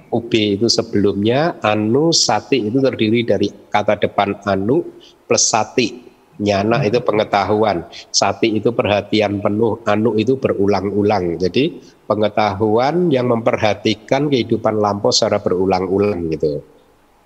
[0.10, 4.82] Ube itu sebelumnya, anu sati itu terdiri dari kata depan anu
[5.30, 6.10] plus sati.
[6.40, 7.84] Nyana itu pengetahuan,
[8.16, 11.36] sati itu perhatian penuh, anu itu berulang-ulang.
[11.36, 16.64] Jadi pengetahuan yang memperhatikan kehidupan lampau secara berulang-ulang gitu.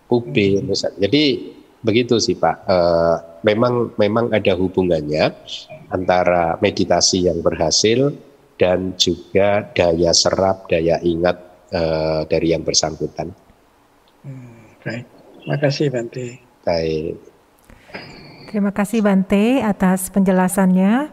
[0.09, 0.65] Ube,
[0.97, 1.23] jadi
[1.85, 2.57] begitu sih Pak.
[2.65, 2.77] E,
[3.45, 5.29] memang memang ada hubungannya
[5.93, 8.17] antara meditasi yang berhasil
[8.57, 11.37] dan juga daya serap, daya ingat
[11.69, 11.81] e,
[12.33, 13.29] dari yang bersangkutan.
[14.25, 15.05] Hmm, baik,
[15.37, 16.27] terima kasih Bante.
[16.65, 17.32] Baik.
[18.53, 21.09] Terima kasih Bante atas penjelasannya.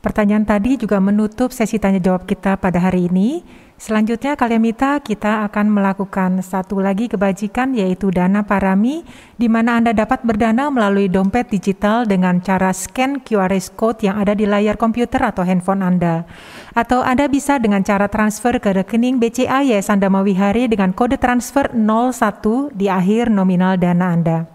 [0.00, 3.44] Pertanyaan tadi juga menutup sesi tanya jawab kita pada hari ini.
[3.76, 9.04] Selanjutnya Kalyamita kita akan melakukan satu lagi kebajikan yaitu dana parami
[9.36, 14.32] di mana Anda dapat berdana melalui dompet digital dengan cara scan QR code yang ada
[14.32, 16.24] di layar komputer atau handphone Anda.
[16.72, 22.72] Atau Anda bisa dengan cara transfer ke rekening BCA Yayasan Damawihari dengan kode transfer 01
[22.72, 24.51] di akhir nominal dana Anda.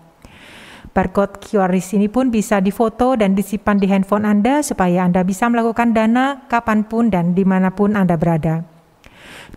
[0.98, 5.94] Barcode QR ini pun bisa difoto dan disimpan di handphone Anda supaya Anda bisa melakukan
[5.94, 8.66] dana kapan pun dan di mana pun Anda berada.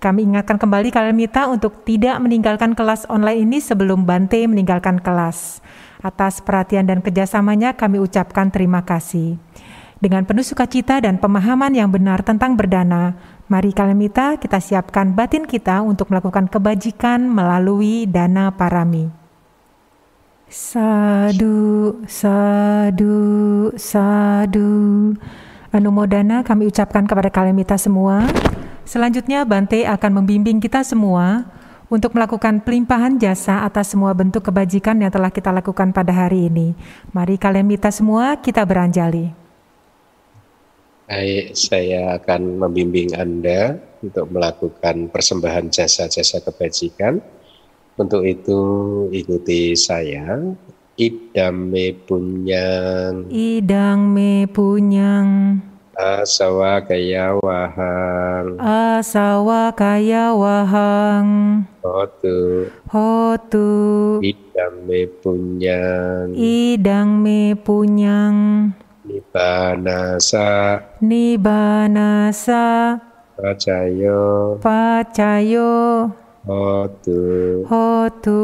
[0.04, 1.16] Kami ingatkan kembali kalian
[1.48, 5.64] untuk tidak meninggalkan kelas online ini sebelum Bante meninggalkan kelas.
[6.04, 9.40] Atas perhatian dan kerjasamanya kami ucapkan terima kasih.
[9.96, 13.16] Dengan penuh sukacita dan pemahaman yang benar tentang berdana,
[13.48, 19.19] mari kalian minta kita siapkan batin kita untuk melakukan kebajikan melalui dana parami.
[20.50, 23.18] Sadu, sadu,
[23.78, 24.70] sadu.
[25.70, 28.26] Anumodana kami ucapkan kepada kalian minta semua.
[28.82, 31.46] Selanjutnya Bante akan membimbing kita semua
[31.86, 36.74] untuk melakukan pelimpahan jasa atas semua bentuk kebajikan yang telah kita lakukan pada hari ini.
[37.14, 39.30] Mari kalian minta semua kita beranjali.
[41.06, 47.22] Baik, saya akan membimbing Anda untuk melakukan persembahan jasa-jasa kebajikan.
[48.00, 48.60] Untuk itu
[49.12, 50.40] ikuti saya.
[50.96, 53.28] Idam me punyang.
[53.28, 55.60] Idang me punyang.
[55.92, 58.56] Asawa kaya wahang.
[58.56, 61.28] Asawa kaya wahang.
[61.84, 62.72] Hotu.
[62.88, 63.68] Hotu.
[64.24, 66.32] Idam me punyang.
[66.32, 68.72] Idang me punyang.
[69.04, 70.80] Nibanasa.
[71.04, 72.96] Nibanasa.
[73.36, 74.56] Pacayo.
[74.64, 75.72] Pacayo
[76.40, 77.20] Hotu.
[77.68, 78.40] Hotu.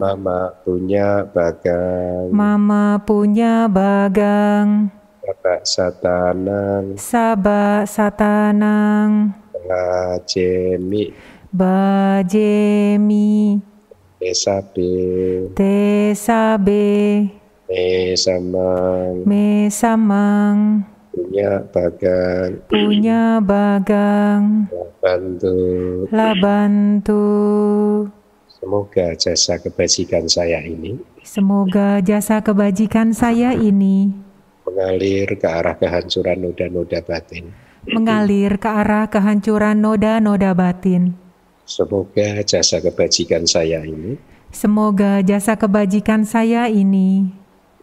[0.00, 2.32] Mama punya bagang.
[2.32, 4.88] Mama punya bagang.
[5.20, 6.84] Sabak satanang.
[6.96, 9.36] Sabak satanang.
[9.68, 11.12] Bajemi.
[11.52, 13.60] Bajemi.
[14.16, 14.96] Tesabe.
[15.52, 16.88] Tesabe.
[17.68, 19.28] Mesamang.
[19.28, 20.88] Mesamang
[21.18, 24.70] punya bagang punya bagang.
[25.02, 25.58] Bantu.
[26.14, 27.24] Bantu.
[28.46, 34.10] Semoga jasa kebajikan saya ini semoga jasa kebajikan saya ini
[34.66, 37.50] mengalir ke arah kehancuran noda-noda batin.
[37.88, 41.14] mengalir ke arah kehancuran noda-noda batin.
[41.66, 44.18] Semoga jasa kebajikan saya ini
[44.50, 47.30] semoga jasa kebajikan saya ini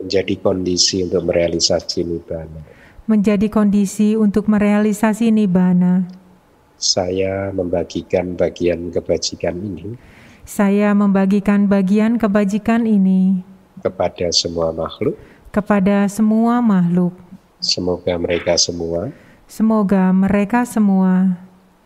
[0.02, 2.75] menjadi kondisi untuk merealisasi nibbana
[3.06, 6.06] menjadi kondisi untuk merealisasi nibbana.
[6.76, 9.96] Saya membagikan bagian kebajikan ini.
[10.46, 13.42] Saya membagikan bagian kebajikan ini
[13.82, 15.18] kepada semua makhluk.
[15.50, 17.16] Kepada semua makhluk.
[17.62, 19.10] Semoga mereka semua.
[19.46, 21.38] Semoga mereka semua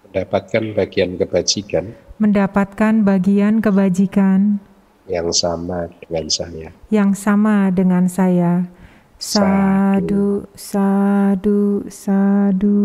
[0.09, 1.93] mendapatkan bagian kebajikan.
[2.17, 4.57] Mendapatkan bagian kebajikan
[5.05, 6.69] yang sama dengan saya.
[6.89, 8.65] Yang sama dengan saya
[9.19, 12.79] Sadu, sadu, sadu.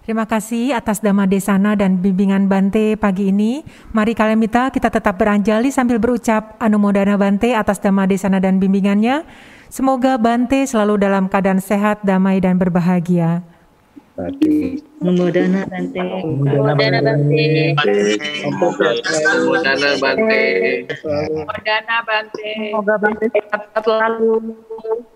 [0.00, 3.60] Terima kasih atas Dhamma Desana dan bimbingan Bante pagi ini.
[3.92, 9.28] Mari kalian minta kita tetap beranjali sambil berucap Anumodana Bante atas Dhamma Desana dan bimbingannya.
[9.68, 13.44] Semoga Bante selalu dalam keadaan sehat, damai, dan berbahagia.
[14.96, 16.00] Memudana Bante.
[16.00, 17.44] Memudana Bante.
[18.48, 20.42] Memudana Bante.
[21.04, 22.52] Memudana Bante.
[22.56, 24.56] Semoga Bante sehat selalu.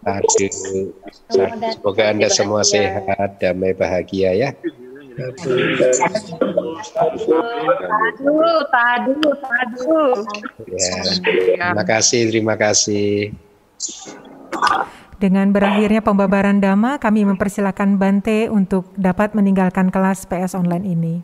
[0.05, 0.93] Aduh.
[1.73, 4.51] Semoga Anda semua sehat, damai, bahagia ya.
[5.21, 5.57] Tadu,
[8.73, 10.01] tadu, tadu.
[10.69, 10.97] Ya.
[11.21, 13.33] Terima kasih, terima kasih.
[15.21, 21.21] Dengan berakhirnya pembabaran Dhamma, kami mempersilahkan Bante untuk dapat meninggalkan kelas PS online ini.